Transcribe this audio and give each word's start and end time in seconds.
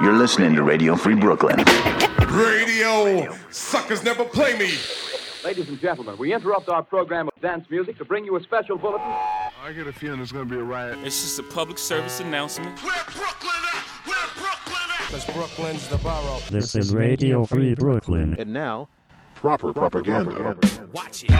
You're 0.00 0.12
listening 0.16 0.54
to 0.56 0.62
Radio 0.62 0.94
Free 0.94 1.14
Brooklyn. 1.14 1.56
Radio 2.28 3.34
suckers 3.50 4.02
never 4.04 4.24
play 4.24 4.56
me. 4.58 4.72
Ladies 5.44 5.68
and 5.68 5.80
gentlemen, 5.80 6.18
we 6.18 6.34
interrupt 6.34 6.68
our 6.68 6.82
program 6.82 7.28
of 7.28 7.40
dance 7.40 7.66
music 7.70 7.96
to 7.98 8.04
bring 8.04 8.24
you 8.24 8.36
a 8.36 8.42
special 8.42 8.76
bulletin. 8.76 9.06
I 9.06 9.72
get 9.74 9.86
a 9.86 9.92
feeling 9.92 10.18
there's 10.18 10.32
gonna 10.32 10.44
be 10.44 10.56
a 10.56 10.62
riot. 10.62 10.98
It's 11.02 11.22
just 11.22 11.38
a 11.38 11.42
public 11.44 11.78
service 11.78 12.20
announcement. 12.20 12.78
Where 12.82 12.92
Brooklyn 13.04 13.52
at? 13.74 13.82
Where 14.06 14.16
Brooklyn 14.36 14.90
at? 15.00 15.06
Because 15.08 15.24
Brooklyn's 15.34 15.88
the 15.88 15.98
borough. 15.98 16.40
This 16.50 16.74
is 16.74 16.94
Radio 16.94 17.44
Free 17.46 17.74
Brooklyn. 17.74 18.36
And 18.38 18.52
now, 18.52 18.88
Proper 19.34 19.72
propaganda. 19.72 20.56
Watch 20.92 21.24
it. 21.24 21.30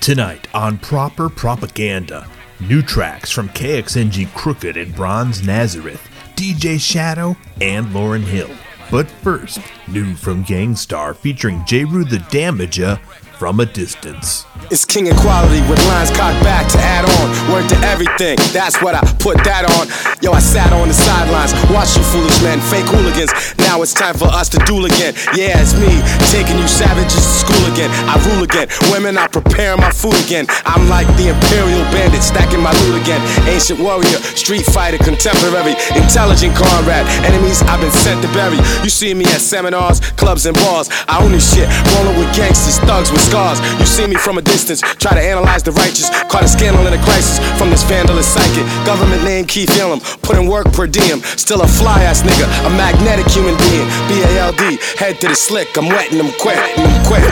Tonight 0.00 0.48
on 0.52 0.78
Proper 0.78 1.28
Propaganda, 1.28 2.26
new 2.68 2.82
tracks 2.82 3.30
from 3.30 3.48
KXNG 3.50 4.32
Crooked 4.34 4.76
and 4.76 4.94
Bronze 4.94 5.46
Nazareth, 5.46 6.08
DJ 6.36 6.80
Shadow, 6.80 7.36
and 7.60 7.86
Lauryn 7.88 8.22
Hill. 8.22 8.50
But 8.90 9.10
first, 9.10 9.60
new 9.88 10.14
from 10.14 10.42
Gang 10.42 10.76
Starr 10.76 11.14
featuring 11.14 11.64
Jeru 11.66 12.04
the 12.04 12.18
Damaja 12.18 13.00
from 13.42 13.58
a 13.58 13.66
distance. 13.66 14.46
It's 14.70 14.84
king 14.84 15.08
equality 15.08 15.58
with 15.66 15.82
lines 15.90 16.14
cocked 16.14 16.38
back 16.46 16.70
to 16.70 16.78
add 16.78 17.02
on. 17.02 17.26
Word 17.50 17.68
to 17.68 17.76
everything, 17.90 18.38
that's 18.54 18.78
what 18.78 18.94
I 18.94 19.02
put 19.18 19.42
that 19.42 19.66
on. 19.66 19.90
Yo, 20.22 20.30
I 20.30 20.38
sat 20.38 20.70
on 20.70 20.86
the 20.86 20.94
sidelines, 20.94 21.50
watch 21.74 21.90
you 21.98 22.06
foolish 22.14 22.38
men, 22.46 22.62
fake 22.70 22.86
hooligans. 22.86 23.34
Now 23.58 23.82
it's 23.82 23.90
time 23.90 24.14
for 24.14 24.30
us 24.30 24.48
to 24.54 24.62
duel 24.62 24.86
again. 24.86 25.18
Yeah, 25.34 25.58
it's 25.58 25.74
me, 25.74 25.90
taking 26.30 26.54
you 26.54 26.70
savages 26.70 27.18
to 27.18 27.34
school 27.42 27.64
again. 27.74 27.90
I 28.06 28.14
rule 28.30 28.46
again. 28.46 28.70
Women, 28.94 29.18
I 29.18 29.26
prepare 29.26 29.74
my 29.74 29.90
food 29.90 30.14
again. 30.22 30.46
I'm 30.62 30.86
like 30.86 31.10
the 31.18 31.34
imperial 31.34 31.82
bandit, 31.90 32.22
stacking 32.22 32.62
my 32.62 32.70
loot 32.86 33.02
again. 33.02 33.18
Ancient 33.50 33.82
warrior, 33.82 34.22
street 34.38 34.62
fighter, 34.70 35.02
contemporary, 35.02 35.74
intelligent 35.98 36.54
comrade. 36.54 37.10
Enemies 37.26 37.58
I've 37.66 37.82
been 37.82 37.90
sent 37.90 38.22
to 38.22 38.30
bury. 38.38 38.62
You 38.86 38.92
see 38.94 39.18
me 39.18 39.26
at 39.34 39.42
seminars, 39.42 39.98
clubs, 40.14 40.46
and 40.46 40.54
bars. 40.62 40.86
I 41.10 41.18
own 41.18 41.34
this 41.34 41.42
shit, 41.42 41.66
rolling 41.98 42.14
with 42.22 42.30
gangsters, 42.38 42.78
thugs 42.86 43.10
with 43.10 43.31
scars. 43.32 43.58
You 43.80 43.86
see 43.86 44.06
me 44.06 44.16
from 44.16 44.36
a 44.36 44.44
distance, 44.44 44.84
try 45.00 45.16
to 45.16 45.24
analyze 45.24 45.62
the 45.64 45.72
righteous. 45.72 46.12
Caught 46.28 46.44
a 46.44 46.48
scandal 46.48 46.84
in 46.84 46.92
a 46.92 47.00
crisis 47.00 47.40
from 47.56 47.72
this 47.72 47.82
vandalous 47.88 48.28
psychic. 48.28 48.68
Government 48.84 49.24
name 49.24 49.48
Keith 49.48 49.72
Elam, 49.80 50.00
putting 50.20 50.46
work 50.46 50.68
per 50.76 50.86
diem. 50.86 51.24
Still 51.40 51.62
a 51.62 51.68
fly 51.68 52.04
ass 52.04 52.20
nigga, 52.20 52.44
a 52.68 52.70
magnetic 52.76 53.26
human 53.32 53.56
being. 53.56 53.88
B 54.08 54.20
A 54.20 54.30
L 54.44 54.52
D, 54.52 54.76
head 55.00 55.16
to 55.24 55.28
the 55.32 55.34
slick, 55.34 55.72
I'm 55.78 55.88
wetting 55.88 56.18
them 56.18 56.30
quick, 56.36 56.60
them 56.76 56.92
quick. 57.08 57.24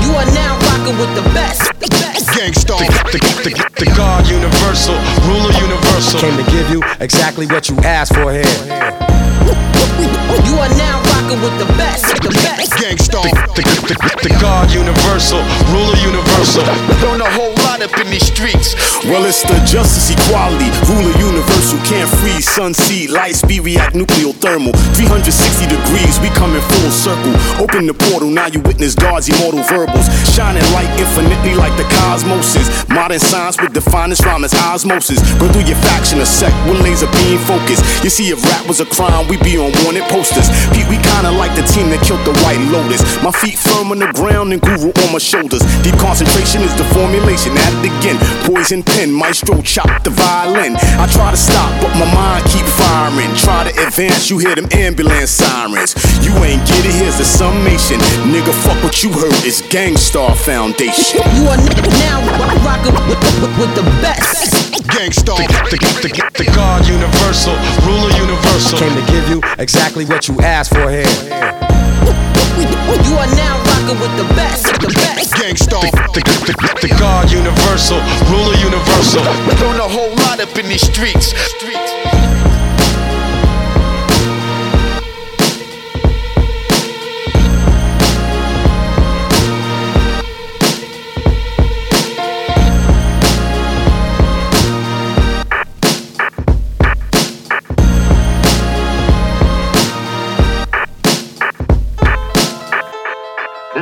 You 0.00 0.16
are 0.16 0.30
now 0.32 0.56
rocking 0.72 0.96
with 0.96 1.12
the 1.12 1.24
best. 1.36 1.68
Gang 2.32 2.54
Starr, 2.54 2.80
the, 3.12 3.20
the, 3.20 3.20
the, 3.44 3.84
the 3.84 3.88
God 3.94 4.26
universal, 4.26 4.96
ruler 5.28 5.52
universal. 5.60 6.18
Came 6.18 6.36
to 6.42 6.50
give 6.50 6.70
you 6.70 6.80
exactly 6.98 7.46
what 7.46 7.68
you 7.68 7.76
asked 7.84 8.14
for 8.14 8.32
here. 8.32 8.56
You 10.48 10.56
are 10.56 10.72
now 10.80 11.11
rocking 11.22 11.40
with 11.42 11.56
the 11.58 11.66
best. 11.78 12.04
The 12.22 12.30
best. 12.30 12.72
Gang 12.78 12.98
Starr, 12.98 13.22
the, 13.54 13.62
the, 13.86 13.94
the, 13.94 14.28
the 14.28 14.32
God 14.40 14.70
universal, 14.72 15.38
ruler 15.70 15.96
universal. 16.02 16.64
Learn 17.02 17.20
a 17.20 17.30
whole 17.30 17.54
lot 17.66 17.82
up 17.82 17.94
in 17.98 18.10
these 18.10 18.26
streets. 18.26 18.74
Well, 19.04 19.24
it's 19.24 19.42
the 19.42 19.58
justice, 19.66 20.10
equality, 20.10 20.70
ruler 20.86 21.14
universal, 21.18 21.78
can't 21.86 22.08
freeze, 22.22 22.48
sun, 22.48 22.74
sea, 22.74 23.08
light, 23.08 23.36
speed, 23.36 23.62
react, 23.62 23.94
nuclear, 23.94 24.32
thermal. 24.32 24.72
360 24.94 25.66
degrees, 25.66 26.18
we 26.20 26.28
come 26.34 26.54
in 26.54 26.62
full 26.62 26.90
circle. 26.90 27.34
Open 27.58 27.86
the 27.86 27.94
portal, 27.94 28.30
now 28.30 28.46
you 28.46 28.60
witness 28.60 28.94
God's 28.94 29.28
immortal 29.28 29.62
verbals. 29.66 30.06
Shining 30.34 30.64
light 30.72 30.90
infinitely 30.98 31.54
like 31.54 31.74
the 31.76 31.86
cosmoses. 32.02 32.66
Modern 32.88 33.20
science 33.20 33.60
with 33.60 33.74
the 33.74 33.82
finest 33.82 34.24
rhyme 34.24 34.44
as 34.44 34.54
osmosis. 34.54 35.20
Burn 35.38 35.52
through 35.52 35.66
your 35.66 35.78
faction, 35.92 36.20
a 36.20 36.26
sect 36.26 36.54
with 36.66 36.80
laser 36.80 37.10
beam 37.18 37.38
focus. 37.46 37.82
You 38.02 38.10
see, 38.10 38.30
if 38.30 38.42
rap 38.44 38.66
was 38.66 38.80
a 38.80 38.86
crime, 38.86 39.28
we'd 39.28 39.42
be 39.42 39.58
on 39.58 39.72
wanted 39.84 40.06
posters. 40.10 40.48
Pete, 40.72 40.88
we 40.88 40.98
kinda 41.12 41.30
like 41.32 41.54
the 41.54 41.62
team 41.68 41.90
that 41.92 42.00
killed 42.02 42.24
the 42.24 42.34
White 42.42 42.60
Lotus. 42.72 43.02
My 43.22 43.30
feet 43.30 43.58
firm 43.58 43.92
on 43.92 43.98
the 43.98 44.10
ground 44.16 44.52
and 44.52 44.60
guru 44.60 44.90
on 45.04 45.08
my 45.12 45.20
shoulders. 45.20 45.62
Deep 45.84 45.96
concentration 45.98 46.62
is 46.62 46.74
the 46.80 46.84
formulation. 46.96 47.52
At 47.56 47.72
it 47.80 47.92
again. 47.92 48.16
Poison 48.48 48.82
pen, 48.82 49.12
maestro 49.12 49.60
chop 49.62 49.90
the 50.04 50.10
violin. 50.10 50.76
I 50.96 51.06
try 51.12 51.30
to 51.30 51.36
stop, 51.36 51.70
but 51.82 51.92
my 52.00 52.08
mind 52.08 52.44
keep 52.48 52.66
firing. 52.80 53.30
Try 53.36 53.70
to 53.70 53.72
advance, 53.86 54.30
you 54.30 54.38
hear 54.38 54.54
them 54.54 54.68
ambulance 54.72 55.30
sirens. 55.30 55.94
You 56.24 56.32
ain't 56.42 56.64
get 56.66 56.82
it, 56.84 56.94
here's 56.96 57.18
the 57.18 57.24
summation. 57.24 57.98
Nigga, 58.32 58.52
fuck 58.64 58.78
what 58.82 59.02
you 59.02 59.10
heard. 59.12 59.36
It's 59.44 59.60
Gang 59.68 59.96
Starr 59.96 60.34
Foundation. 60.34 61.20
You 61.32 61.48
are 61.48 61.56
nigga 61.56 61.88
now 62.04 62.20
rocking 62.62 62.94
with, 63.08 63.18
with, 63.40 63.58
with 63.58 63.74
the 63.74 63.82
best. 64.04 64.72
Gang 64.92 65.12
Starr, 65.12 65.38
the, 65.38 65.76
the, 66.02 66.08
the, 66.08 66.44
the 66.44 66.46
God 66.54 66.86
universal, 66.86 67.54
ruler 67.86 68.12
universal. 68.18 68.78
Came 68.78 68.94
to 68.94 69.12
give 69.12 69.28
you 69.28 69.40
exactly 69.58 70.04
what 70.04 70.28
you 70.28 70.38
asked 70.40 70.74
for 70.74 70.90
here. 70.90 71.01
You 73.08 73.18
are 73.18 73.26
now 73.36 73.58
rocking 73.64 73.98
with 74.00 74.14
the 74.16 74.28
best. 74.34 74.66
The 74.80 74.92
best. 74.94 75.34
Gang 75.34 75.56
Starr, 75.56 75.82
the, 75.82 76.22
the, 76.46 76.52
the, 76.52 76.88
the 76.88 76.94
God 76.98 77.30
universal, 77.30 77.98
ruler 78.30 78.56
universal. 78.56 79.22
Learn 79.60 79.80
a 79.80 79.88
whole 79.88 80.14
lot 80.26 80.40
up 80.40 80.56
in 80.58 80.68
these 80.68 80.82
streets. 80.82 81.34
streets. 81.58 82.41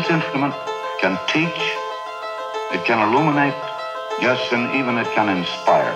This 0.00 0.08
instrument 0.08 0.54
can 0.98 1.20
teach, 1.28 1.60
it 2.72 2.86
can 2.86 3.06
illuminate, 3.06 3.52
yes, 4.18 4.40
and 4.50 4.74
even 4.74 4.96
it 4.96 5.06
can 5.12 5.28
inspire. 5.28 5.92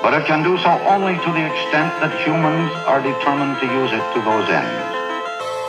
But 0.00 0.14
it 0.14 0.24
can 0.24 0.42
do 0.42 0.56
so 0.56 0.70
only 0.88 1.20
to 1.20 1.30
the 1.36 1.44
extent 1.44 1.92
that 2.00 2.16
humans 2.24 2.72
are 2.88 3.02
determined 3.04 3.60
to 3.60 3.66
use 3.66 3.92
it 3.92 4.00
to 4.16 4.24
those 4.24 4.48
ends. 4.48 4.96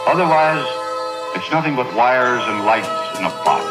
Otherwise, 0.08 0.64
it's 1.36 1.52
nothing 1.52 1.76
but 1.76 1.94
wires 1.94 2.44
and 2.48 2.64
lights 2.64 3.20
in 3.20 3.26
a 3.26 3.34
box. 3.44 3.68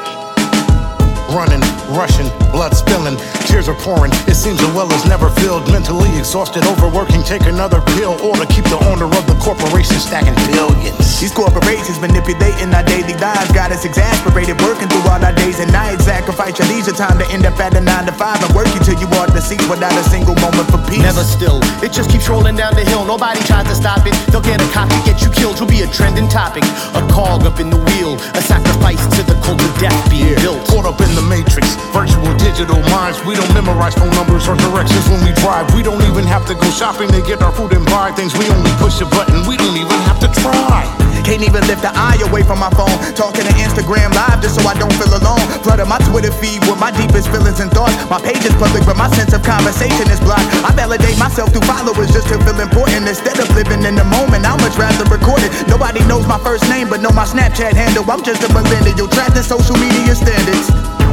running, 1.33 1.65
rushing, 1.93 2.28
blood 2.50 2.75
spilling, 2.75 3.17
tears 3.47 3.69
are 3.69 3.78
pouring. 3.84 4.12
It 4.25 4.34
seems 4.34 4.61
the 4.61 4.69
well 4.72 4.91
is 4.93 5.05
never 5.05 5.28
filled. 5.43 5.71
Mentally 5.71 6.11
exhausted, 6.17 6.65
overworking, 6.65 7.22
take 7.22 7.45
another 7.45 7.81
pill 7.99 8.17
or 8.25 8.37
to 8.37 8.47
keep 8.47 8.65
the 8.65 8.81
owner 8.89 9.06
of 9.06 9.25
the 9.27 9.37
corporation 9.43 9.99
stacking 10.00 10.37
billions. 10.49 11.21
These 11.21 11.33
corporations 11.33 12.00
manipulating 12.00 12.72
our 12.75 12.84
daily 12.84 13.15
lives 13.17 13.53
got 13.53 13.72
us 13.72 13.84
exasperated, 13.84 14.61
working 14.61 14.89
through 14.89 15.06
all 15.09 15.22
our 15.22 15.33
days 15.33 15.61
and 15.61 15.71
nights. 15.72 16.05
Sacrifice 16.05 16.59
your 16.59 16.69
leisure 16.69 16.93
time 16.93 17.19
to 17.19 17.27
end 17.31 17.47
up 17.47 17.59
at 17.61 17.75
a 17.77 17.81
nine 17.81 18.06
to 18.06 18.12
five 18.12 18.43
and 18.43 18.53
working 18.55 18.81
till 18.83 18.99
you 18.99 19.09
are 19.19 19.28
deceased 19.28 19.69
without 19.69 19.95
a 19.95 20.05
single 20.09 20.34
moment 20.41 20.69
for 20.71 20.78
peace. 20.91 21.05
Never 21.05 21.25
still. 21.25 21.61
It 21.83 21.93
just 21.93 22.11
keeps 22.11 22.28
rolling 22.28 22.56
down 22.56 22.75
the 22.75 22.84
hill. 22.84 23.05
Nobody 23.05 23.41
tries 23.45 23.66
to 23.69 23.75
stop 23.75 24.06
it. 24.06 24.15
They'll 24.31 24.45
get 24.45 24.61
a 24.61 24.69
copy, 24.72 24.97
get 25.05 25.22
you 25.22 25.31
killed. 25.31 25.59
You'll 25.59 25.71
be 25.71 25.83
a 25.83 25.89
trending 25.89 26.28
topic. 26.28 26.65
A 26.95 27.03
cog 27.09 27.47
up 27.47 27.61
in 27.61 27.71
the 27.71 27.78
wheel. 27.78 28.15
A 28.37 28.43
sacrifice 28.43 29.01
to 29.16 29.22
the 29.22 29.39
cult 29.45 29.62
of 29.62 29.72
death 29.78 29.97
being 30.11 30.34
built. 30.43 30.66
Caught 30.69 30.87
up 30.87 31.01
in 31.01 31.15
the 31.15 31.22
matrix, 31.22 31.73
virtual 31.92 32.32
digital 32.38 32.80
minds. 32.90 33.22
We 33.24 33.34
don't 33.34 33.52
memorize 33.54 33.94
phone 33.94 34.10
numbers 34.14 34.48
or 34.48 34.56
directions 34.56 35.06
when 35.08 35.22
we 35.24 35.32
drive. 35.40 35.72
We 35.74 35.82
don't 35.82 36.02
even 36.04 36.24
have 36.24 36.46
to 36.46 36.54
go 36.54 36.68
shopping 36.70 37.08
to 37.10 37.20
get 37.22 37.42
our 37.42 37.52
food 37.52 37.72
and 37.72 37.84
buy 37.86 38.12
things. 38.12 38.36
We 38.36 38.48
only 38.50 38.70
push 38.78 39.00
a 39.00 39.06
button. 39.06 39.46
We 39.46 39.56
don't 39.56 39.76
even 39.76 40.00
have 40.08 40.20
to 40.20 40.28
try. 40.40 40.84
Can't 41.24 41.40
even 41.40 41.64
lift 41.64 41.80
the 41.80 41.88
eye 41.96 42.20
away 42.28 42.44
from 42.44 42.60
my 42.60 42.68
phone. 42.76 42.92
Talking 43.16 43.48
to 43.48 43.54
Instagram 43.56 44.12
live 44.12 44.44
just 44.44 44.60
so 44.60 44.62
I 44.68 44.76
don't 44.76 44.92
feel 45.00 45.08
alone. 45.08 45.40
Flooding 45.64 45.88
my 45.88 45.96
Twitter 46.04 46.28
feed 46.28 46.60
with 46.68 46.76
my 46.76 46.92
deepest 46.92 47.32
feelings 47.32 47.64
and 47.64 47.72
thoughts. 47.72 47.96
My 48.12 48.20
page 48.20 48.44
is 48.44 48.52
public, 48.60 48.84
but 48.84 49.00
my 49.00 49.08
sense 49.16 49.32
of 49.32 49.41
conversation 49.41 50.04
is 50.12 50.20
blocked. 50.20 50.44
I 50.68 50.70
validate 50.77 51.16
myself 51.16 51.48
through 51.48 51.65
followers 51.65 52.12
just 52.12 52.28
to 52.28 52.36
feel 52.44 52.60
important. 52.60 53.09
Instead 53.09 53.41
of 53.41 53.48
living 53.56 53.88
in 53.88 53.97
the 53.97 54.04
moment, 54.04 54.44
I'd 54.44 54.60
much 54.60 54.77
rather 54.77 55.09
record 55.09 55.41
it. 55.41 55.50
Nobody 55.65 56.04
knows 56.04 56.28
my 56.28 56.36
first 56.44 56.68
name, 56.68 56.92
but 56.92 57.00
know 57.00 57.10
my 57.16 57.24
Snapchat 57.24 57.72
handle. 57.72 58.04
I'm 58.04 58.20
just 58.20 58.44
a 58.44 58.53
millennial 58.53 59.09
trapped 59.09 59.36
in 59.41 59.42
social 59.42 59.80
media 59.80 60.12
standards. 60.12 61.03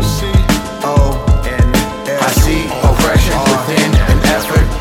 I 0.83 2.31
see 2.41 2.65
oppression 2.81 3.37
within 3.37 3.93
an 3.93 4.17
effort 4.33 4.80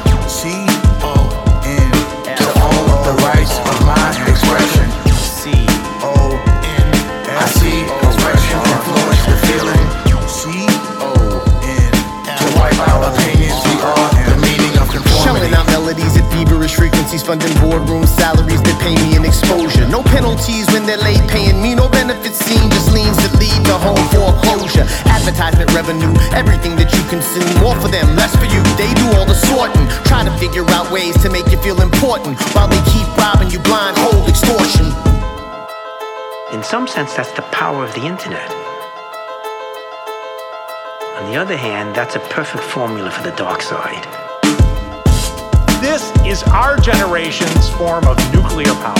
funding 17.22 17.52
boardrooms, 17.62 18.08
salaries 18.08 18.62
that 18.62 18.78
pay 18.80 18.94
me 19.06 19.16
an 19.16 19.24
exposure. 19.24 19.86
No 19.88 20.02
penalties 20.02 20.66
when 20.72 20.86
they're 20.86 21.02
late 21.02 21.22
paying 21.28 21.60
me, 21.60 21.74
no 21.74 21.88
benefits 21.88 22.38
seen, 22.44 22.70
just 22.70 22.92
lead 22.92 23.10
home 23.80 23.96
foreclosure. 24.12 24.84
advertisement 25.08 25.72
revenue. 25.72 26.12
Everything 26.36 26.76
that 26.76 26.92
you 26.92 27.02
consume, 27.08 27.48
more 27.62 27.74
for 27.80 27.88
them, 27.88 28.16
less 28.16 28.34
for 28.36 28.44
you. 28.44 28.60
They 28.76 28.92
do 28.94 29.06
all 29.16 29.24
the 29.24 29.34
sorting, 29.34 29.86
try 30.04 30.24
to 30.24 30.32
figure 30.38 30.64
out 30.70 30.90
ways 30.92 31.16
to 31.22 31.30
make 31.30 31.48
you 31.50 31.58
feel 31.62 31.80
important 31.80 32.38
while 32.54 32.68
they 32.68 32.80
keep 32.92 33.06
robbing 33.16 33.50
you 33.50 33.60
blind, 33.60 33.96
hold 33.98 34.28
extortion. 34.28 34.86
In 36.52 36.62
some 36.62 36.86
sense, 36.86 37.14
that's 37.14 37.32
the 37.32 37.46
power 37.50 37.84
of 37.84 37.94
the 37.94 38.04
internet. 38.04 38.50
On 41.18 41.30
the 41.30 41.36
other 41.36 41.56
hand, 41.56 41.94
that's 41.94 42.16
a 42.16 42.20
perfect 42.20 42.64
formula 42.64 43.10
for 43.10 43.22
the 43.22 43.34
dark 43.36 43.62
side. 43.62 44.29
This 45.80 46.12
is 46.26 46.42
our 46.42 46.76
generation's 46.76 47.70
form 47.70 48.06
of 48.06 48.16
nuclear 48.34 48.74
power. 48.74 48.94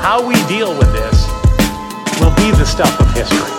How 0.00 0.26
we 0.26 0.34
deal 0.46 0.76
with 0.76 0.92
this 0.92 1.28
will 2.20 2.34
be 2.34 2.50
the 2.50 2.64
stuff 2.64 3.00
of 3.00 3.12
history. 3.12 3.56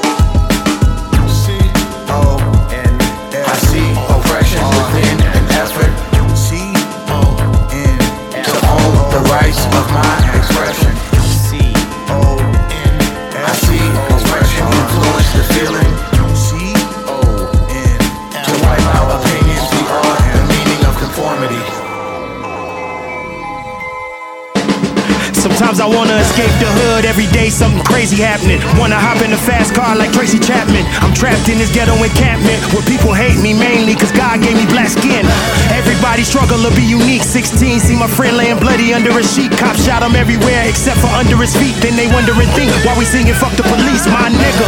Happening. 28.18 28.58
Wanna 28.82 28.98
hop 28.98 29.22
in 29.22 29.32
a 29.32 29.38
fast 29.38 29.74
car 29.78 29.96
like 29.96 30.12
Tracy 30.12 30.42
Chapman. 30.42 30.86
I'm 31.06 31.14
trapped 31.14 31.50
in 31.50 31.58
this 31.62 31.70
ghetto 31.70 31.94
encampment 32.02 32.58
where 32.74 32.84
people 32.90 33.14
hate 33.14 33.38
me 33.40 33.54
mainly 33.54 33.94
cause 33.94 34.12
God 34.12 34.42
gave 34.42 34.58
me 34.58 34.66
black 34.68 34.90
skin. 34.90 35.26
Everybody 35.74 36.26
struggle 36.26 36.58
to 36.66 36.72
be 36.74 36.84
unique. 36.84 37.24
16, 37.24 37.80
see 37.80 37.98
my 37.98 38.10
friend 38.10 38.38
laying 38.38 38.60
bloody 38.60 38.94
under 38.94 39.14
a 39.14 39.24
sheet. 39.24 39.54
Cops 39.56 39.86
shot 39.86 40.02
him 40.02 40.18
everywhere 40.18 40.66
except 40.66 40.98
for 41.00 41.12
under 41.14 41.38
his 41.38 41.54
feet. 41.56 41.78
Then 41.80 41.96
they 41.96 42.10
wonder 42.10 42.34
and 42.34 42.50
think 42.58 42.74
why 42.82 42.98
we 42.98 43.06
singing 43.06 43.38
fuck 43.38 43.54
the 43.56 43.64
police, 43.64 44.06
my 44.10 44.30
nigga. 44.34 44.68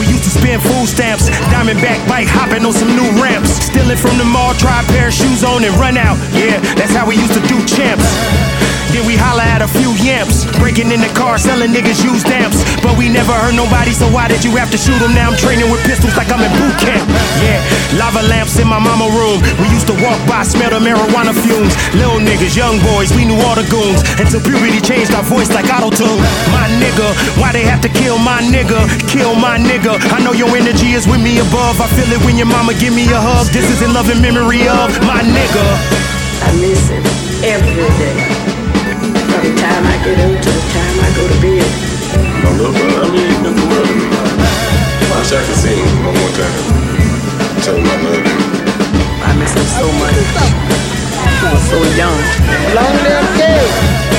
We 0.00 0.08
used 0.08 0.24
to 0.24 0.32
spend 0.32 0.62
food 0.64 0.88
stamps, 0.88 1.28
diamondback 1.52 2.00
bike 2.08 2.28
hopping 2.28 2.64
on 2.64 2.72
some 2.72 2.88
new 2.96 3.08
ramps. 3.20 3.60
Stealing 3.68 4.00
from 4.00 4.16
the 4.16 4.24
mall, 4.24 4.56
try 4.56 4.80
a 4.80 4.84
pair 4.88 5.08
of 5.08 5.14
shoes 5.14 5.44
on 5.44 5.64
and 5.64 5.74
run 5.76 6.00
out. 6.00 6.16
Yeah, 6.32 6.56
that's 6.80 6.96
how 6.96 7.04
we 7.04 7.16
used 7.20 7.36
to 7.36 7.44
do 7.44 7.60
champs. 7.68 8.08
Then 8.90 9.06
we 9.06 9.14
holler 9.14 9.46
at 9.46 9.62
a 9.62 9.70
few 9.70 9.94
yamps, 10.02 10.44
breaking 10.58 10.90
in 10.90 11.00
the 11.00 11.12
car, 11.14 11.38
selling 11.38 11.70
niggas 11.70 12.02
used 12.02 12.26
amps. 12.26 12.66
But 12.82 12.98
we 12.98 13.06
never 13.08 13.32
hurt 13.32 13.54
nobody, 13.54 13.94
so 13.94 14.10
why 14.10 14.26
did 14.26 14.42
you 14.42 14.50
have 14.58 14.70
to 14.74 14.78
shoot 14.78 14.98
them? 14.98 15.14
Now 15.14 15.30
I'm 15.30 15.38
training 15.38 15.70
with 15.70 15.80
pistols 15.86 16.16
like 16.18 16.28
I'm 16.34 16.42
in 16.42 16.52
boot 16.58 16.74
camp. 16.82 17.06
Yeah, 17.38 17.62
lava 17.94 18.26
lamps 18.26 18.58
in 18.58 18.66
my 18.66 18.82
mama 18.82 19.06
room. 19.14 19.38
We 19.62 19.70
used 19.70 19.86
to 19.88 19.96
walk 20.02 20.18
by, 20.26 20.42
smell 20.42 20.74
the 20.74 20.82
marijuana 20.82 21.32
fumes. 21.32 21.72
Little 21.94 22.18
niggas, 22.18 22.58
young 22.58 22.82
boys, 22.92 23.14
we 23.14 23.24
knew 23.24 23.38
all 23.46 23.54
the 23.54 23.64
goons. 23.70 24.02
Until 24.18 24.42
puberty 24.42 24.80
changed 24.82 25.14
our 25.14 25.24
voice 25.24 25.48
like 25.54 25.70
auto 25.70 25.94
tune. 25.94 26.20
My 26.50 26.66
nigga, 26.82 27.06
why 27.38 27.52
they 27.52 27.64
have 27.64 27.80
to 27.86 27.90
kill 27.92 28.18
my 28.18 28.42
nigga? 28.42 28.82
Kill 29.06 29.34
my 29.38 29.56
nigga. 29.56 30.00
I 30.10 30.18
know 30.24 30.32
your 30.32 30.50
energy 30.56 30.92
is 30.92 31.06
with 31.06 31.22
me 31.22 31.38
above. 31.38 31.80
I 31.80 31.86
feel 31.94 32.10
it 32.10 32.20
when 32.24 32.36
your 32.36 32.50
mama 32.50 32.74
give 32.74 32.94
me 32.94 33.04
a 33.08 33.20
hug. 33.20 33.46
This 33.54 33.68
is 33.70 33.80
in 33.82 33.94
love 33.94 34.10
and 34.10 34.20
memory 34.20 34.68
of 34.68 34.90
my 35.06 35.20
nigga. 35.22 35.64
I 36.42 36.50
miss 36.58 36.88
him 36.88 37.04
every 37.44 37.88
day. 37.98 38.31
From 39.42 39.50
the 39.50 39.60
time 39.60 39.84
I 39.84 39.98
get 40.04 40.20
up 40.22 40.40
to 40.40 40.50
the 40.54 40.64
time 40.70 41.00
I 41.02 41.10
go 41.18 41.26
to 41.26 41.38
bed. 41.42 41.66
I 42.14 42.50
love 42.62 42.76
her. 42.78 42.90
I 43.02 43.10
mean, 43.10 43.42
nothing 43.42 43.68
wrong 43.74 43.90
with 43.90 43.98
me. 43.98 44.16
I 45.02 45.18
wish 45.18 45.32
I 45.34 45.42
could 45.42 45.58
see 45.58 45.74
him 45.82 46.06
one 46.06 46.14
more 46.14 46.30
time. 46.38 46.62
Tell 47.66 47.74
him 47.74 47.82
I 47.82 47.96
love 48.06 48.22
him. 48.22 48.38
I 49.18 49.34
miss 49.42 49.50
him 49.50 49.66
so 49.66 49.90
much. 49.98 50.14
He 50.14 51.46
was 51.50 51.62
so 51.74 51.82
young. 51.98 52.22
Long 52.70 52.94
live 53.02 53.36
Gabe. 53.36 54.11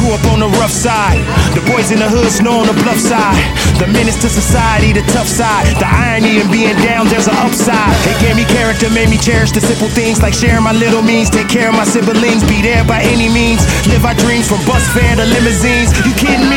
Grew 0.00 0.16
up 0.16 0.24
on 0.32 0.40
the 0.40 0.48
rough 0.56 0.72
side. 0.72 1.20
The 1.52 1.60
boys 1.68 1.92
in 1.92 2.00
the 2.00 2.08
hood 2.08 2.32
snow 2.32 2.64
on 2.64 2.66
the 2.72 2.76
bluff 2.80 2.96
side. 2.96 3.36
The 3.76 3.84
menace 3.88 4.16
to 4.24 4.28
society, 4.32 4.96
the 4.96 5.04
tough 5.12 5.28
side. 5.28 5.68
The 5.76 5.84
irony 5.84 6.40
in 6.40 6.48
being 6.48 6.76
down, 6.80 7.08
there's 7.12 7.28
an 7.28 7.36
upside. 7.36 7.92
It 8.08 8.16
gave 8.20 8.36
me 8.36 8.48
character, 8.48 8.88
made 8.88 9.12
me 9.12 9.20
cherish 9.20 9.52
the 9.52 9.60
simple 9.60 9.88
things 9.92 10.20
like 10.24 10.32
sharing 10.32 10.64
my 10.64 10.72
little 10.72 11.04
means. 11.04 11.28
Take 11.28 11.48
care 11.52 11.68
of 11.68 11.76
my 11.76 11.84
siblings, 11.84 12.40
be 12.48 12.60
there 12.60 12.84
by 12.84 13.04
any 13.04 13.28
means. 13.28 13.60
Live 13.92 14.04
our 14.08 14.16
dreams 14.16 14.48
from 14.48 14.64
bus 14.64 14.84
fare 14.96 15.16
to 15.16 15.24
limousines. 15.24 15.92
You 16.04 16.12
kidding 16.16 16.48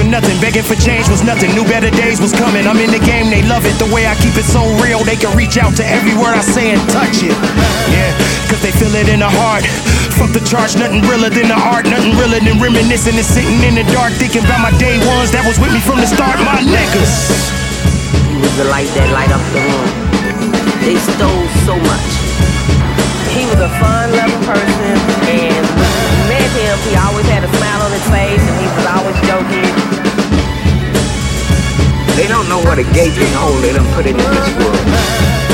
for 0.00 0.08
nothing. 0.08 0.40
Begging 0.40 0.64
for 0.64 0.76
change 0.80 1.08
was 1.12 1.20
nothing. 1.20 1.52
New 1.52 1.64
better 1.68 1.92
days 1.92 2.20
was 2.20 2.32
coming. 2.32 2.64
I'm 2.64 2.80
in 2.80 2.88
the 2.90 3.02
game, 3.04 3.28
they 3.28 3.44
love 3.44 3.68
it. 3.68 3.76
The 3.76 3.90
way 3.92 4.08
I 4.08 4.16
keep 4.16 4.32
it 4.40 4.48
so 4.48 4.64
real, 4.80 5.04
they 5.04 5.16
can 5.16 5.36
reach 5.36 5.60
out 5.60 5.76
to 5.76 5.84
every 5.84 6.16
word 6.16 6.32
I 6.32 6.40
say 6.40 6.72
and 6.72 6.80
touch 6.88 7.20
it. 7.20 7.36
Yeah, 7.92 8.08
cause 8.48 8.60
they 8.64 8.72
feel 8.72 8.92
it 8.96 9.12
in 9.12 9.20
the 9.20 9.28
heart. 9.28 9.64
Fuck 10.16 10.32
the 10.32 10.40
charge, 10.48 10.76
nothing 10.76 11.04
realer 11.04 11.28
than 11.28 11.48
the 11.52 11.56
art, 11.56 11.84
nothing 11.84 12.16
realer 12.16 12.40
than 12.40 12.56
reminiscing 12.60 13.16
and 13.16 13.24
sitting 13.24 13.60
in 13.64 13.76
the 13.76 13.84
dark, 13.92 14.12
thinking 14.16 14.44
about 14.44 14.60
my 14.64 14.72
day 14.80 14.96
ones 15.04 15.32
that 15.32 15.44
was 15.44 15.60
with 15.60 15.72
me 15.72 15.80
from 15.80 16.00
the 16.00 16.08
start, 16.08 16.40
my 16.44 16.60
niggas. 16.64 17.12
He 18.28 18.36
was 18.40 18.52
the 18.56 18.68
light 18.68 18.88
that 18.96 19.08
light 19.12 19.32
up 19.32 19.44
the 19.52 19.60
room. 19.60 19.88
They 20.84 20.96
stole 20.96 21.46
so 21.68 21.76
much. 21.76 22.08
He 23.32 23.44
was 23.48 23.60
a 23.60 23.70
fun-loving 23.80 24.44
person, 24.44 24.96
and 25.28 25.89
when 26.50 26.62
you 26.62 26.66
met 26.66 26.78
him, 26.78 26.90
he 26.90 26.96
always 26.96 27.26
had 27.26 27.44
a 27.44 27.50
smile 27.58 27.82
on 27.82 27.92
his 27.92 28.06
face, 28.10 28.42
and 28.42 28.56
he 28.58 28.66
was 28.74 28.86
always 28.86 29.18
joking. 29.26 29.70
They 32.16 32.26
don't 32.26 32.48
know 32.48 32.60
what 32.66 32.78
a 32.78 32.86
gaping 32.92 33.32
hole 33.38 33.54
they 33.62 33.72
done 33.72 33.86
put 33.94 34.06
into 34.06 34.22
this 34.22 34.50
world, 34.58 34.86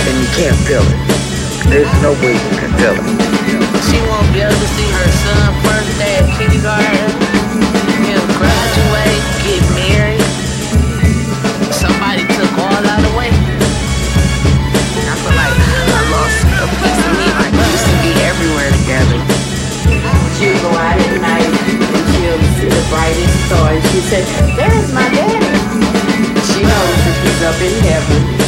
and 0.09 0.15
you 0.17 0.29
can't 0.33 0.57
fill 0.65 0.85
it. 0.85 0.99
There's 1.69 1.91
no 2.03 2.13
way 2.25 2.35
you 2.35 2.53
can 2.59 2.73
fill 2.81 2.97
it. 2.97 3.07
She 3.87 3.99
won't 4.09 4.29
be 4.33 4.41
able 4.41 4.57
to 4.57 4.71
see 4.75 4.89
her 4.91 5.09
son 5.25 5.53
first 5.63 5.91
day 5.99 6.23
at 6.23 6.29
kindergarten. 6.39 7.13
He'll 8.03 8.29
graduate, 8.41 9.25
get 9.45 9.63
married. 9.77 10.25
Somebody 11.73 12.25
took 12.35 12.53
all 12.57 12.81
that 12.83 13.03
away. 13.13 13.31
I 14.97 15.15
feel 15.21 15.35
like 15.35 15.55
I 15.55 16.03
lost 16.11 16.41
a 16.57 16.67
piece 16.81 17.01
of 17.05 17.13
me. 17.21 17.27
Like 17.37 17.53
we 17.53 17.65
used 17.69 17.85
to 17.85 17.97
be 18.03 18.13
everywhere 18.27 18.71
together. 18.83 19.36
See 23.05 23.25
the 23.25 23.27
brightest 23.27 23.47
star 23.47 23.73
and 23.73 23.85
she 23.89 24.01
said, 24.01 24.25
There's 24.57 24.93
my 24.93 25.09
daddy. 25.11 25.45
She 26.53 26.63
knows 26.63 26.99
that 27.05 27.17
he's 27.23 27.43
up 27.43 27.61
in 27.61 27.75
heaven. 27.85 28.46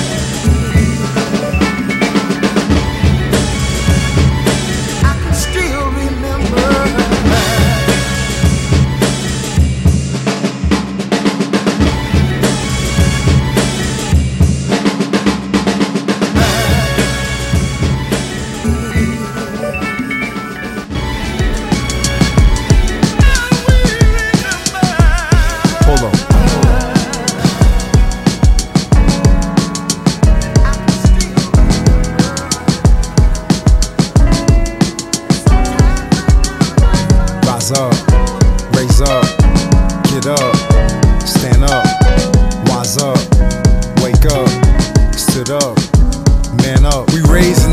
Up, 45.51 45.78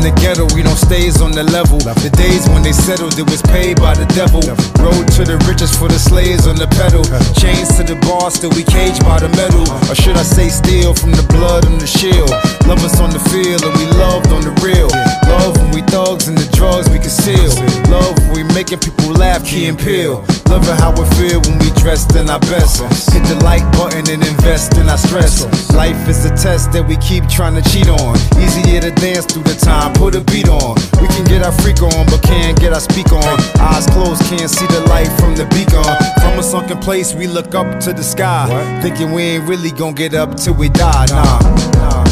the 0.05 0.13
ghetto, 0.21 0.45
we 0.53 0.61
don't 0.61 0.77
stays 0.77 1.19
on 1.19 1.31
the 1.31 1.41
level. 1.49 1.81
The 1.81 2.13
days 2.13 2.45
when 2.53 2.61
they 2.61 2.73
settled, 2.73 3.17
it 3.17 3.25
was 3.25 3.41
paid 3.41 3.81
by 3.81 3.97
the 3.97 4.05
devil. 4.13 4.45
Road 4.77 5.09
to 5.17 5.25
the 5.25 5.41
riches 5.49 5.73
for 5.73 5.89
the 5.89 5.97
slaves 5.97 6.45
on 6.45 6.55
the 6.61 6.69
pedal. 6.77 7.01
Chains 7.33 7.73
to 7.77 7.81
the 7.81 7.97
bar, 8.05 8.29
still 8.29 8.53
we 8.53 8.61
caged 8.61 9.01
by 9.01 9.17
the 9.17 9.29
metal. 9.33 9.65
Or 9.89 9.97
should 9.97 10.13
I 10.13 10.21
say 10.21 10.49
steal 10.53 10.93
from 10.93 11.17
the 11.17 11.25
blood 11.33 11.65
and 11.65 11.81
the 11.81 11.89
shield? 11.89 12.29
Love 12.69 12.85
us 12.85 13.01
on 13.01 13.09
the 13.09 13.23
field 13.33 13.65
and 13.65 13.73
we 13.81 13.85
loved 13.97 14.29
on 14.29 14.45
the 14.45 14.53
real. 14.61 14.93
Love 15.25 15.57
when 15.57 15.73
we 15.73 15.81
thugs 15.89 16.29
and 16.29 16.37
the 16.37 16.45
drugs 16.53 16.85
we 16.93 17.01
conceal. 17.01 17.49
Love 17.89 18.13
when 18.29 18.45
we 18.45 18.53
making 18.53 18.85
people 18.85 19.09
laugh, 19.17 19.41
Key 19.41 19.65
and 19.65 19.79
Peele. 19.79 20.21
Loving 20.45 20.77
how 20.77 20.93
we 20.93 21.05
feel 21.17 21.41
when 21.49 21.57
we 21.57 21.73
dressed 21.81 22.13
in 22.13 22.29
our 22.29 22.39
best. 22.45 22.85
Hit 23.09 23.25
the 23.25 23.41
like 23.41 23.65
button 23.73 24.05
and 24.05 24.21
invest 24.21 24.77
in 24.77 24.85
our 24.85 25.01
stress. 25.01 25.41
Life 25.73 25.97
is 26.07 26.25
a 26.25 26.33
test 26.37 26.71
that 26.77 26.85
we 26.85 26.97
keep 27.01 27.25
trying 27.25 27.57
to 27.57 27.63
cheat 27.73 27.89
on. 27.89 28.13
Easier 28.37 28.81
to 28.85 28.93
dance 29.01 29.25
through 29.25 29.49
the 29.49 29.57
time, 29.57 29.94
put 29.95 30.15
a 30.15 30.21
beat 30.31 30.47
on. 30.47 30.75
We 31.01 31.07
can 31.07 31.25
get 31.25 31.43
our 31.43 31.51
freak 31.63 31.81
on, 31.81 32.05
but 32.07 32.21
can't 32.21 32.59
get 32.59 32.73
our 32.73 32.79
speak 32.79 33.11
on. 33.11 33.35
Eyes 33.59 33.85
closed, 33.87 34.21
can't 34.29 34.49
see 34.49 34.67
the 34.67 34.81
light 34.87 35.09
from 35.19 35.35
the 35.35 35.45
beacon. 35.55 35.83
From 36.21 36.39
a 36.39 36.43
sunken 36.43 36.79
place, 36.79 37.13
we 37.13 37.27
look 37.27 37.55
up 37.55 37.79
to 37.81 37.93
the 37.93 38.03
sky. 38.03 38.47
Thinking 38.81 39.11
we 39.11 39.23
ain't 39.23 39.47
really 39.47 39.71
gonna 39.71 39.93
get 39.93 40.13
up 40.13 40.35
till 40.35 40.53
we 40.53 40.69
die. 40.69 41.05
Nah. 41.09 42.03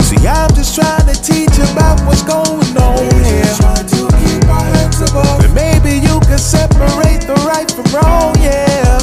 See, 0.00 0.26
I'm 0.26 0.50
just 0.54 0.74
trying 0.74 1.06
to 1.06 1.16
teach 1.22 1.56
about 1.72 2.00
what's 2.06 2.22
going 2.22 2.76
on 2.76 3.04
here. 3.24 3.54
Trying 3.56 3.86
to 3.86 4.00
keep 4.22 4.44
our 4.48 4.64
heads 4.76 5.00
above. 5.00 5.44
And 5.44 5.54
maybe 5.54 6.00
you 6.06 6.20
can 6.28 6.38
separate 6.38 7.22
the 7.26 7.36
right 7.46 7.70
from 7.70 7.86
wrong, 7.94 8.34
yeah. 8.40 8.98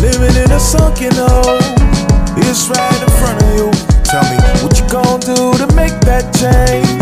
Living 0.00 0.34
in 0.42 0.50
a 0.50 0.60
sunken 0.60 1.12
hole, 1.14 1.60
it's 2.36 2.68
right 2.68 3.00
in 3.02 3.10
front 3.20 3.42
of 3.42 3.48
you. 3.54 3.70
Tell 4.04 4.24
me 4.30 4.36
what 4.62 4.78
you 4.78 4.86
gonna 4.88 5.20
do 5.24 5.52
to 5.58 5.74
make 5.74 5.94
that 6.02 6.34
change. 6.34 7.01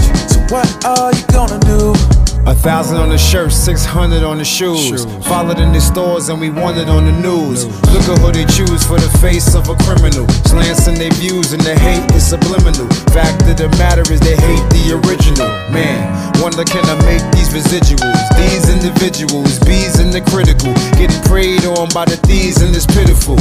So 0.50 0.56
what 0.56 0.84
are 0.84 1.14
you 1.14 1.22
gonna 1.30 1.62
do? 1.62 1.94
A 2.42 2.54
thousand 2.54 2.96
on 2.96 3.10
the 3.10 3.18
shirt, 3.18 3.52
six 3.52 3.84
hundred 3.84 4.24
on 4.24 4.38
the 4.38 4.44
shoes. 4.44 5.06
Followed 5.30 5.60
in 5.60 5.70
the 5.70 5.80
stores 5.80 6.28
and 6.28 6.40
we 6.40 6.50
wanted 6.50 6.88
on 6.88 7.06
the 7.06 7.14
news. 7.22 7.66
Look 7.94 8.02
at 8.10 8.18
who 8.18 8.32
they 8.32 8.42
choose 8.50 8.82
for 8.82 8.98
the 8.98 9.06
face 9.22 9.54
of 9.54 9.70
a 9.70 9.78
criminal. 9.86 10.26
Slants 10.50 10.88
in 10.88 10.98
their 10.98 11.14
views 11.22 11.52
and 11.52 11.62
the 11.62 11.78
hate 11.78 12.02
is 12.18 12.26
subliminal. 12.26 12.90
Fact 13.14 13.46
of 13.46 13.62
the 13.62 13.70
matter 13.78 14.02
is 14.10 14.18
they 14.18 14.34
hate 14.34 14.66
the 14.74 14.98
original. 14.98 15.46
Man, 15.70 16.02
wonder 16.42 16.66
can 16.66 16.82
I 16.82 16.98
make 17.06 17.22
these 17.30 17.54
residuals? 17.54 18.18
These 18.34 18.74
individuals, 18.74 19.54
bees 19.62 20.02
in 20.02 20.10
the 20.10 20.18
critical. 20.34 20.74
Getting 20.98 21.22
preyed 21.30 21.62
on 21.78 21.94
by 21.94 22.10
the 22.10 22.18
thieves 22.26 22.58
and 22.58 22.74
it's 22.74 22.90
pitiful. 22.90 23.38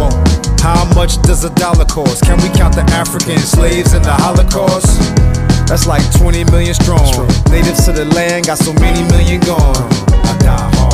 Whoa. 0.00 0.08
How 0.64 0.88
much 0.96 1.20
does 1.20 1.44
a 1.44 1.52
dollar 1.52 1.84
cost? 1.84 2.24
Can 2.24 2.40
we 2.40 2.48
count 2.56 2.80
the 2.80 2.86
African 2.96 3.36
slaves 3.44 3.92
in 3.92 4.00
the 4.00 4.16
Holocaust? 4.24 5.04
That's 5.66 5.86
like 5.86 6.02
20 6.18 6.44
million 6.44 6.74
strong. 6.74 7.26
Natives 7.50 7.84
to 7.86 7.92
the 7.92 8.04
land, 8.14 8.46
got 8.46 8.58
so 8.58 8.72
many 8.74 9.02
million 9.10 9.40
gone. 9.40 9.76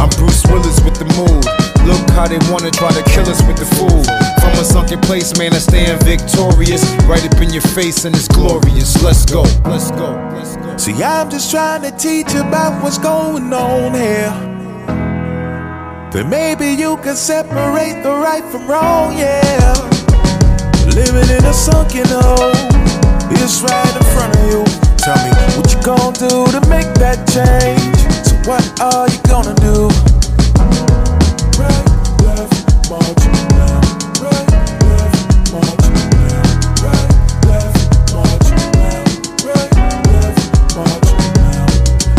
I'm 0.00 0.08
Bruce 0.18 0.42
Willis 0.46 0.80
with 0.80 0.98
the 0.98 1.04
mood. 1.14 1.44
Look 1.86 2.02
how 2.10 2.26
they 2.26 2.38
wanna 2.50 2.70
try 2.70 2.90
to 2.90 3.02
kill 3.10 3.28
us 3.28 3.42
with 3.46 3.58
the 3.58 3.66
food. 3.76 4.06
From 4.40 4.52
a 4.58 4.64
sunken 4.64 5.00
place, 5.00 5.36
man, 5.38 5.52
I 5.52 5.58
stand 5.58 6.02
victorious. 6.02 6.82
Right 7.04 7.24
up 7.24 7.40
in 7.40 7.52
your 7.52 7.62
face, 7.62 8.04
and 8.04 8.14
it's 8.16 8.28
glorious. 8.28 9.02
Let's 9.02 9.24
go, 9.26 9.42
let's 9.64 9.90
go, 9.90 10.14
let's 10.34 10.56
go. 10.56 10.76
See, 10.76 11.02
I'm 11.02 11.30
just 11.30 11.50
trying 11.50 11.82
to 11.82 11.90
teach 11.96 12.34
about 12.34 12.82
what's 12.82 12.98
going 12.98 13.52
on 13.52 13.94
here. 13.94 14.32
Then 16.12 16.28
maybe 16.30 16.70
you 16.70 16.96
can 16.98 17.16
separate 17.16 18.02
the 18.02 18.10
right 18.10 18.44
from 18.50 18.66
wrong, 18.66 19.16
yeah. 19.16 19.74
Living 20.94 21.28
in 21.30 21.44
a 21.44 21.54
sunken 21.54 22.06
hole, 22.06 22.52
it's 23.38 23.62
right 23.62 23.96
in 23.96 24.02
front 24.14 24.36
of 24.36 24.42
you. 24.50 24.64
Tell 24.98 25.16
me 25.24 25.30
what 25.56 25.72
you 25.72 25.80
gonna 25.82 26.12
do 26.16 26.46
to 26.52 26.60
make 26.68 26.92
that 27.02 27.26
change. 27.30 27.96
So 28.26 28.34
what 28.48 28.64
are 28.80 29.08
you 29.08 29.18
gonna 29.28 29.54
do? 29.60 29.88
Right, 31.58 31.86
left. 32.22 32.54
Right, 32.90 33.16
left. 33.52 33.88
Right, 34.22 34.48
left. 34.86 35.18
Right, 35.52 35.80
left. 37.46 37.76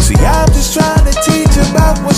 See, 0.02 0.20
I'm 0.20 0.50
just 0.52 0.74
trying 0.74 1.06
to 1.06 1.14
teach 1.24 1.56
about 1.70 1.98
what's 2.06 2.13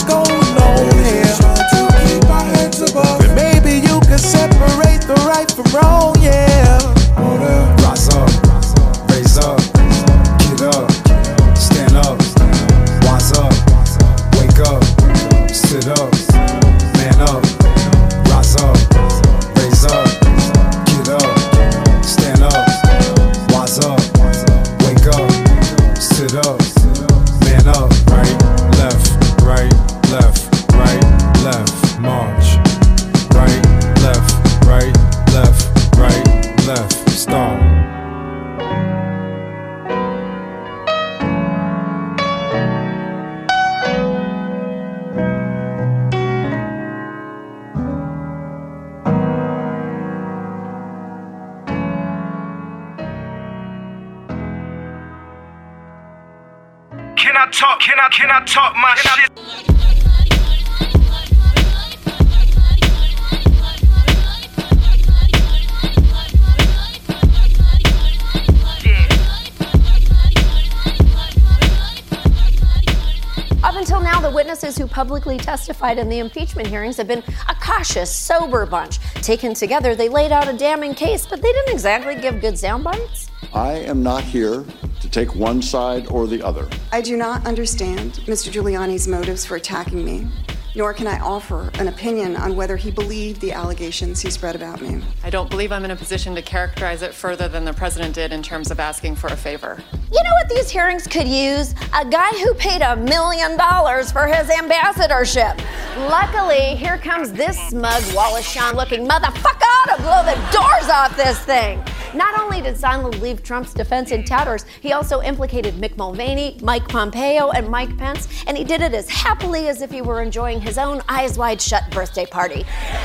publicly 75.15 75.38
testified 75.38 75.98
in 75.98 76.10
the 76.10 76.19
impeachment 76.19 76.67
hearings 76.67 76.98
have 76.98 77.07
been 77.07 77.24
a 77.48 77.55
cautious, 77.55 78.13
sober 78.13 78.65
bunch. 78.65 79.00
Taken 79.22 79.53
together, 79.53 79.95
they 79.95 80.10
laid 80.10 80.34
out 80.34 80.50
a 80.50 80.51
damning 80.51 80.93
case, 80.93 81.25
but 81.25 81.41
they 81.41 81.53
didn't 81.53 81.72
exactly 81.72 82.15
give 82.15 82.41
good 82.41 82.60
sound 82.60 82.84
bites. 82.84 83.31
I 83.53 83.75
am 83.75 84.03
not 84.03 84.25
here 84.25 84.65
to 85.00 85.10
take 85.10 85.34
one 85.34 85.62
side 85.62 86.07
or 86.07 86.27
the 86.27 86.41
other. 86.43 86.67
I 86.91 87.00
do 87.00 87.15
not 87.15 87.48
understand 87.48 88.15
Mr. 88.25 88.51
Giuliani's 88.51 89.07
motives 89.07 89.45
for 89.45 89.55
attacking 89.55 90.03
me, 90.03 90.27
nor 90.75 90.94
can 90.94 91.08
I 91.08 91.20
offer 91.20 91.72
an 91.79 91.88
opinion 91.88 92.36
on 92.36 92.55
whether 92.55 92.75
he 92.75 92.91
believed 92.91 93.41
the 93.41 93.51
allegations 93.51 94.22
he 94.22 94.29
spread 94.29 94.55
about 94.55 94.82
me. 94.82 95.01
I 95.24 95.29
don't 95.29 95.50
believe 95.50 95.72
I'm 95.72 95.86
in 95.86 95.91
a 95.91 95.96
position 95.96 96.36
to 96.36 96.41
characterize 96.41 97.01
it 97.01 97.13
further 97.13 97.48
than 97.48 97.65
the 97.65 97.74
president 97.74 98.15
did 98.15 98.32
in 98.32 98.44
terms 98.44 98.72
of 98.72 98.79
asking 98.79 99.15
for 99.15 99.27
a 99.27 99.38
favor. 99.38 99.82
You 100.12 100.24
know 100.24 100.32
what 100.32 100.50
these 100.50 100.70
hearings 100.70 101.08
could 101.08 101.27
use? 101.27 101.74
A 101.94 102.05
guy 102.05 102.29
who 102.32 102.53
paid 102.55 102.82
a 102.82 102.96
million 102.96 103.58
dollars 103.58 104.12
for 104.12 104.27
his 104.27 104.50
ambassadorship. 104.50 105.60
Luckily, 105.98 106.75
here 106.75 106.98
comes 106.98 107.32
this 107.32 107.58
smug 107.70 108.03
Wallace 108.13 108.48
Shawn 108.48 108.75
looking 108.75 109.08
motherfucker 109.08 109.96
to 109.96 110.01
blow 110.01 110.24
the 110.24 110.36
doors 110.51 110.89
off 110.89 111.15
this 111.15 111.39
thing. 111.39 111.84
Not 112.15 112.39
only 112.39 112.62
did 112.62 112.75
Sondland 112.75 113.20
leave 113.20 113.44
Trump's 113.44 113.74
defense 113.74 114.12
in 114.12 114.24
tatters, 114.24 114.65
he 114.79 114.94
also 114.94 115.22
implicated 115.22 115.74
Mick 115.74 115.98
Mulvaney, 115.98 116.58
Mike 116.62 116.88
Pompeo, 116.88 117.51
and 117.51 117.67
Mike 117.67 117.98
Pence, 117.98 118.29
and 118.48 118.58
he 118.58 118.63
did 118.63 118.79
it 118.79 118.94
as 118.94 119.10
happily 119.10 119.67
as 119.67 119.82
if 119.82 119.91
he 119.91 120.01
were 120.01 120.22
enjoying 120.22 120.62
his 120.65 120.77
own 120.77 121.01
eyes 121.07 121.38
wide 121.38 121.62
shut 121.62 121.89
birthday 121.91 122.25
party. 122.25 122.63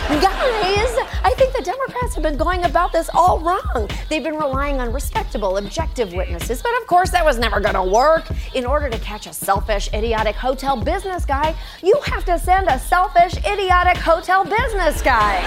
Guys, 0.09 0.97
I 1.23 1.35
think 1.37 1.55
the 1.55 1.63
Democrats 1.63 2.15
have 2.15 2.23
been 2.23 2.37
going 2.37 2.65
about 2.65 2.93
this 2.93 3.11
all 3.13 3.39
wrong. 3.41 3.89
They've 4.09 4.23
been 4.23 4.37
relying 4.37 4.81
on 4.81 4.93
respectable, 4.93 5.59
objective 5.59 6.13
witnesses, 6.15 6.63
but 6.63 6.73
of 6.81 6.87
course 6.87 7.11
that 7.11 7.25
was 7.25 7.39
never 7.39 7.61
gonna 7.61 7.85
work. 7.85 8.25
In 8.55 8.65
order 8.65 8.89
to 8.89 8.99
catch 8.99 9.27
a 9.27 9.33
selfish, 9.33 9.93
idiotic 9.93 10.37
hotel 10.37 10.81
business 10.81 11.25
guy, 11.25 11.55
you 11.83 12.01
have 12.07 12.25
to 12.25 12.39
send 12.39 12.69
a 12.69 12.79
selfish, 12.79 13.37
idiotic 13.45 13.99
hotel 13.99 14.45
business 14.45 15.03
guy. 15.03 15.41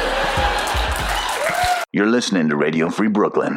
You're 1.91 2.07
listening 2.07 2.49
to 2.49 2.55
Radio 2.55 2.89
Free 2.89 3.07
Brooklyn. 3.07 3.55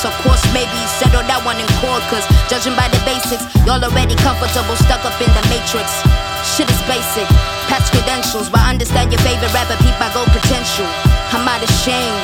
Of 0.00 0.16
course, 0.24 0.40
maybe 0.56 0.80
settle 0.96 1.20
that 1.28 1.44
one 1.44 1.60
in 1.60 1.68
court. 1.76 2.00
Cause 2.08 2.24
judging 2.48 2.72
by 2.72 2.88
the 2.88 2.96
basics, 3.04 3.44
y'all 3.68 3.82
already 3.84 4.16
comfortable, 4.24 4.72
stuck 4.80 5.04
up 5.04 5.12
in 5.20 5.28
the 5.36 5.44
matrix. 5.52 5.92
Shit 6.40 6.72
is 6.72 6.80
basic, 6.88 7.28
past 7.68 7.92
credentials, 7.92 8.48
but 8.48 8.64
understand 8.64 9.12
your 9.12 9.20
favorite 9.20 9.52
rapper, 9.52 9.76
peep 9.84 9.92
my 10.00 10.08
gold 10.16 10.32
potential. 10.32 10.88
I'm 11.36 11.44
out 11.44 11.60
of 11.60 11.68
shame. 11.84 12.16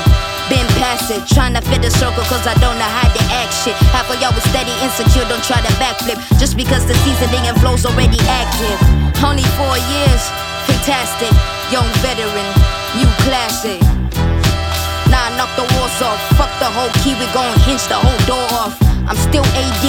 Been 0.48 0.64
past 0.80 1.12
it, 1.12 1.26
trying 1.28 1.52
to 1.52 1.60
fit 1.68 1.82
the 1.82 1.92
circle 1.92 2.24
cause 2.32 2.48
I 2.48 2.56
don't 2.64 2.78
know 2.80 2.92
how 2.96 3.12
to 3.12 3.22
act 3.44 3.52
shit. 3.52 3.76
Half 3.92 4.08
of 4.08 4.16
y'all 4.24 4.32
was 4.32 4.46
steady, 4.48 4.72
insecure, 4.80 5.28
don't 5.28 5.44
try 5.44 5.60
to 5.60 5.72
backflip. 5.76 6.16
Just 6.40 6.56
because 6.56 6.86
the 6.88 6.96
seasoning 7.04 7.44
and 7.44 7.60
flow's 7.60 7.84
already 7.84 8.16
active. 8.24 8.78
Only 9.20 9.44
four 9.60 9.76
years, 9.92 10.22
fantastic. 10.64 11.34
Young 11.68 11.88
veteran, 12.00 12.48
new 12.96 13.10
classic. 13.26 13.95
Nah, 15.10 15.30
knock 15.36 15.50
the 15.56 15.66
walls 15.74 15.98
off. 16.02 16.20
Fuck 16.36 16.52
the 16.58 16.68
whole 16.70 16.90
key, 17.02 17.14
we 17.18 17.26
gon' 17.32 17.52
hinge 17.66 17.86
the 17.86 17.96
whole 17.96 18.20
door 18.26 18.46
off. 18.52 18.74
I'm 19.06 19.16
still 19.16 19.46
AD, 19.54 19.84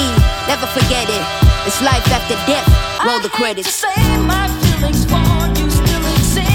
never 0.47 0.67
forget 0.67 1.09
it. 1.09 1.23
It's 1.65 1.81
life 1.81 2.05
after 2.13 2.37
death. 2.45 2.67
Roll 3.03 3.19
the 3.19 3.29
credits. 3.29 3.73
Say 3.73 3.89
my 4.23 4.47
feelings 4.61 5.03
for 5.09 5.19
you 5.57 5.67
still 5.69 6.05
exist. 6.13 6.47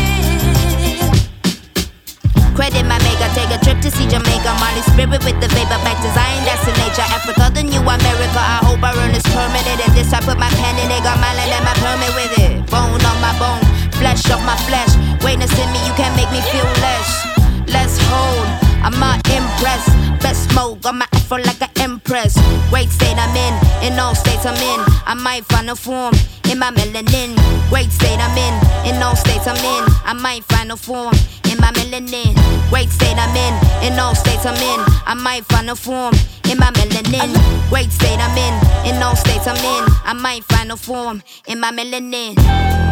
Credit 2.54 2.84
my 2.86 3.00
maker, 3.02 3.28
take 3.34 3.50
a 3.50 3.58
trip 3.64 3.82
to 3.82 3.90
see 3.90 4.06
Jamaica. 4.06 4.54
Molly 4.62 4.82
spirit 4.88 5.24
with 5.26 5.40
the 5.42 5.48
vapor 5.50 5.80
back 5.82 5.98
design, 6.00 6.38
that's 6.46 6.62
in 6.68 6.74
nature. 6.78 7.02
Africa, 7.10 7.50
the 7.50 7.62
new 7.66 7.82
America. 7.82 8.40
I 8.40 8.62
hope 8.62 8.80
I 8.84 8.94
earn 8.94 9.10
this 9.12 9.26
permanent. 9.34 9.82
And 9.82 9.92
this 9.98 10.12
I 10.14 10.20
put 10.22 10.38
my 10.38 10.48
pen 10.54 10.78
in 10.78 10.88
it, 10.92 11.02
got 11.02 11.18
my 11.18 11.34
land 11.34 11.50
and 11.50 11.64
my 11.66 11.74
permit 11.82 12.14
with 12.14 12.38
it. 12.38 12.70
Bone 12.70 13.02
on 13.02 13.18
my 13.18 13.34
bone, 13.42 13.64
flesh 13.98 14.22
off 14.30 14.40
my 14.46 14.54
flesh. 14.70 14.94
Witness 15.24 15.50
in 15.58 15.68
me, 15.74 15.80
you 15.82 15.94
can't 15.98 16.14
make 16.14 16.30
me 16.30 16.40
feel 16.54 16.68
less. 16.78 17.41
Let's 17.66 17.98
hold, 18.02 18.46
I'm 18.82 18.98
not 18.98 19.18
impressed. 19.28 19.90
Best 20.22 20.54
mode, 20.54 20.82
got 20.82 20.94
my 20.94 21.06
afro 21.12 21.38
like 21.38 21.60
an 21.62 21.70
empress. 21.80 22.34
Great 22.70 22.88
state 22.88 23.16
I'm 23.16 23.34
in, 23.36 23.54
in 23.92 23.98
all 23.98 24.14
states 24.14 24.44
I'm 24.46 24.54
in. 24.56 24.80
I 25.06 25.14
might 25.14 25.44
find 25.44 25.70
a 25.70 25.76
form 25.76 26.14
in 26.50 26.58
my 26.58 26.70
melanin. 26.70 27.36
Great 27.68 27.90
state 27.90 28.18
I'm 28.18 28.36
in, 28.36 28.54
in 28.94 29.02
all 29.02 29.16
states 29.16 29.46
I'm 29.46 29.56
in. 29.56 29.84
I 30.04 30.12
might 30.12 30.44
find 30.44 30.70
a 30.72 30.76
form 30.76 31.14
in 31.50 31.58
my 31.58 31.72
melanin. 31.72 32.34
Great 32.70 32.88
state 32.90 33.16
I'm 33.16 33.36
in, 33.36 33.92
in 33.92 33.98
all 33.98 34.14
states 34.14 34.44
I'm 34.46 34.54
in. 34.56 34.80
I 35.06 35.14
might 35.14 35.44
find 35.46 35.70
a 35.70 35.76
form 35.76 36.14
in 36.50 36.58
my 36.58 36.70
melanin. 36.72 37.32
Great 37.68 37.90
state 37.90 38.18
I'm 38.18 38.36
in, 38.36 38.94
in 38.94 39.02
all 39.02 39.16
states 39.16 39.46
I'm 39.46 39.56
in. 39.56 39.84
I 40.04 40.12
might 40.12 40.44
find 40.44 40.70
a 40.72 40.76
form 40.76 41.22
in 41.46 41.60
my 41.60 41.70
melanin. 41.72 42.91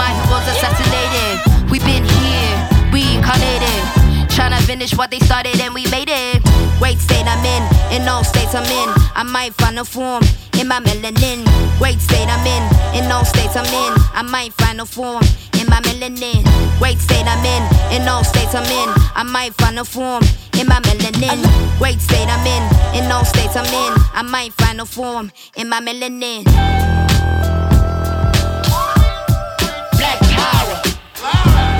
finish 4.81 4.97
what 4.97 5.11
they 5.11 5.19
started 5.19 5.59
and 5.61 5.75
we 5.75 5.85
made 5.91 6.09
it. 6.09 6.41
Great 6.79 6.97
state 6.97 7.27
I'm 7.27 7.45
in, 7.45 8.01
in 8.01 8.07
all 8.07 8.23
states 8.23 8.55
I'm 8.55 8.65
in. 8.65 8.89
I 9.13 9.21
might 9.21 9.53
find 9.53 9.77
a 9.77 9.85
form 9.85 10.23
in 10.59 10.67
my 10.67 10.79
melanin. 10.79 11.45
Great 11.77 11.99
state 11.99 12.25
I'm 12.27 12.45
in, 12.47 12.63
in 12.97 13.11
all 13.11 13.23
states 13.23 13.55
I'm 13.55 13.65
in. 13.65 13.93
I 14.15 14.23
might 14.23 14.53
find 14.53 14.81
a 14.81 14.85
form 14.87 15.21
in 15.59 15.67
my 15.67 15.81
melanin. 15.81 16.41
Great 16.79 16.97
state 16.97 17.27
I'm 17.27 17.45
in, 17.45 17.61
in 18.01 18.07
all 18.07 18.23
states 18.23 18.55
I'm 18.55 18.65
in. 18.65 18.89
I 19.13 19.21
might 19.23 19.53
find 19.53 19.77
a 19.77 19.85
form 19.85 20.23
in 20.57 20.65
my 20.67 20.79
melanin. 20.81 21.77
Great 21.77 22.01
state 22.01 22.27
I'm 22.27 22.47
in, 22.47 23.03
in 23.03 23.11
all 23.11 23.23
states 23.23 23.55
I'm 23.55 23.65
in. 23.65 23.93
I 24.15 24.23
might 24.23 24.51
find 24.53 24.81
a 24.81 24.85
form 24.87 25.31
in 25.57 25.69
my 25.69 25.79
melanin. 25.79 26.45
Black 29.99 30.19
power. 30.33 31.70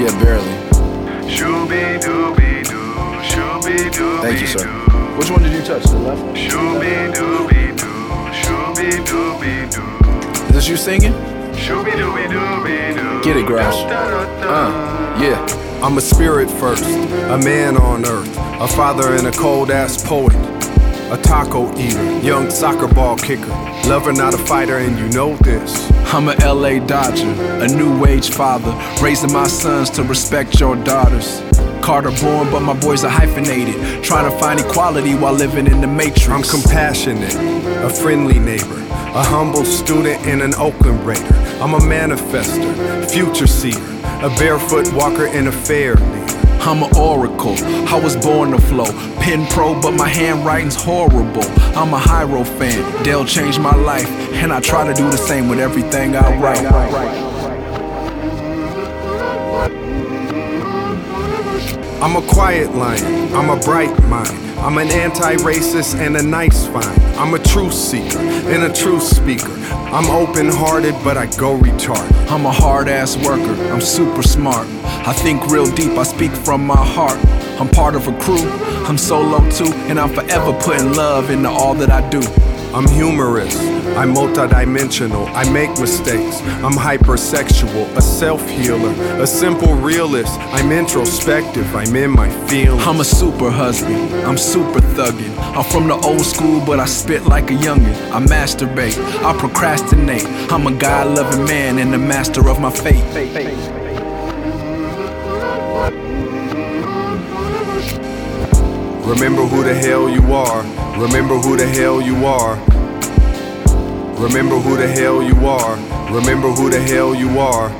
Yeah, 0.00 0.18
barely. 0.18 0.48
Shooby 1.28 2.00
dooby 2.00 2.66
doo, 2.66 2.94
shooby 3.20 3.76
dooby 3.90 4.22
Thank 4.22 4.40
you, 4.40 4.46
sir. 4.46 4.66
Which 5.18 5.30
one 5.30 5.42
did 5.42 5.52
you 5.52 5.62
touch? 5.62 5.82
The 5.82 5.98
left 5.98 6.22
one? 6.22 6.34
Shooby 6.34 7.12
dooby 7.12 7.76
doo, 7.76 8.30
shooby 8.32 8.90
dooby 9.04 9.70
doo. 9.70 10.46
Is 10.46 10.52
this 10.54 10.68
you 10.68 10.78
singing? 10.78 11.12
Shooby 11.52 11.90
dooby 11.90 12.28
dooby 12.28 12.94
doo. 12.94 13.22
Get 13.22 13.36
it, 13.36 13.44
Grouch. 13.44 13.74
Uh, 13.74 15.18
yeah. 15.20 15.46
I'm 15.82 15.98
a 15.98 16.00
spirit 16.00 16.50
first, 16.50 16.84
a 16.84 17.36
man 17.36 17.76
on 17.76 18.06
earth, 18.06 18.34
a 18.38 18.68
father 18.68 19.14
and 19.16 19.26
a 19.26 19.32
cold 19.32 19.70
ass 19.70 20.02
poet, 20.02 20.32
a 21.10 21.16
taco 21.22 21.76
eater, 21.76 22.20
young 22.20 22.50
soccer 22.50 22.86
ball 22.92 23.16
kicker, 23.16 23.48
lover, 23.88 24.12
not 24.12 24.32
a 24.32 24.38
fighter, 24.38 24.78
and 24.78 24.98
you 24.98 25.08
know 25.08 25.36
this. 25.38 25.90
I'm 26.12 26.28
a 26.28 26.34
LA 26.36 26.78
Dodger, 26.84 27.30
a 27.62 27.66
new 27.66 28.06
age 28.06 28.30
father, 28.30 28.72
raising 29.02 29.32
my 29.32 29.48
sons 29.48 29.90
to 29.90 30.04
respect 30.04 30.60
your 30.60 30.76
daughters. 30.76 31.42
Carter 31.82 32.12
born, 32.20 32.50
but 32.50 32.60
my 32.60 32.78
boys 32.78 33.04
are 33.04 33.10
hyphenated, 33.10 34.04
trying 34.04 34.30
to 34.30 34.38
find 34.38 34.60
equality 34.60 35.14
while 35.14 35.32
living 35.32 35.66
in 35.66 35.80
the 35.80 35.86
matrix. 35.86 36.28
I'm 36.28 36.42
compassionate, 36.42 37.34
a 37.84 37.90
friendly 37.90 38.38
neighbor, 38.38 38.78
a 38.78 39.22
humble 39.24 39.64
student 39.64 40.24
and 40.26 40.42
an 40.42 40.54
Oakland 40.54 41.04
Raider. 41.04 41.34
I'm 41.60 41.74
a 41.74 41.80
manifester, 41.80 43.10
future 43.10 43.46
seer, 43.46 43.82
a 44.22 44.28
barefoot 44.38 44.92
walker 44.92 45.26
and 45.26 45.48
a 45.48 45.52
fair. 45.52 45.96
I'm 46.62 46.82
an 46.82 46.94
oracle. 46.96 47.56
I 47.88 47.98
was 47.98 48.16
born 48.16 48.50
to 48.50 48.58
flow. 48.60 48.92
Pen 49.20 49.46
pro, 49.46 49.80
but 49.80 49.92
my 49.92 50.08
handwriting's 50.08 50.76
horrible. 50.76 51.42
I'm 51.74 51.94
a 51.94 51.98
Hiero 51.98 52.44
fan. 52.44 53.02
Del 53.02 53.24
changed 53.24 53.60
my 53.60 53.74
life, 53.74 54.08
and 54.34 54.52
I 54.52 54.60
try 54.60 54.86
to 54.86 54.94
do 54.94 55.10
the 55.10 55.16
same 55.16 55.48
with 55.48 55.58
everything 55.58 56.14
I 56.16 56.38
write. 56.38 56.64
I'm 62.02 62.16
a 62.16 62.26
quiet 62.26 62.74
lion, 62.74 63.34
I'm 63.34 63.50
a 63.50 63.60
bright 63.60 63.92
mind. 64.04 64.36
I'm 64.58 64.76
an 64.78 64.88
anti 64.88 65.36
racist 65.36 65.94
and 65.94 66.16
a 66.16 66.22
nice 66.22 66.66
find. 66.66 67.02
I'm 67.16 67.32
a 67.34 67.38
truth 67.38 67.72
seeker 67.72 68.18
and 68.18 68.62
a 68.64 68.72
truth 68.72 69.02
speaker. 69.02 69.52
I'm 69.92 70.10
open 70.10 70.48
hearted, 70.50 70.94
but 71.02 71.16
I 71.16 71.26
go 71.36 71.58
retarded. 71.58 72.30
I'm 72.30 72.44
a 72.44 72.52
hard 72.52 72.88
ass 72.88 73.16
worker, 73.16 73.54
I'm 73.72 73.80
super 73.80 74.22
smart. 74.22 74.66
I 75.06 75.12
think 75.12 75.46
real 75.46 75.70
deep, 75.74 75.92
I 75.92 76.02
speak 76.02 76.32
from 76.32 76.66
my 76.66 76.76
heart. 76.76 77.18
I'm 77.58 77.68
part 77.68 77.94
of 77.94 78.06
a 78.06 78.18
crew, 78.20 78.48
I'm 78.86 78.98
solo 78.98 79.38
too, 79.50 79.72
and 79.88 79.98
I'm 79.98 80.10
forever 80.10 80.52
putting 80.60 80.92
love 80.92 81.30
into 81.30 81.48
all 81.48 81.74
that 81.74 81.90
I 81.90 82.08
do. 82.10 82.20
I'm 82.72 82.86
humorous, 82.86 83.58
I'm 83.96 84.14
multidimensional, 84.14 85.26
I 85.34 85.50
make 85.50 85.70
mistakes. 85.80 86.40
I'm 86.62 86.74
hypersexual, 86.74 87.96
a 87.96 88.00
self 88.00 88.46
healer, 88.48 88.92
a 89.20 89.26
simple 89.26 89.74
realist. 89.74 90.38
I'm 90.38 90.70
introspective, 90.70 91.74
I'm 91.74 91.96
in 91.96 92.10
my 92.10 92.30
feelings. 92.46 92.86
I'm 92.86 93.00
a 93.00 93.04
super 93.04 93.50
husband, 93.50 94.14
I'm 94.24 94.38
super 94.38 94.80
thuggin'. 94.80 95.36
I'm 95.56 95.64
from 95.64 95.88
the 95.88 95.96
old 95.96 96.24
school, 96.24 96.64
but 96.64 96.78
I 96.78 96.84
spit 96.84 97.24
like 97.24 97.50
a 97.50 97.54
youngin'. 97.54 97.94
I 98.12 98.20
masturbate, 98.20 98.96
I 99.24 99.36
procrastinate. 99.36 100.26
I'm 100.52 100.66
a 100.66 100.72
God 100.78 101.16
loving 101.16 101.44
man 101.46 101.78
and 101.78 101.92
the 101.92 101.98
master 101.98 102.48
of 102.48 102.60
my 102.60 102.70
fate. 102.70 103.79
Remember 109.10 109.42
who 109.42 109.64
the 109.64 109.74
hell 109.74 110.08
you 110.08 110.22
are. 110.32 110.62
Remember 110.96 111.34
who 111.34 111.56
the 111.56 111.66
hell 111.66 112.00
you 112.00 112.24
are. 112.24 112.54
Remember 114.22 114.56
who 114.60 114.76
the 114.76 114.86
hell 114.86 115.20
you 115.20 115.34
are. 115.48 115.74
Remember 116.14 116.48
who 116.52 116.70
the 116.70 116.80
hell 116.80 117.12
you 117.12 117.28
are. 117.40 117.70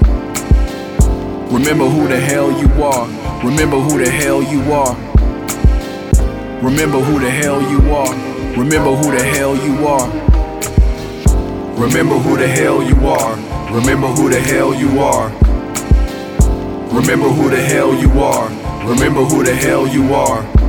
Remember 1.53 1.89
who 1.89 2.09
the 2.09 2.19
hell 2.19 2.51
you 2.51 2.67
are. 2.83 3.07
Remember 3.45 3.79
who 3.79 3.99
the 3.99 4.11
hell 4.11 4.43
you 4.43 4.61
are. 4.73 4.97
Remember 6.65 6.99
who 6.99 7.21
the 7.21 7.31
hell 7.31 7.63
you 7.63 7.81
are. 7.95 8.17
Remember 8.59 8.91
who 8.97 9.13
the 9.13 9.23
hell 9.23 9.57
you 9.57 9.87
are. 9.87 10.13
Remember 11.79 12.17
who 12.19 12.37
the 12.39 12.49
hell 12.49 12.83
you 12.83 13.07
are. 13.07 13.37
Remember 13.73 14.09
who 14.09 14.29
the 14.29 14.41
hell 14.41 14.75
you 14.75 14.99
are. 14.99 15.31
Remember 16.93 17.29
who 17.29 17.51
the 17.51 17.63
hell 17.63 17.95
you 17.95 18.11
are. 18.21 18.49
Remember 18.85 19.23
who 19.23 19.45
the 19.45 19.55
hell 19.55 19.87
you 19.87 20.13
are. 20.13 20.60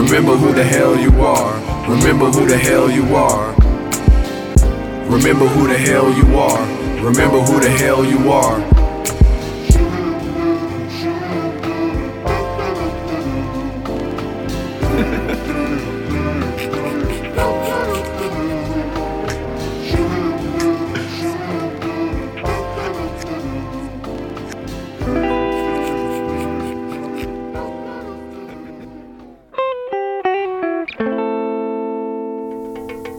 Remember 0.00 0.34
who 0.34 0.54
the 0.54 0.64
hell 0.64 0.98
you 0.98 1.10
are. 1.20 1.52
Remember 1.86 2.30
who 2.30 2.46
the 2.46 2.56
hell 2.56 2.90
you 2.90 3.14
are. 3.14 3.52
Remember 5.10 5.46
who 5.46 5.68
the 5.68 5.76
hell 5.76 6.10
you 6.10 6.38
are. 6.38 7.04
Remember 7.04 7.38
who 7.40 7.60
the 7.60 7.68
hell 7.68 8.02
you 8.02 8.32
are. 8.32 8.79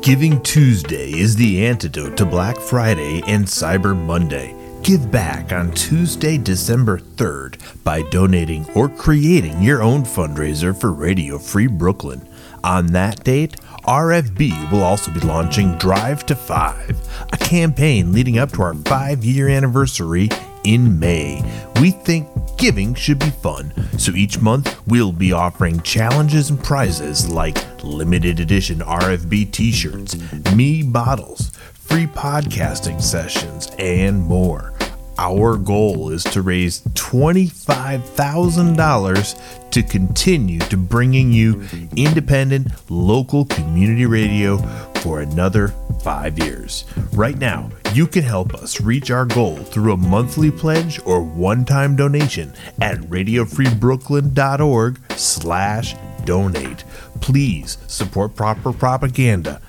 Giving 0.01 0.41
Tuesday 0.41 1.11
is 1.11 1.35
the 1.35 1.63
antidote 1.63 2.17
to 2.17 2.25
Black 2.25 2.57
Friday 2.57 3.21
and 3.27 3.45
Cyber 3.45 3.95
Monday. 3.95 4.55
Give 4.81 5.11
back 5.11 5.51
on 5.51 5.71
Tuesday, 5.73 6.39
December 6.39 6.97
3rd 6.97 7.83
by 7.83 8.01
donating 8.09 8.67
or 8.71 8.89
creating 8.89 9.61
your 9.61 9.83
own 9.83 10.01
fundraiser 10.01 10.75
for 10.75 10.91
Radio 10.91 11.37
Free 11.37 11.67
Brooklyn. 11.67 12.27
On 12.63 12.87
that 12.87 13.23
date, 13.23 13.57
RFB 13.83 14.71
will 14.71 14.81
also 14.81 15.11
be 15.11 15.19
launching 15.19 15.77
Drive 15.77 16.25
to 16.25 16.35
Five, 16.35 16.97
a 17.31 17.37
campaign 17.37 18.11
leading 18.11 18.39
up 18.39 18.51
to 18.53 18.63
our 18.63 18.73
five 18.73 19.23
year 19.23 19.49
anniversary 19.49 20.29
in 20.63 20.99
May. 20.99 21.43
We 21.79 21.91
think 21.91 22.27
giving 22.57 22.93
should 22.93 23.19
be 23.19 23.29
fun, 23.29 23.73
so 23.97 24.11
each 24.13 24.39
month 24.39 24.79
we'll 24.87 25.11
be 25.11 25.33
offering 25.33 25.81
challenges 25.81 26.49
and 26.49 26.63
prizes 26.63 27.29
like 27.29 27.57
limited 27.83 28.39
edition 28.39 28.79
RFB 28.79 29.51
t 29.51 29.71
shirts, 29.71 30.15
me 30.53 30.81
bottles, 30.83 31.51
free 31.73 32.07
podcasting 32.07 33.01
sessions, 33.01 33.69
and 33.79 34.21
more. 34.21 34.73
Our 35.17 35.57
goal 35.57 36.11
is 36.11 36.23
to 36.25 36.41
raise 36.41 36.81
$25,000 36.81 39.71
to 39.71 39.83
continue 39.83 40.59
to 40.59 40.77
bringing 40.77 41.31
you 41.31 41.63
independent 41.95 42.67
local 42.89 43.45
community 43.45 44.05
radio 44.05 44.57
for 45.01 45.21
another 45.21 45.73
5 46.01 46.39
years. 46.39 46.85
Right 47.13 47.37
now, 47.37 47.69
you 47.93 48.07
can 48.07 48.23
help 48.23 48.53
us 48.53 48.79
reach 48.79 49.11
our 49.11 49.25
goal 49.25 49.57
through 49.57 49.93
a 49.93 49.97
monthly 49.97 50.51
pledge 50.51 50.99
or 51.05 51.21
one-time 51.21 51.95
donation 51.95 52.53
at 52.81 52.97
radiofreebrooklyn.org 52.97 54.99
slash 55.17 55.95
donate. 56.25 56.83
Please 57.19 57.77
support 57.87 58.35
proper 58.35 58.71
propaganda. 58.71 59.61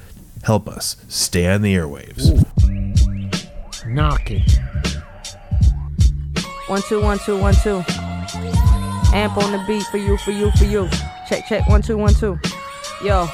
Help 0.42 0.68
us 0.68 0.96
stay 1.08 1.52
on 1.52 1.62
the 1.62 1.74
airwaves. 1.74 2.30
Knock 3.86 4.30
it. 4.30 4.42
One 6.68 6.82
two 6.82 7.02
one 7.02 7.18
two 7.18 7.38
one 7.38 7.54
two. 7.54 7.82
Amp 9.14 9.36
on 9.36 9.52
the 9.52 9.62
beat 9.66 9.82
for 9.84 9.98
you, 9.98 10.16
for 10.18 10.30
you, 10.30 10.50
for 10.52 10.64
you. 10.64 10.88
Check 11.28 11.46
check 11.46 11.68
one 11.68 11.82
two 11.82 11.98
one 11.98 12.14
two. 12.14 12.38
Yo. 13.04 13.28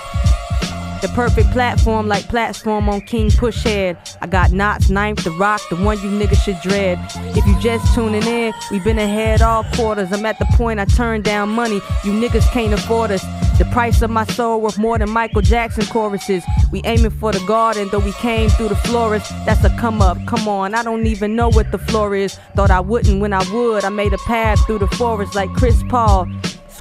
The 1.00 1.08
perfect 1.14 1.52
platform 1.52 2.08
like 2.08 2.24
platform 2.28 2.88
on 2.88 3.02
King 3.02 3.30
Pushhead. 3.30 3.96
I 4.20 4.26
got 4.26 4.50
Knots, 4.50 4.90
Ninth, 4.90 5.22
The 5.22 5.30
Rock, 5.30 5.61
the 5.70 5.76
one 5.76 5.96
you 6.02 6.11
niggas 6.11 6.42
should 6.42 6.61
dread. 6.61 6.98
If 7.37 7.46
you 7.46 7.56
just 7.61 7.94
tuning 7.94 8.24
in, 8.24 8.52
we 8.72 8.80
been 8.80 8.98
ahead 8.98 9.40
all 9.40 9.62
quarters. 9.74 10.12
I'm 10.12 10.26
at 10.26 10.40
the 10.40 10.46
point 10.56 10.80
I 10.80 10.87
turn 10.87 11.22
down 11.22 11.50
money. 11.50 11.76
You 12.02 12.12
niggas 12.12 12.50
can't 12.50 12.72
afford 12.72 13.12
us. 13.12 13.22
The 13.58 13.64
price 13.66 14.02
of 14.02 14.11
my 14.11 14.24
soul 14.24 14.61
worth 14.61 14.76
more 14.76 14.98
than 14.98 15.11
Michael 15.11 15.42
Jackson 15.42 15.87
choruses. 15.87 16.44
We 16.72 16.80
aiming 16.84 17.11
for 17.12 17.30
the 17.30 17.44
garden, 17.46 17.88
though 17.92 18.00
we 18.00 18.12
came 18.12 18.50
through 18.50 18.68
the 18.68 18.76
florist. 18.76 19.30
That's 19.46 19.62
a 19.64 19.70
come 19.78 20.02
up. 20.02 20.18
Come 20.26 20.48
on, 20.48 20.74
I 20.74 20.82
don't 20.82 21.06
even 21.06 21.37
know 21.37 21.48
what 21.48 21.70
the 21.70 21.78
floor 21.78 22.16
is. 22.16 22.38
Thought 22.56 22.72
I 22.72 22.80
wouldn't 22.80 23.20
when 23.20 23.32
I 23.32 23.48
would. 23.52 23.84
I 23.84 23.88
made 23.88 24.12
a 24.12 24.18
path 24.18 24.64
through 24.66 24.78
the 24.80 24.88
forest 24.88 25.37
like 25.37 25.52
Chris 25.54 25.80
Paul 25.88 26.26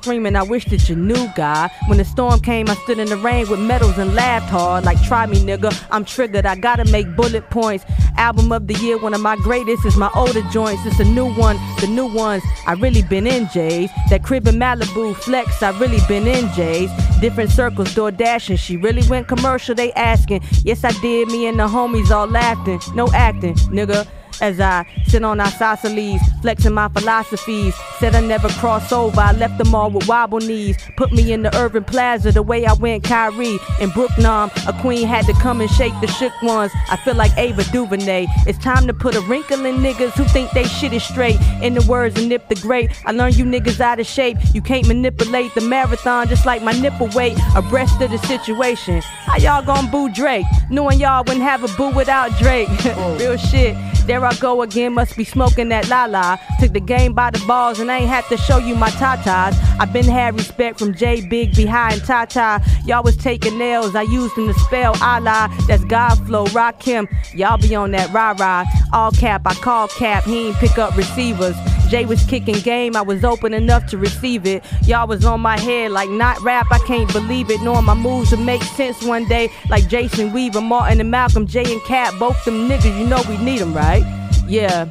screaming, 0.08 0.38
I 0.38 0.44
wish 0.44 0.64
that 0.68 0.88
you 0.88 0.96
knew, 0.96 1.28
God. 1.36 1.70
When 1.88 1.98
the 1.98 2.06
storm 2.06 2.40
came, 2.40 2.70
I 2.70 2.76
stood 2.76 2.98
in 2.98 3.10
the 3.10 3.18
rain 3.18 3.50
with 3.50 3.60
medals 3.60 3.98
and 3.98 4.16
laughed 4.16 4.50
hard. 4.50 4.86
Like, 4.86 5.04
try 5.04 5.26
me, 5.26 5.36
nigga. 5.36 5.70
I'm 5.92 6.06
triggered. 6.06 6.46
I 6.46 6.56
gotta 6.56 6.86
make 6.86 7.14
bullet 7.18 7.50
points. 7.50 7.84
Album 8.16 8.54
of 8.54 8.68
the 8.68 8.74
year, 8.76 8.98
one 8.98 9.14
of 9.14 9.20
my 9.20 9.36
greatest 9.36 9.86
is 9.86 9.98
my 9.98 10.10
older 10.16 10.44
joints. 10.44 10.86
It's 10.86 11.02
a 11.02 11.04
new 11.04 11.30
one. 11.34 11.58
The 11.82 11.88
new 11.88 12.06
ones, 12.06 12.42
I 12.66 12.76
really 12.76 13.02
been 13.02 13.28
in 13.28 13.50
J's. 13.50 13.90
That 14.10 14.24
crib 14.24 14.48
in 14.48 14.56
Malibu, 14.56 15.14
flex, 15.14 15.62
I 15.62 15.78
really 15.78 16.00
been 16.08 16.26
in 16.26 16.50
J's. 16.54 16.90
Different 17.20 17.50
circles, 17.50 17.94
door 17.94 18.10
dashing. 18.10 18.56
She 18.56 18.78
really 18.78 19.06
went 19.10 19.28
commercial, 19.28 19.76
they 19.76 19.92
asking. 19.92 20.42
Yes, 20.64 20.86
I 20.86 20.92
did. 21.02 21.28
Me 21.28 21.48
and 21.48 21.60
the 21.60 21.68
homies 21.68 22.12
all 22.12 22.28
laughing. 22.28 22.80
No 22.96 23.10
acting, 23.12 23.56
nigga 23.76 24.08
as 24.42 24.60
I 24.60 24.86
sit 25.08 25.24
on 25.24 25.40
isosceles, 25.40 26.22
flexing 26.42 26.74
my 26.74 26.88
philosophies. 26.90 27.76
Said 28.00 28.16
I 28.16 28.22
never 28.22 28.50
cross 28.50 28.92
over, 28.92 29.20
I 29.20 29.32
left 29.34 29.58
them 29.58 29.74
all 29.74 29.90
with 29.90 30.08
wobble 30.08 30.40
knees. 30.40 30.78
Put 30.98 31.12
me 31.12 31.32
in 31.32 31.44
the 31.44 31.56
urban 31.58 31.84
plaza 31.84 32.32
the 32.32 32.44
way 32.44 32.66
I 32.66 32.74
went 32.74 33.04
Kyrie. 33.04 33.60
In 33.80 33.90
Brooknam, 33.92 34.52
a 34.68 34.82
queen 34.82 35.08
had 35.08 35.26
to 35.26 35.34
come 35.34 35.62
and 35.62 35.70
shake 35.70 35.94
the 36.02 36.08
shook 36.08 36.34
ones. 36.42 36.72
I 36.90 36.98
feel 36.98 37.16
like 37.16 37.36
Ava 37.38 37.64
DuVernay. 37.66 38.28
It's 38.46 38.60
time 38.60 38.88
to 38.88 38.94
put 38.94 39.16
a 39.16 39.22
wrinkle 39.22 39.66
in 39.66 39.78
niggas 39.78 40.12
who 40.14 40.26
think 40.26 40.52
they 40.52 40.64
shit 40.66 40.94
is 40.94 41.04
straight. 41.04 41.40
In 41.62 41.74
the 41.74 41.86
words 41.88 42.20
of 42.20 42.28
Nip 42.28 42.48
the 42.50 42.56
Great, 42.56 42.92
I 43.06 43.12
learned 43.12 43.36
you 43.38 43.46
niggas 43.46 43.80
out 43.80 44.00
of 44.00 44.06
shape. 44.06 44.38
You 44.54 44.62
can't 44.62 44.88
manipulate 44.88 45.54
the 45.56 45.62
marathon 45.62 46.28
just 46.28 46.46
like 46.46 46.62
my 46.62 46.74
nipple 46.74 47.10
weight. 47.16 47.38
Abreast 47.56 48.02
of 48.02 48.12
the 48.12 48.18
situation. 48.20 49.02
How 49.02 49.38
y'all 49.38 49.66
gonna 49.66 49.90
boo 49.90 50.10
Drake? 50.10 50.46
Knowing 50.70 51.00
y'all 51.00 51.24
wouldn't 51.24 51.44
have 51.44 51.64
a 51.64 51.78
boo 51.78 51.90
without 51.90 52.32
Drake. 52.38 52.70
Real 53.20 53.38
shit. 53.38 53.76
There 54.08 54.24
I 54.28 54.36
go 54.36 54.62
again, 54.62 54.94
must 54.94 55.16
be 55.16 55.24
smoking 55.24 55.70
that 55.70 55.88
la 55.88 56.04
la. 56.04 56.38
Took 56.60 56.74
the 56.74 56.82
game 56.82 57.14
by 57.14 57.32
the 57.32 57.42
balls 57.48 57.80
and 57.80 57.90
I 57.90 58.00
ain't 58.00 58.10
had 58.10 58.26
to 58.26 58.36
show 58.36 58.58
you 58.58 58.76
my 58.76 58.90
tatas. 58.90 59.56
I 59.80 59.86
been 59.86 60.04
had 60.04 60.36
respect 60.36 60.80
from 60.80 60.94
J 60.94 61.26
Big 61.26 61.56
behind 61.56 62.04
Tata. 62.04 62.62
Y'all 62.86 63.04
was 63.04 63.16
taking 63.16 63.58
nails, 63.58 63.96
I 63.96 64.02
used 64.02 64.36
them 64.36 64.48
to 64.48 64.54
spell 64.60 65.02
Allah. 65.02 65.50
That's 65.68 65.86
God 65.86 66.16
flow, 66.28 66.46
rock 66.48 66.84
him. 66.84 67.08
Y'all 67.34 67.58
be 67.58 67.74
on 67.74 67.92
that 67.92 68.12
rah 68.12 68.36
rah. 68.38 68.66
All 68.92 69.12
cap, 69.12 69.44
I 69.46 69.54
call 69.54 69.88
cap, 69.88 70.26
he 70.26 70.48
ain't 70.48 70.58
pick 70.58 70.78
up 70.78 70.98
receivers. 70.98 71.56
Jay 71.90 72.06
was 72.06 72.24
kicking 72.26 72.60
game, 72.60 72.96
I 72.96 73.02
was 73.02 73.24
open 73.24 73.54
enough 73.54 73.86
to 73.88 73.98
receive 73.98 74.46
it. 74.46 74.64
Y'all 74.84 75.08
was 75.08 75.26
on 75.26 75.42
my 75.42 75.60
head 75.60 75.92
like 75.92 76.10
not 76.10 76.40
rap, 76.42 76.68
I 76.72 76.80
can't 76.80 77.12
believe 77.14 77.50
it. 77.50 77.62
Knowing 77.62 77.86
my 77.86 77.94
moves 77.94 78.32
would 78.32 78.42
make 78.42 78.62
sense 78.64 79.04
one 79.04 79.28
day, 79.28 79.50
like 79.70 79.88
Jason 79.88 80.34
Weaver, 80.34 80.62
Martin 80.62 81.00
and 81.00 81.12
Malcolm, 81.12 81.48
Jay 81.48 81.72
and 81.72 81.82
Cap, 81.84 82.14
both 82.20 82.44
them 82.46 82.70
niggas, 82.70 82.98
you 83.00 83.08
know 83.08 83.22
we 83.30 83.38
need 83.38 83.60
them, 83.60 83.74
right? 83.74 84.04
Yeah, 84.48 84.90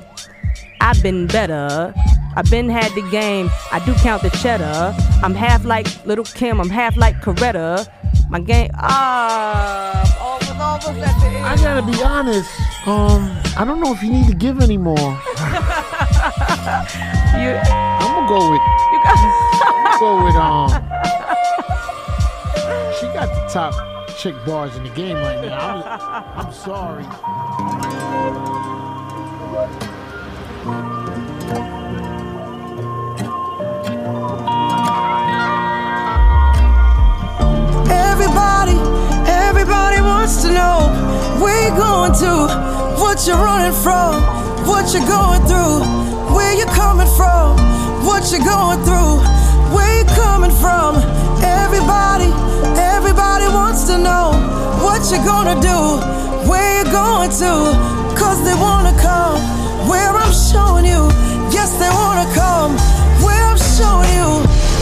I've 0.81 1.03
been 1.03 1.27
better. 1.27 1.95
I've 2.37 2.51
been 2.51 2.69
had 2.69 2.93
the 2.93 3.09
game. 3.11 3.51
I 3.73 3.83
do 3.87 3.95
count 3.95 4.23
the 4.23 4.29
cheddar. 4.29 4.95
I'm 5.23 5.35
half 5.35 5.65
like 5.65 5.87
Lil 6.05 6.23
Kim. 6.25 6.61
I'm 6.61 6.69
half 6.69 6.97
like 6.99 7.17
Coretta. 7.23 7.89
My 8.29 8.41
game. 8.41 8.71
Ah, 8.75 10.03
almost, 10.21 10.51
almost 10.51 11.07
at 11.07 11.21
the 11.21 11.27
end. 11.27 11.47
I 11.47 11.57
gotta 11.57 11.83
be 11.83 12.03
honest. 12.03 12.51
Um, 12.87 13.31
I 13.57 13.65
don't 13.65 13.81
know 13.81 13.93
if 13.93 14.03
you 14.03 14.11
need 14.11 14.27
to 14.27 14.35
give 14.35 14.61
anymore. 14.61 14.99
you, 14.99 15.13
I'm 17.95 18.15
gonna 18.15 18.29
go 18.29 18.51
with. 18.51 18.61
You 18.93 18.99
got. 19.05 19.17
I'm 19.63 19.85
gonna 19.85 19.99
go 20.01 20.25
with 20.27 20.37
um. 20.37 20.69
She 22.99 23.07
got 23.13 23.29
the 23.29 23.49
top 23.53 23.75
chick 24.17 24.35
bars 24.45 24.75
in 24.77 24.83
the 24.83 24.91
game 24.91 25.17
right 25.17 25.41
now. 25.41 25.83
I'm, 25.85 26.47
I'm 26.47 26.53
sorry. 26.53 27.05
To, 42.21 42.49
what 42.97 43.27
you're 43.27 43.37
running 43.37 43.77
from, 43.77 44.23
what 44.65 44.93
you're 44.95 45.05
going 45.05 45.43
through, 45.45 45.85
where 46.33 46.55
you're 46.57 46.73
coming 46.73 47.09
from, 47.13 47.57
what 48.09 48.33
you're 48.33 48.41
going 48.41 48.81
through, 48.85 49.21
where 49.77 49.93
you're 50.01 50.15
coming 50.17 50.51
from. 50.51 50.97
Everybody, 51.45 52.33
everybody 52.81 53.45
wants 53.53 53.85
to 53.93 53.99
know 53.99 54.33
what 54.81 55.05
you're 55.13 55.25
gonna 55.29 55.61
do, 55.61 56.01
where 56.49 56.81
you're 56.81 56.93
going 56.93 57.29
to, 57.29 57.53
cause 58.17 58.43
they 58.45 58.55
wanna 58.55 58.97
come 58.97 59.37
where 59.85 60.09
I'm 60.09 60.33
showing 60.33 60.87
you. 60.87 61.13
Yes, 61.53 61.77
they 61.77 61.91
wanna 61.91 62.25
come 62.33 62.73
where 63.21 63.45
I'm 63.45 63.61
showing 63.77 64.09
you. 64.17 64.29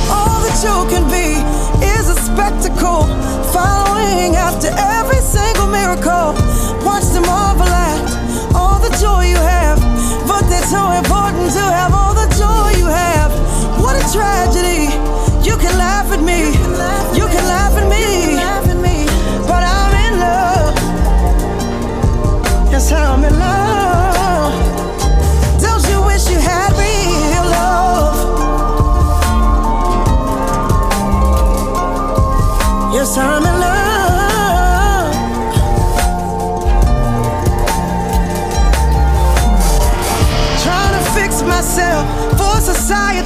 All 0.07 0.38
that 0.38 0.55
you 0.62 0.77
can 0.87 1.03
be 1.11 1.42
is 1.83 2.09
a 2.11 2.14
spectacle, 2.14 3.11
following 3.51 4.37
after 4.37 4.70
every 4.79 5.18
single 5.18 5.66
miracle 5.66 6.54
watch 6.85 7.09
them 7.16 7.25
overlap. 7.25 8.05
All 8.55 8.79
the 8.79 8.92
joy 9.01 9.25
you 9.35 9.40
have, 9.40 9.79
but 10.29 10.44
it's 10.53 10.70
so 10.70 10.90
important 10.92 11.51
to 11.53 11.64
have 11.79 11.92
all 11.92 12.14
the 12.14 12.29
joy 12.37 12.79
you 12.79 12.87
have. 12.87 13.33
What 13.83 13.97
a 13.97 14.05
tragedy. 14.12 14.92
You 15.49 15.57
can 15.57 15.77
laugh 15.79 16.12
at 16.12 16.20
me. 16.20 16.40
You 17.18 17.27
can 17.35 17.44
laugh 17.47 17.77
at 17.77 17.88
me. 17.88 19.07
But 19.49 19.62
I'm 19.64 19.94
in 20.07 20.14
love. 20.20 20.75
Yes, 22.70 22.92
I'm 22.92 23.25
in 23.25 23.38
love. 23.38 23.63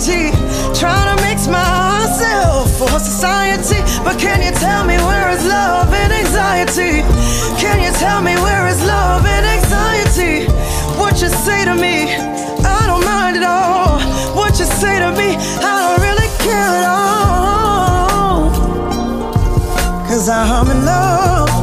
empty. 0.09 0.31
Trying 0.79 1.17
to 1.17 1.23
mix 1.23 1.47
myself 1.47 2.71
for 2.79 2.89
society. 2.99 3.81
But 4.05 4.19
can 4.19 4.43
you 4.43 4.53
tell 4.53 4.85
me 4.85 4.97
where 4.97 5.31
is 5.31 5.47
love 5.47 5.93
and 5.93 6.13
anxiety? 6.13 7.03
Can 7.61 7.83
you 7.83 7.93
tell 7.99 8.23
me 8.23 8.35
where 8.37 8.67
is 8.69 8.83
love 8.85 9.25
and 9.27 9.47
anxiety? 9.47 10.47
What 10.99 11.21
you 11.21 11.29
say 11.29 11.65
to 11.65 11.75
me, 11.75 12.15
I 12.65 12.87
don't 12.87 13.05
mind 13.05 13.37
at 13.37 13.45
all. 13.45 14.01
What 14.35 14.59
you 14.59 14.67
say 14.67 14.99
to 15.01 15.11
me, 15.13 15.37
I 15.37 15.73
don't 15.85 16.01
really 16.01 16.29
care 16.39 16.73
at 16.81 16.87
all. 16.87 18.51
Cause 20.09 20.29
I'm 20.29 20.71
in 20.71 20.85
love. 20.85 21.58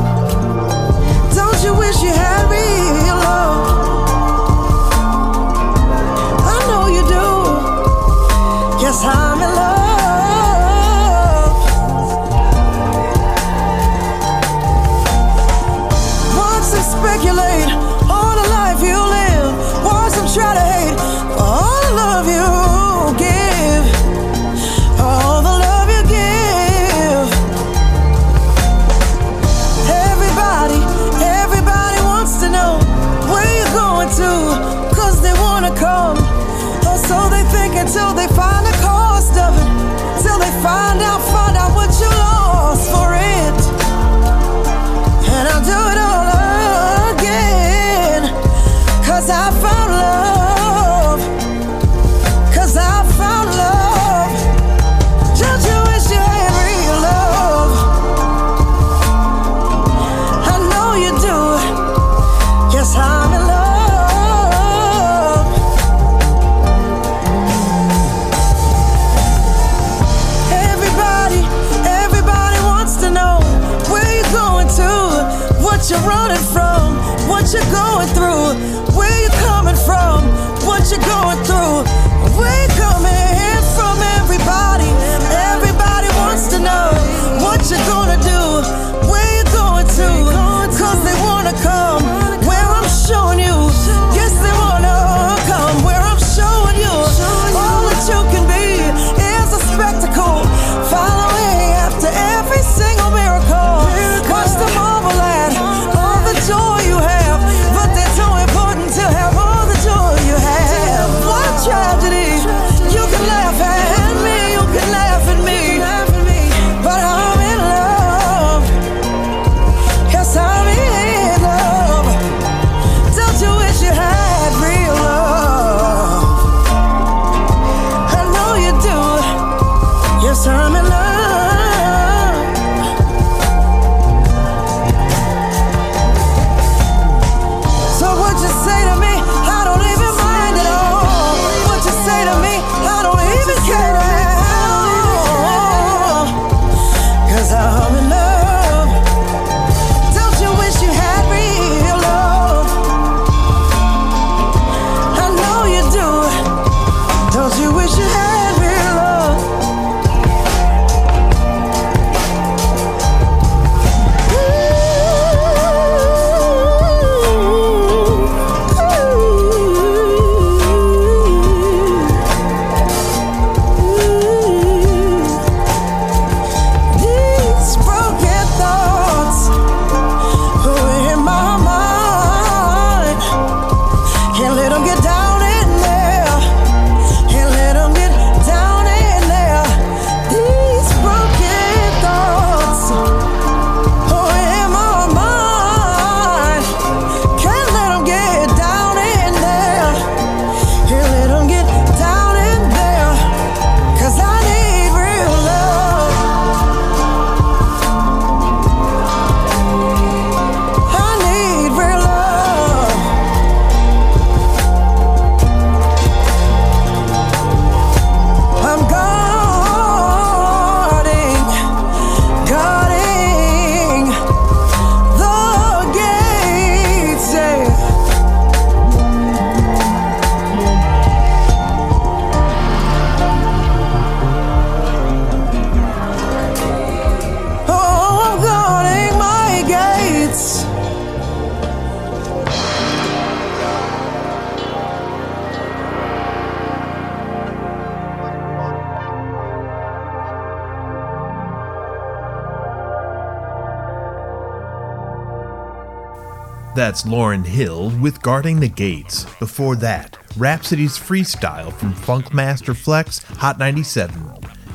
That's 256.85 257.01
Lauryn 257.01 257.43
Hill 257.43 257.89
with 257.99 258.21
Guarding 258.21 258.59
the 258.59 258.69
Gates. 258.69 259.25
Before 259.39 259.75
that, 259.77 260.19
Rapsody's 260.37 260.99
Freestyle 260.99 261.73
from 261.73 261.95
Funkmaster 261.95 262.77
Flex 262.77 263.23
Hot 263.39 263.57
97. 263.57 264.13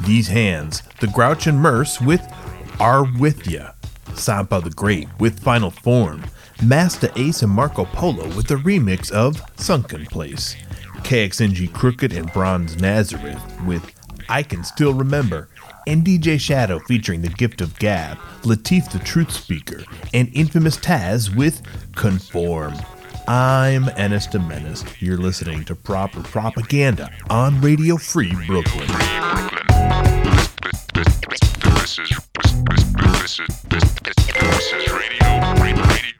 Thees 0.02 0.26
Handz, 0.26 0.82
The 0.98 1.06
Grouch 1.06 1.46
and 1.46 1.62
Murs 1.62 2.00
with 2.00 2.20
Rwthya. 2.78 3.74
Sampa 4.14 4.60
the 4.60 4.70
Great 4.70 5.06
with 5.20 5.38
Final 5.38 5.70
Form. 5.70 6.24
Masta 6.60 7.12
Ace 7.14 7.44
and 7.44 7.52
Marco 7.52 7.84
Polo 7.84 8.26
with 8.34 8.50
a 8.50 8.56
remix 8.56 9.12
of 9.12 9.40
Sunken 9.54 10.04
Place. 10.06 10.56
KXNG 11.04 11.72
Crooked 11.72 12.12
and 12.12 12.32
Bronze 12.32 12.76
Nazareth 12.80 13.40
with 13.64 13.88
I 14.28 14.42
Can 14.42 14.64
Still 14.64 14.94
Remember 14.94 15.48
and 15.90 16.04
DJ 16.04 16.38
Shadow 16.38 16.78
featuring 16.78 17.20
The 17.20 17.28
Gift 17.30 17.60
of 17.60 17.76
Gab, 17.80 18.16
Lateef 18.42 18.92
the 18.92 19.00
Truth 19.00 19.32
Speaker, 19.32 19.82
and 20.14 20.30
Infamous 20.34 20.76
Taz 20.76 21.34
with 21.34 21.62
Conform. 21.96 22.74
I'm 23.26 23.88
Ennis 23.96 24.28
de 24.28 24.38
Menace. 24.38 24.84
You're 25.00 25.18
listening 25.18 25.64
to 25.64 25.74
Proper 25.74 26.22
Propaganda 26.22 27.10
on 27.28 27.60
Radio 27.60 27.96
Free 27.96 28.32
Brooklyn. 28.46 28.86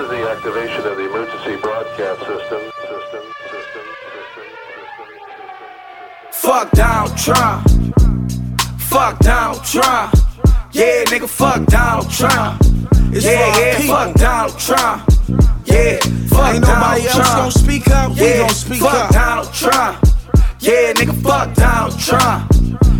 Is 0.00 0.08
the 0.08 0.30
activation 0.30 0.86
of 0.86 0.96
the 0.96 1.06
emergency 1.08 1.56
broadcast 1.60 2.20
system. 2.20 2.60
System. 2.82 3.22
System. 3.52 3.84
System. 4.12 4.44
Fuck 6.32 6.70
Donald 6.72 7.16
Trump. 7.16 7.66
Fuck 8.80 9.18
Donald 9.20 9.64
Trump. 9.64 10.14
Yeah, 10.72 11.04
nigga, 11.04 11.28
fuck 11.28 11.64
Donald 11.66 12.10
Trump. 12.10 12.60
It's 13.14 13.24
yeah, 13.24 13.52
for 13.54 13.60
yeah, 13.60 13.76
people. 13.80 13.94
fuck 13.96 14.14
Donald 14.16 14.58
Trump. 14.58 15.02
Yeah, 15.64 15.98
fuck 16.28 16.54
Ain't 16.54 16.60
nobody 16.60 16.66
Donald 16.66 17.04
else 17.06 17.14
Trump. 17.14 17.36
gonna 17.36 17.50
speak 17.52 17.88
up, 17.90 18.10
we 18.12 18.16
Yeah, 18.26 18.38
gonna 18.38 18.54
speak 18.54 18.80
fuck 18.80 18.94
up. 18.94 19.10
Donald 19.10 19.52
Trump. 19.54 20.04
Yeah, 20.60 20.92
nigga, 20.92 21.22
fuck 21.22 21.54
Donald 21.54 21.98
Trump. 21.98 22.52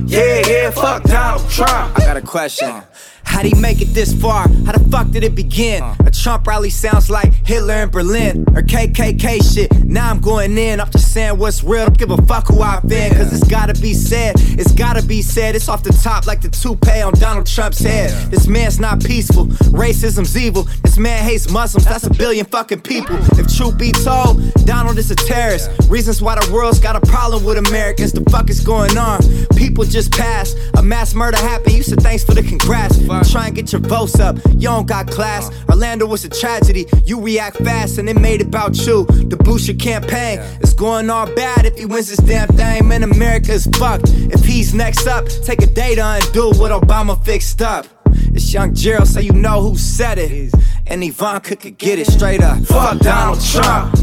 Yeah, 0.06 0.42
yeah, 0.46 0.70
fuck 0.70 1.02
Donald 1.02 1.50
Trump. 1.50 1.98
I 1.98 2.00
got 2.00 2.16
a 2.16 2.22
question. 2.22 2.82
How'd 3.26 3.44
he 3.44 3.54
make 3.54 3.82
it 3.82 3.86
this 3.86 4.18
far? 4.18 4.48
How 4.64 4.72
the 4.72 4.88
fuck 4.90 5.10
did 5.10 5.22
it 5.22 5.34
begin? 5.34 5.82
Uh. 5.82 5.94
A 6.06 6.10
Trump 6.10 6.46
rally 6.46 6.70
sounds 6.70 7.10
like 7.10 7.34
Hitler 7.46 7.82
in 7.82 7.90
Berlin 7.90 8.44
or 8.54 8.62
KKK 8.62 9.54
shit. 9.54 9.84
Now 9.84 10.10
I'm 10.10 10.20
going 10.20 10.56
in. 10.56 10.80
I'm 10.80 10.90
just 10.90 11.05
saying 11.16 11.38
what's 11.38 11.64
real. 11.64 11.86
Don't 11.86 11.96
give 11.96 12.10
a 12.10 12.18
fuck 12.26 12.48
who 12.48 12.60
I've 12.60 12.86
been. 12.86 13.10
Cause 13.14 13.32
it's 13.32 13.48
gotta 13.48 13.72
be 13.80 13.94
said. 13.94 14.34
It's 14.36 14.72
gotta 14.72 15.02
be 15.02 15.22
said. 15.22 15.56
It's 15.56 15.66
off 15.66 15.82
the 15.82 15.94
top 16.04 16.26
like 16.26 16.42
the 16.42 16.50
toupee 16.50 17.00
on 17.00 17.14
Donald 17.14 17.46
Trump's 17.46 17.78
head. 17.78 18.10
This 18.30 18.46
man's 18.46 18.78
not 18.78 19.02
peaceful. 19.02 19.46
Racism's 19.72 20.36
evil. 20.36 20.64
This 20.82 20.98
man 20.98 21.24
hates 21.24 21.50
Muslims. 21.50 21.86
That's 21.86 22.04
a 22.04 22.10
billion 22.10 22.44
fucking 22.44 22.82
people. 22.82 23.16
If 23.38 23.46
truth 23.56 23.78
be 23.78 23.92
told, 23.92 24.52
Donald 24.66 24.98
is 24.98 25.10
a 25.10 25.14
terrorist. 25.14 25.70
Reasons 25.88 26.20
why 26.20 26.34
the 26.34 26.52
world's 26.52 26.80
got 26.80 26.96
a 26.96 27.00
problem 27.00 27.44
with 27.44 27.56
Americans. 27.56 28.12
The 28.12 28.22
fuck 28.28 28.50
is 28.50 28.60
going 28.60 28.98
on? 28.98 29.20
People 29.56 29.84
just 29.84 30.12
passed. 30.12 30.58
A 30.76 30.82
mass 30.82 31.14
murder 31.14 31.38
happened. 31.38 31.72
You 31.72 31.82
said 31.82 32.02
thanks 32.02 32.24
for 32.24 32.34
the 32.34 32.42
congrats. 32.42 32.98
Try 33.32 33.46
and 33.46 33.56
get 33.56 33.72
your 33.72 33.80
votes 33.80 34.20
up. 34.20 34.36
You 34.48 34.68
don't 34.68 34.86
got 34.86 35.06
class. 35.06 35.50
Orlando 35.70 36.04
was 36.04 36.26
a 36.26 36.28
tragedy. 36.28 36.84
You 37.06 37.22
react 37.22 37.56
fast 37.56 37.96
and 37.96 38.06
it 38.06 38.20
made 38.20 38.42
about 38.42 38.76
you. 38.86 39.06
The 39.06 39.46
your 39.64 39.76
campaign. 39.76 40.38
is 40.60 40.74
going 40.74 41.05
all 41.10 41.26
bad 41.34 41.66
if 41.66 41.78
he 41.78 41.86
wins 41.86 42.08
this 42.08 42.18
damn 42.18 42.48
thing. 42.48 42.88
Man, 42.88 43.02
America 43.02 43.52
is 43.52 43.66
fucked. 43.78 44.10
If 44.14 44.44
he's 44.44 44.74
next 44.74 45.06
up, 45.06 45.26
take 45.44 45.62
a 45.62 45.66
day 45.66 45.94
to 45.94 46.00
undo 46.04 46.50
what 46.58 46.70
Obama 46.70 47.22
fixed 47.24 47.62
up. 47.62 47.86
It's 48.06 48.52
young 48.52 48.74
Gerald, 48.74 49.08
so 49.08 49.20
you 49.20 49.32
know 49.32 49.60
who 49.60 49.76
said 49.76 50.18
it. 50.18 50.52
And 50.86 51.02
Ivanka 51.02 51.56
could 51.56 51.78
get 51.78 51.98
it 51.98 52.06
straight 52.06 52.42
up. 52.42 52.58
Fuck 52.64 52.98
Donald 53.00 53.40
Trump. 53.42 53.96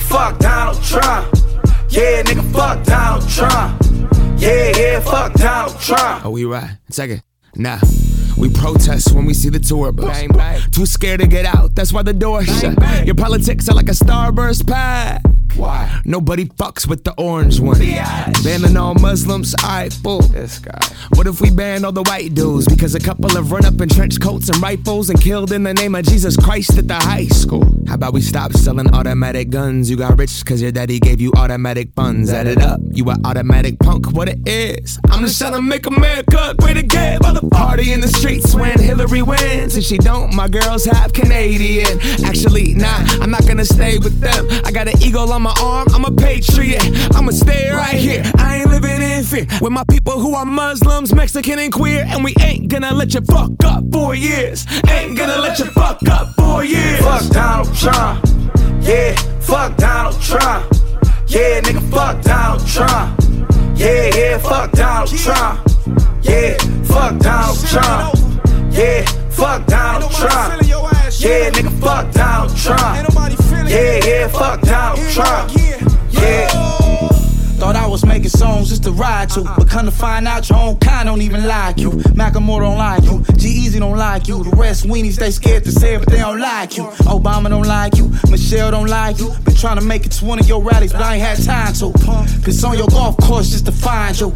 Fuck 0.00 0.38
Donald 0.38 0.82
Trump. 0.82 1.34
Yeah, 1.90 2.22
nigga, 2.22 2.52
fuck 2.52 2.84
Donald 2.84 3.28
Trump. 3.28 3.82
Yeah, 4.40 4.72
yeah, 4.76 5.00
fuck 5.00 5.32
Donald 5.34 5.80
Trump. 5.80 6.24
Oh, 6.24 6.30
we 6.30 6.44
right. 6.44 6.78
Second. 6.90 7.22
Nah. 7.54 7.78
We 8.36 8.48
protest 8.48 9.12
when 9.14 9.24
we 9.24 9.34
see 9.34 9.48
the 9.48 9.58
tour 9.58 9.90
bus. 9.90 10.16
Too 10.70 10.86
scared 10.86 11.20
to 11.20 11.26
get 11.26 11.44
out, 11.44 11.74
that's 11.74 11.92
why 11.92 12.02
the 12.02 12.12
door 12.12 12.44
shut. 12.44 13.04
Your 13.04 13.16
politics 13.16 13.68
are 13.68 13.74
like 13.74 13.88
a 13.88 13.92
starburst 13.92 14.64
pack. 14.64 15.22
Why? 15.58 16.00
Nobody 16.04 16.44
fucks 16.44 16.86
with 16.86 17.02
the 17.02 17.12
orange 17.18 17.58
one. 17.58 17.78
Banning 18.44 18.76
all 18.76 18.94
Muslims, 18.94 19.54
alright, 19.62 19.92
fool. 19.92 20.20
This 20.20 20.60
guy. 20.60 20.78
What 21.14 21.26
if 21.26 21.40
we 21.40 21.50
ban 21.50 21.84
all 21.84 21.90
the 21.90 22.04
white 22.04 22.34
dudes? 22.34 22.68
Because 22.68 22.94
a 22.94 23.00
couple 23.00 23.28
have 23.30 23.50
run 23.50 23.64
up 23.64 23.80
in 23.80 23.88
trench 23.88 24.20
coats 24.20 24.48
and 24.48 24.62
rifles 24.62 25.10
and 25.10 25.20
killed 25.20 25.50
in 25.50 25.64
the 25.64 25.74
name 25.74 25.96
of 25.96 26.04
Jesus 26.04 26.36
Christ 26.36 26.78
at 26.78 26.86
the 26.86 26.94
high 26.94 27.26
school. 27.26 27.64
How 27.88 27.94
about 27.94 28.12
we 28.12 28.20
stop 28.20 28.52
selling 28.52 28.94
automatic 28.94 29.50
guns? 29.50 29.90
You 29.90 29.96
got 29.96 30.16
rich 30.16 30.44
cause 30.44 30.62
your 30.62 30.70
daddy 30.70 31.00
gave 31.00 31.20
you 31.20 31.32
automatic 31.36 31.90
funds. 31.96 32.30
Add 32.30 32.46
it 32.46 32.62
up, 32.62 32.80
you 32.92 33.10
a 33.10 33.16
automatic 33.24 33.80
punk, 33.80 34.12
what 34.12 34.28
it 34.28 34.46
is. 34.46 35.00
I'm 35.10 35.24
just 35.24 35.40
trying 35.40 35.54
to 35.54 35.62
make 35.62 35.86
America 35.86 36.54
great 36.58 36.76
again. 36.76 37.18
Mother 37.20 37.48
party 37.50 37.92
in 37.92 38.00
the 38.00 38.08
streets 38.08 38.54
when 38.54 38.78
Hillary 38.78 39.22
wins. 39.22 39.76
If 39.76 39.84
she 39.84 39.98
don't, 39.98 40.34
my 40.34 40.46
girls 40.46 40.84
have 40.84 41.12
Canadian. 41.12 41.98
Actually, 42.24 42.74
nah, 42.74 43.04
I'm 43.20 43.30
not 43.30 43.46
gonna 43.46 43.64
stay 43.64 43.98
with 43.98 44.20
them. 44.20 44.46
I 44.64 44.70
got 44.70 44.86
an 44.86 45.02
eagle 45.02 45.32
on 45.32 45.42
my 45.42 45.47
arm, 45.62 45.86
I'm 45.94 46.04
a 46.04 46.10
patriot. 46.10 46.82
I'ma 47.14 47.32
stay 47.32 47.70
right 47.70 47.94
here. 47.94 48.22
I 48.36 48.58
ain't 48.58 48.70
living 48.70 49.02
in 49.02 49.22
fear 49.24 49.46
with 49.60 49.72
my 49.72 49.84
people 49.90 50.20
who 50.20 50.34
are 50.34 50.44
Muslims, 50.44 51.14
Mexican, 51.14 51.58
and 51.58 51.72
queer. 51.72 52.04
And 52.08 52.24
we 52.24 52.34
ain't 52.40 52.68
gonna 52.68 52.92
let 52.94 53.14
you 53.14 53.20
fuck 53.22 53.52
up 53.64 53.84
for 53.92 54.14
years. 54.14 54.66
Ain't 54.88 55.16
gonna 55.16 55.38
let 55.38 55.58
you 55.58 55.66
fuck 55.66 56.06
up 56.08 56.34
for 56.34 56.64
years. 56.64 57.00
Fuck 57.00 57.28
Donald 57.30 57.74
Trump. 57.76 58.24
Yeah, 58.80 59.14
fuck 59.40 59.76
Donald 59.76 60.20
Trump. 60.22 60.66
Yeah, 61.26 61.60
nigga, 61.60 61.82
fuck 61.90 62.22
Donald 62.22 62.66
Trump. 62.66 63.20
Yeah, 63.76 64.10
yeah, 64.16 64.38
fuck 64.38 64.72
Donald 64.72 65.10
Trump. 65.10 65.60
Yeah, 66.22 66.56
fuck 66.84 67.18
Donald 67.18 67.58
Trump. 67.66 68.14
Yeah, 68.72 69.02
fuck 69.30 69.66
Donald 69.66 69.87
to 78.88 78.94
ride 78.94 79.28
to, 79.30 79.42
but 79.56 79.68
come 79.68 79.84
to 79.84 79.90
find 79.90 80.26
out 80.26 80.48
your 80.48 80.58
own 80.58 80.76
kind 80.78 81.06
don't 81.06 81.20
even 81.22 81.46
like 81.46 81.78
you. 81.78 81.90
Macklemore 81.90 82.60
don't 82.60 82.78
like 82.78 83.02
you, 83.04 83.22
G-Eazy 83.36 83.78
don't 83.78 83.98
like 83.98 84.28
you. 84.28 84.42
The 84.42 84.56
rest 84.56 84.86
weenies 84.86 85.16
they 85.16 85.30
scared 85.30 85.64
to 85.64 85.72
say 85.72 85.94
it, 85.94 86.00
but 86.00 86.08
they 86.08 86.18
don't 86.18 86.40
like 86.40 86.76
you. 86.76 86.84
Obama 87.04 87.50
don't 87.50 87.66
like 87.66 87.96
you, 87.96 88.10
Michelle 88.30 88.70
don't 88.70 88.88
like 88.88 89.18
you. 89.18 89.30
Been 89.44 89.54
trying 89.54 89.78
to 89.78 89.84
make 89.84 90.06
it 90.06 90.12
to 90.12 90.24
one 90.24 90.38
of 90.38 90.48
your 90.48 90.62
rallies, 90.62 90.92
but 90.92 91.02
I 91.02 91.16
ain't 91.16 91.22
had 91.22 91.42
time 91.44 91.74
to. 91.74 91.92
Cause 92.44 92.64
on 92.64 92.78
your 92.78 92.88
golf 92.88 93.16
course 93.18 93.50
just 93.50 93.66
to 93.66 93.72
find 93.72 94.18
you. 94.18 94.34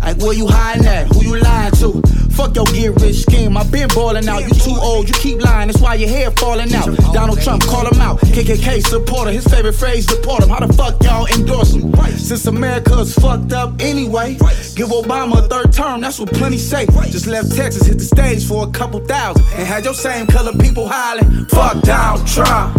Like 0.00 0.18
where 0.18 0.32
you 0.32 0.48
hiding 0.48 0.86
at? 0.86 1.06
Who 1.08 1.22
you 1.22 1.38
lying 1.38 1.72
to? 1.76 2.02
Fuck 2.32 2.56
your 2.56 2.64
get 2.66 3.00
rich 3.00 3.22
scheme. 3.22 3.56
I 3.56 3.62
been 3.64 3.88
balling 3.88 4.26
out. 4.26 4.42
You 4.42 4.48
too 4.48 4.76
old. 4.80 5.06
You 5.06 5.14
keep 5.14 5.40
lying. 5.40 5.68
That's 5.68 5.80
why 5.80 5.94
your 5.94 6.08
hair 6.08 6.30
falling 6.32 6.74
out. 6.74 6.86
Donald 7.12 7.40
Trump 7.40 7.62
call 7.62 7.86
him 7.86 8.00
out. 8.00 8.18
KKK 8.18 8.84
supporter. 8.84 9.30
His 9.30 9.44
favorite 9.46 9.74
phrase 9.74 10.06
deport 10.06 10.42
him. 10.42 10.48
How 10.48 10.66
the 10.66 10.72
fuck 10.72 11.00
y'all 11.04 11.26
endorse 11.26 11.74
him? 11.74 11.94
Since 12.16 12.46
America's 12.46 13.14
fucked 13.14 13.52
up 13.52 13.80
anyway. 13.92 14.34
Give 14.74 14.88
Obama 14.88 15.44
a 15.44 15.48
third 15.48 15.72
term. 15.72 16.00
That's 16.00 16.18
what 16.18 16.32
plenty 16.32 16.56
say. 16.56 16.86
Just 17.10 17.26
left 17.26 17.54
Texas, 17.54 17.86
hit 17.86 17.98
the 17.98 18.04
stage 18.04 18.46
for 18.46 18.66
a 18.66 18.70
couple 18.70 19.00
thousand, 19.04 19.44
and 19.54 19.66
had 19.66 19.84
your 19.84 19.94
same 19.94 20.26
color 20.26 20.52
people 20.52 20.88
hollering. 20.88 21.46
Fuck 21.46 21.82
Donald 21.82 22.26
Trump. 22.26 22.78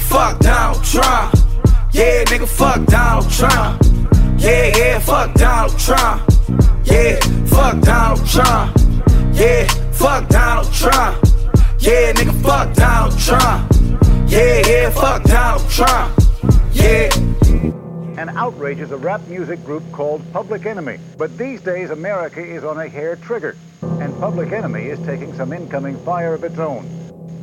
Fuck 0.00 0.40
Donald 0.40 0.84
Trump. 0.84 1.34
Yeah, 1.92 2.24
nigga, 2.24 2.48
fuck 2.48 2.84
Donald 2.86 3.30
Trump. 3.30 3.80
Yeah, 4.38 4.76
yeah, 4.76 4.98
fuck 4.98 5.34
Donald 5.34 5.78
Trump. 5.78 6.22
Yeah, 6.84 7.16
fuck 7.46 7.80
Donald 7.80 8.26
Trump. 8.26 8.76
Yeah, 9.34 9.66
fuck 9.92 10.28
Donald 10.28 10.72
Trump. 10.72 11.24
Yeah, 11.78 12.12
nigga, 12.12 12.34
fuck 12.42 12.74
Donald 12.74 13.18
Trump. 13.18 13.72
Yeah, 14.28 14.62
yeah, 14.66 14.90
fuck 14.90 15.22
Donald 15.24 15.70
Trump. 15.70 16.18
Yeah. 16.72 17.81
An 18.18 18.28
outrage 18.36 18.78
is 18.78 18.90
a 18.90 18.96
rap 18.96 19.26
music 19.26 19.64
group 19.64 19.82
called 19.90 20.22
Public 20.34 20.66
Enemy. 20.66 20.98
But 21.16 21.38
these 21.38 21.62
days, 21.62 21.90
America 21.90 22.44
is 22.44 22.62
on 22.62 22.78
a 22.78 22.86
hair 22.86 23.16
trigger, 23.16 23.56
and 23.82 24.16
Public 24.18 24.52
Enemy 24.52 24.84
is 24.84 24.98
taking 25.06 25.34
some 25.34 25.52
incoming 25.52 25.96
fire 26.04 26.34
of 26.34 26.44
its 26.44 26.58
own. 26.58 26.84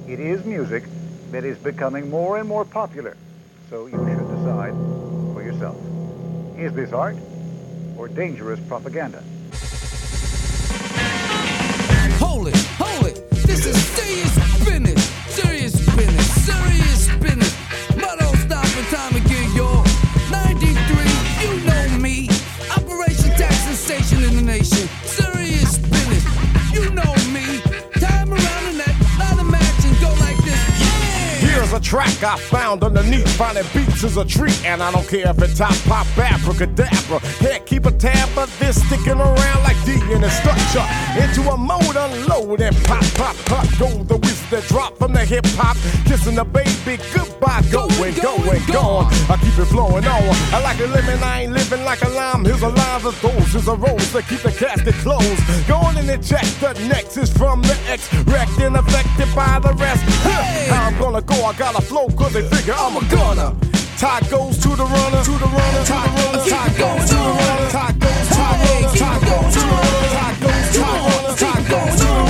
It 0.08 0.20
is 0.20 0.46
music 0.46 0.84
that 1.32 1.44
is 1.44 1.58
becoming 1.58 2.10
more 2.10 2.38
and 2.38 2.48
more 2.48 2.66
popular, 2.66 3.18
so 3.70 3.88
you 3.88 3.98
should 3.98 4.28
decide 4.38 4.74
for 5.34 5.42
yourself. 5.44 5.78
Is 6.58 6.72
this 6.74 6.94
art 6.94 7.16
or 7.98 8.08
dangerous 8.08 8.60
propaganda? 8.68 9.24
Hold 12.20 12.48
it, 12.48 12.58
hold 12.78 13.06
it. 13.08 13.30
This 13.32 13.66
is 13.66 13.76
serious 13.84 14.36
business. 14.66 15.10
Serious 15.30 15.74
business. 15.96 16.46
Serious 16.46 17.08
business. 17.18 17.56
But 17.96 18.20
don't 18.20 18.38
stop 18.38 18.66
in 18.78 18.86
time 18.86 19.16
again, 19.16 19.39
a 31.80 31.82
track 31.82 32.24
I 32.24 32.38
found 32.38 32.84
underneath. 32.84 33.30
Finding 33.38 33.64
beats 33.74 34.04
is 34.04 34.18
a 34.18 34.26
treat, 34.26 34.66
and 34.66 34.82
I 34.84 34.92
don't 34.92 35.08
care 35.08 35.30
if 35.30 35.42
it's 35.42 35.58
top 35.58 35.76
pop, 35.86 36.08
abracadabra. 36.18 37.20
Heck, 37.40 37.66
keep 37.66 37.86
a 37.86 37.92
tab 37.92 38.38
of 38.38 38.50
this 38.60 38.84
sticking 38.86 39.20
around 39.20 39.64
like 39.64 39.78
D 39.86 39.94
in 40.14 40.22
the 40.22 40.30
structure. 40.30 40.86
Into 41.22 41.50
a 41.50 41.58
mode, 41.58 41.96
unload 41.96 42.62
and 42.62 42.76
pop, 42.86 43.04
pop, 43.16 43.36
pop. 43.46 43.68
Go 43.78 44.04
the 44.04 44.20
that 44.50 44.64
drop 44.68 44.98
from 44.98 45.14
the 45.14 45.24
hip 45.24 45.46
hop. 45.54 45.78
Kissing 46.06 46.36
the 46.36 46.44
baby 46.44 47.02
goodbye, 47.14 47.62
going, 47.72 48.16
going, 48.18 48.62
gone. 48.66 49.06
I 49.30 49.38
keep 49.38 49.58
it 49.58 49.66
flowing 49.66 50.06
on. 50.06 50.36
I 50.54 50.62
like 50.64 50.80
a 50.80 50.88
lemon, 50.88 51.22
I 51.24 51.44
ain't 51.44 51.54
living 51.54 51.84
like 51.86 52.02
a 52.02 52.10
lime. 52.10 52.46
Here's 52.46 52.62
a 52.62 52.70
line 52.70 53.06
of 53.06 53.22
those, 53.22 53.52
here's 53.54 53.68
a 53.68 53.76
rose 53.76 54.12
to 54.14 54.22
keep 54.24 54.42
the 54.42 54.52
casket 54.52 54.96
closed. 55.06 55.42
Go 55.68 55.78
on 55.78 55.98
and 55.98 56.10
eject 56.10 56.60
the 56.60 56.74
nexus 56.88 57.32
from 57.32 57.62
the 57.62 57.78
X. 57.88 58.12
Wrecked 58.26 58.60
and 58.60 58.76
affected 58.78 59.30
by 59.36 59.60
the 59.60 59.74
rest. 59.74 60.02
Huh, 60.26 60.74
How 60.74 60.88
I'm 60.88 60.98
gonna 60.98 61.22
go, 61.22 61.46
I 61.46 61.54
gotta 61.72 61.86
flow, 61.86 62.08
cause 62.18 62.34
they 62.34 62.42
figure 62.42 62.74
I'm 62.76 62.98
a 62.98 63.02
gunner. 63.12 63.56
Tie 63.98 64.22
goes 64.32 64.58
to 64.60 64.70
the 64.70 64.86
runner, 64.86 65.24
to 65.24 65.32
the 65.32 65.46
runner, 65.46 65.84
tie 65.86 66.08
goes, 66.18 66.50
tie 66.50 66.70
goes 66.78 67.10
to 67.10 67.16
the 67.16 67.34
runner, 67.40 67.70
tie 67.70 67.92
goes 67.94 68.28
to 68.30 68.36
the 68.36 68.50
runner, 68.50 68.98
tie 68.98 69.16
goes 69.20 69.54
to 69.54 69.60
the 69.60 69.76
runner, 69.78 70.10
tie 70.10 70.40
goes 70.40 70.72
to 70.74 70.80
the 70.80 70.88
runner, 70.90 71.36
tie 71.36 71.70
goes 71.70 72.00
to 72.00 72.06
the 72.06 72.14
runner, 72.14 72.29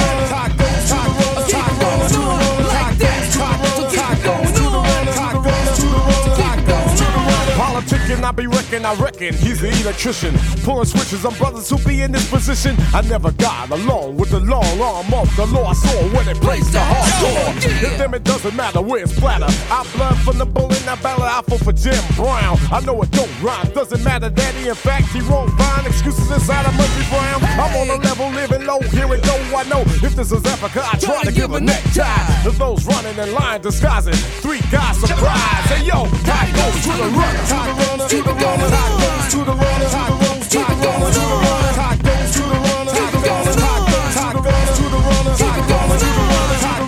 I 8.30 8.32
be 8.32 8.46
wrecking, 8.46 8.86
I 8.86 8.94
reckon 8.94 9.34
he's 9.34 9.60
the 9.60 9.70
electrician. 9.82 10.38
Pulling 10.62 10.86
switches 10.86 11.26
on 11.26 11.34
brothers 11.40 11.68
who 11.68 11.80
be 11.80 12.04
in 12.04 12.12
this 12.12 12.30
position. 12.30 12.76
I 12.94 13.02
never 13.02 13.32
got 13.32 13.72
along 13.72 14.18
with 14.18 14.30
the 14.30 14.40
long 14.40 14.80
arm 14.80 15.12
of 15.16 15.36
the 15.36 15.48
law. 15.48 15.66
I 15.66 15.74
saw 15.74 15.98
when 16.14 16.28
they 16.28 16.36
placed 16.36 16.72
the 16.72 16.78
hardcore. 16.78 17.58
If 17.82 17.98
them, 17.98 18.14
it 18.14 18.24
doesn't 18.24 18.56
matter 18.56 18.84
where 18.84 19.02
it's 19.02 19.16
splatter. 19.16 19.50
I 19.74 19.82
blood 19.96 20.16
from 20.20 20.38
the 20.38 20.46
bullet, 20.46 20.80
now 20.86 20.96
battle 20.98 21.24
I 21.24 21.42
fought 21.42 21.62
for 21.62 21.74
Jim 21.74 21.98
Brown. 22.16 22.60
I 22.72 22.82
know 22.82 23.02
it 23.02 23.10
don't 23.10 23.34
rhyme, 23.42 23.66
doesn't 23.74 24.04
matter 24.04 24.30
that 24.30 24.54
he 24.54 24.70
in 24.70 24.76
fact 24.76 25.08
he 25.08 25.24
won't 25.24 25.50
find 25.58 25.88
excuses 25.88 26.30
inside 26.30 26.68
of 26.68 26.76
Murphy 26.78 27.10
Brown. 27.10 27.42
I'm 27.58 27.74
on 27.82 27.90
a 27.90 27.98
level 27.98 28.30
living 28.30 28.64
low, 28.68 28.80
here 28.94 29.12
it 29.12 29.24
go. 29.24 29.34
I 29.58 29.64
know 29.64 29.82
if 30.06 30.14
this 30.14 30.32
is 30.32 30.46
Africa, 30.46 30.86
I 30.86 31.00
try 31.00 31.24
to 31.24 31.32
give 31.32 31.54
a 31.54 31.60
necktie 31.60 32.44
to 32.44 32.52
those 32.52 32.86
running 32.86 33.18
in 33.18 33.34
line 33.34 33.62
disguising. 33.62 34.14
Three 34.46 34.62
guys 34.70 35.00
surprise. 35.02 35.66
Hey 35.66 35.82
yo, 35.86 36.06
tie 36.30 36.52
goes 36.54 36.78
to 36.86 36.94
the 36.94 37.10
runner, 37.10 37.44
to 37.50 37.58
the 37.66 37.74
runner, 37.90 38.18
goes 38.24 39.30
to 39.30 39.39
the 39.39 39.53
runner, 39.53 39.89
tie 39.89 40.09
goes 40.20 40.47
to 40.49 40.57
the 40.57 40.65
runner, 40.65 41.09
to 41.09 41.20
the 41.20 41.36
runner, 41.39 41.74
tie 41.74 41.95
goes 41.95 42.32
to 42.34 42.41
the 42.41 42.57
runner, 42.59 42.91
tie 42.91 43.11
goes, 43.11 43.55
tie 43.55 43.80
goes, 43.89 44.13
tie 44.15 44.34
goes 44.34 44.70
to 44.78 44.84
the 44.84 44.99
runner, 45.07 45.36
tie 45.36 45.61
goes 45.70 45.99
to 45.99 46.07
the 46.07 46.24
runner, 46.32 46.57
tie 46.59 46.84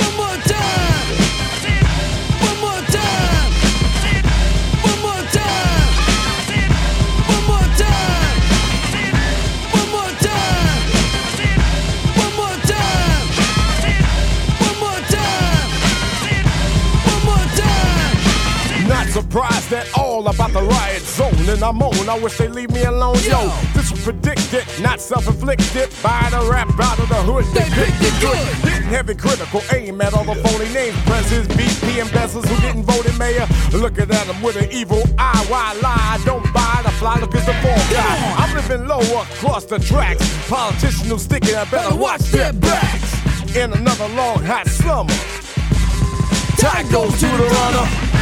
One 0.00 0.14
more 0.16 0.38
time. 0.48 1.06
One 2.44 2.58
more 2.64 2.82
time. 2.96 3.50
One 4.84 5.00
more 5.04 5.24
time. 5.36 5.90
One 7.28 7.44
more 7.48 7.68
time. 7.76 8.32
One 9.74 9.90
more 9.92 10.12
time. 10.24 10.80
One 12.14 12.32
more 12.36 12.54
time. 12.64 13.26
One 14.64 14.76
more 14.80 15.00
time. 15.12 15.68
One 17.10 17.22
more 17.28 17.46
time. 17.58 18.88
Not 18.88 19.06
surprised 19.08 19.72
at 19.72 19.86
all 19.98 20.03
about 20.22 20.52
the 20.52 20.62
riot 20.62 21.02
zone, 21.02 21.34
and 21.48 21.62
I'm 21.62 21.82
on. 21.82 22.08
I 22.08 22.16
wish 22.18 22.38
they 22.38 22.46
leave 22.46 22.70
me 22.70 22.84
alone, 22.84 23.18
yo. 23.24 23.50
This 23.74 23.90
was 23.90 24.00
predicted, 24.04 24.64
not 24.80 25.00
self-inflicted 25.00 25.90
by 26.02 26.28
the 26.30 26.46
rap 26.48 26.68
out 26.78 26.98
of 27.00 27.08
the 27.08 27.20
hood. 27.26 27.44
They 27.52 27.68
picked 27.74 28.00
it 28.00 28.14
good. 28.20 28.38
Getting 28.62 28.88
heavy 28.88 29.14
critical 29.16 29.60
aim 29.72 30.00
at 30.00 30.14
all 30.14 30.24
the 30.24 30.36
phony 30.36 30.72
names, 30.72 30.96
presidents, 31.02 31.52
BP 31.56 31.98
embezzlers 32.00 32.48
who 32.48 32.56
didn't 32.62 32.84
vote 32.84 33.04
in 33.06 33.18
mayor. 33.18 33.46
Looking 33.72 34.10
at 34.10 34.26
them 34.26 34.40
with 34.40 34.56
an 34.56 34.70
evil 34.70 35.02
eye. 35.18 35.44
Why 35.48 35.74
lie? 35.82 36.22
Don't 36.24 36.46
buy 36.54 36.80
the 36.84 36.92
fly. 36.92 37.18
Look 37.18 37.34
at 37.34 37.44
the 37.44 37.54
fall 37.54 37.82
guy. 37.90 38.14
I'm 38.38 38.54
living 38.54 38.86
low 38.86 39.02
across 39.20 39.64
the 39.64 39.80
tracks. 39.80 40.22
Politicians 40.48 41.10
who 41.10 41.18
sticking, 41.18 41.56
I 41.56 41.64
better 41.64 41.96
watch 41.96 42.22
their 42.30 42.52
backs. 42.52 43.56
In 43.56 43.72
another 43.72 44.08
long 44.14 44.42
hot 44.44 44.68
summer, 44.68 45.14
Time 46.58 46.88
goes 46.88 47.12
to 47.18 47.26
the 47.26 47.44
runner. 47.44 48.13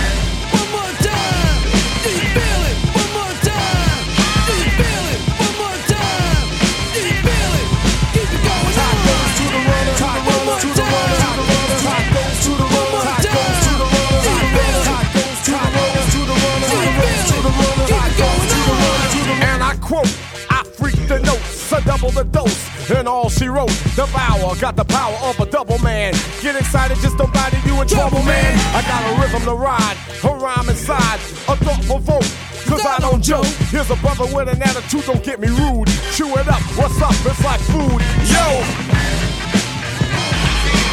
Double 22.03 22.25
the 22.25 22.25
dose. 22.31 22.91
And 22.91 23.07
all 23.07 23.31
she 23.31 23.49
wrote, 23.49 23.71
devour, 23.95 24.57
got 24.57 24.77
the 24.77 24.85
power 24.85 25.15
of 25.23 25.39
a 25.41 25.47
double 25.47 25.79
man. 25.79 26.13
Get 26.41 26.57
excited, 26.57 26.99
just 26.99 27.17
don't 27.17 27.33
body 27.33 27.59
you 27.65 27.81
in 27.81 27.87
trouble, 27.87 28.23
man. 28.23 28.59
I 28.75 28.83
got 28.83 29.03
a 29.07 29.21
rhythm 29.21 29.43
to 29.47 29.55
ride, 29.55 29.97
a 30.25 30.35
rhyme 30.35 30.69
inside, 30.69 31.21
a 31.49 31.57
thought 31.57 31.83
provoke. 31.87 32.27
Cause 32.67 32.85
I 32.87 32.99
don't 33.01 33.23
joke. 33.23 33.47
Here's 33.71 33.91
a 33.91 33.97
brother 33.97 34.25
with 34.35 34.49
an 34.49 34.63
attitude, 34.63 35.05
don't 35.05 35.23
get 35.23 35.41
me 35.41 35.49
rude. 35.49 35.89
Chew 36.15 36.29
it 36.39 36.49
up, 36.49 36.63
what's 36.77 37.01
up? 37.01 37.13
It's 37.13 37.45
like 37.45 37.61
food. 37.71 38.01
Yo! 38.27 38.45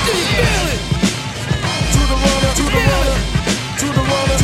Do 0.06 0.12
you 0.14 0.26
feel 0.38 0.66
it? 0.70 0.82
To 1.94 2.02
the 2.06 2.18
runner, 2.22 2.52
to 2.54 2.64
the 2.64 2.82
runner, 2.90 3.18
to 3.78 3.86
the 3.86 3.88
runner, 3.88 3.88
to 3.88 3.88
the 3.88 4.02
runner. 4.02 4.39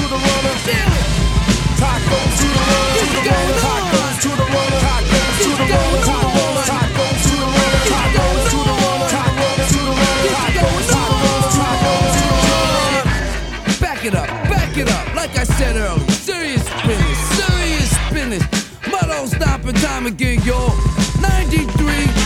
It 14.86 14.92
up. 14.92 15.16
Like 15.16 15.38
I 15.38 15.44
said 15.44 15.76
earlier, 15.76 16.10
serious 16.12 16.64
business, 16.86 17.20
serious 17.38 18.12
business. 18.12 18.44
My 18.92 19.02
don't 19.02 19.28
stop 19.28 19.66
in 19.66 19.76
time 19.76 20.06
again, 20.06 20.42
y'all. 20.44 20.76
93, 21.22 21.66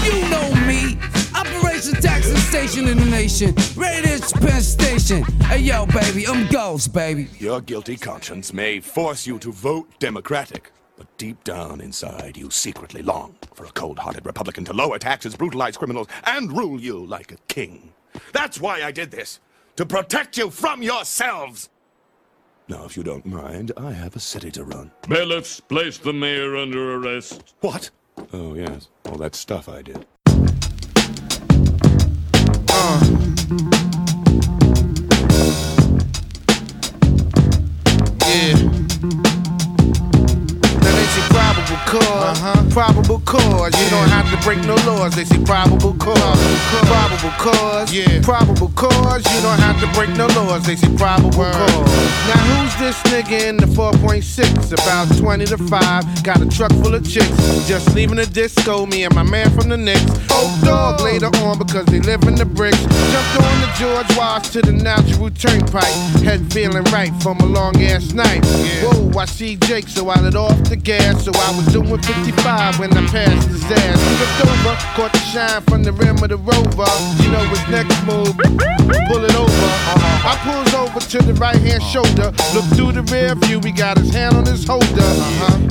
you 0.04 0.30
know 0.30 0.54
me. 0.68 0.98
Operation 1.36 1.94
Taxing 2.02 2.38
Station 2.38 2.88
in 2.88 2.98
the 2.98 3.06
nation. 3.06 3.54
Radio 3.76 4.18
Penn 4.42 4.62
Station. 4.62 5.24
Hey, 5.44 5.60
yo, 5.60 5.86
baby, 5.88 6.28
I'm 6.28 6.48
Ghost, 6.48 6.94
baby. 6.94 7.28
Your 7.40 7.62
guilty 7.62 7.98
conscience 7.98 8.54
may 8.54 8.80
force 8.80 9.26
you 9.26 9.40
to 9.40 9.52
vote 9.52 9.88
Democratic, 10.00 10.72
but 10.98 11.08
deep 11.18 11.44
down 11.44 11.82
inside, 11.82 12.36
you 12.36 12.50
secretly 12.50 13.02
long 13.02 13.36
for 13.54 13.66
a 13.66 13.72
cold 13.72 14.00
hearted 14.00 14.26
Republican 14.26 14.66
to 14.66 14.74
lower 14.74 15.00
taxes, 15.00 15.36
brutalize 15.36 15.78
criminals, 15.78 16.08
and 16.26 16.52
rule 16.56 16.80
you 16.80 17.06
like 17.06 17.32
a 17.32 17.38
king. 17.48 17.94
That's 18.34 18.60
why 18.60 18.84
I 18.84 18.92
did 18.92 19.12
this 19.12 19.40
to 19.78 19.86
protect 19.86 20.38
you 20.38 20.50
from 20.50 20.84
yourselves. 20.84 21.70
Now, 22.70 22.86
if 22.86 22.96
you 22.96 23.02
don't 23.02 23.26
mind, 23.26 23.72
I 23.78 23.94
have 23.94 24.16
a 24.16 24.20
city 24.20 24.52
to 24.52 24.64
run. 24.64 24.92
Bailiffs, 25.08 25.60
place 25.60 25.98
the 25.98 26.14
mayor 26.14 26.56
under 26.56 26.98
arrest. 26.98 27.56
What? 27.62 27.90
Oh, 28.32 28.54
yes. 28.54 28.90
All 29.06 29.18
that 29.18 29.34
stuff 29.34 29.68
I 29.68 29.82
did. 29.82 30.06
Yeah. 32.70 33.19
Probable 42.70 43.20
cause. 43.26 43.74
You 43.82 43.90
don't 43.90 44.10
have 44.10 44.30
to 44.32 44.38
break 44.46 44.60
no 44.66 44.76
laws. 44.88 45.16
They 45.16 45.26
say 45.26 45.42
probable 45.44 45.94
cause, 45.96 46.40
probable 46.86 47.34
cause, 47.38 47.94
yeah. 47.94 48.22
probable 48.22 48.70
cause. 48.70 49.26
You 49.34 49.42
don't 49.42 49.60
have 49.60 49.80
to 49.82 49.88
break 49.98 50.10
no 50.16 50.28
laws. 50.28 50.66
They 50.66 50.76
say 50.76 50.94
probable 50.96 51.32
cause. 51.32 51.90
Now 52.28 52.40
who's 52.50 52.76
this 52.78 52.98
nigga 53.12 53.50
in 53.50 53.58
the 53.58 53.66
4.6? 53.66 54.74
About 54.74 55.18
20 55.18 55.46
to 55.46 55.58
5. 55.58 56.24
Got 56.24 56.42
a 56.42 56.50
truck 56.50 56.72
full 56.74 56.96
of 56.96 57.08
chicks. 57.08 57.28
Just 57.68 57.94
leaving 57.96 58.18
the 58.18 58.26
disco. 58.26 58.86
Me 58.86 59.04
and 59.04 59.16
my 59.16 59.24
man 59.24 59.50
from 59.52 59.70
the 59.70 59.78
Knicks. 59.78 60.10
Oak 60.12 60.20
oh, 60.32 60.62
dog 60.64 61.02
later 61.02 61.30
on 61.46 61.58
because 61.58 61.86
they 61.86 62.00
live 62.00 62.24
in 62.24 62.36
the 62.36 62.46
bricks. 62.46 62.80
Jumped 62.80 63.44
on 63.44 63.62
the 63.62 63.72
George 63.78 64.18
Wash 64.18 64.50
to 64.50 64.62
the 64.62 64.74
natural 64.74 65.30
turnpike. 65.32 65.94
Head 66.24 66.52
feeling 66.52 66.84
right 66.86 67.14
from 67.22 67.40
a 67.40 67.46
long 67.46 67.82
ass 67.82 68.14
night. 68.14 68.46
Whoa, 68.84 69.18
I 69.18 69.26
see 69.26 69.56
Jake, 69.56 69.88
so 69.88 70.10
I 70.10 70.20
let 70.22 70.36
off 70.36 70.58
the 70.70 70.76
gas. 70.76 71.26
So 71.26 71.32
I 71.34 71.56
was 71.56 71.66
doing 71.74 72.02
55 72.02 72.59
when 72.78 72.92
I 72.92 73.06
passed 73.08 73.48
his 73.48 73.64
ass. 73.72 74.00
Looked 74.20 74.52
over, 74.52 74.76
caught 74.96 75.12
the 75.14 75.20
shine 75.32 75.62
from 75.64 75.84
the 75.84 75.94
rim 75.94 76.22
of 76.22 76.30
the 76.30 76.38
rover. 76.38 76.92
You 77.24 77.32
know 77.32 77.44
his 77.48 77.64
next 77.72 77.96
move, 78.04 78.36
pull 79.08 79.24
it 79.24 79.36
over. 79.36 79.68
I 80.28 80.36
pulls 80.44 80.74
over 80.76 81.00
to 81.00 81.18
the 81.24 81.34
right 81.36 81.56
hand 81.56 81.84
shoulder. 81.84 82.36
Look 82.54 82.66
through 82.76 82.94
the 83.00 83.04
rear 83.12 83.36
view, 83.36 83.62
he 83.64 83.72
got 83.72 83.98
his 83.98 84.14
hand 84.14 84.36
on 84.36 84.46
his 84.46 84.68
holder. 84.68 85.12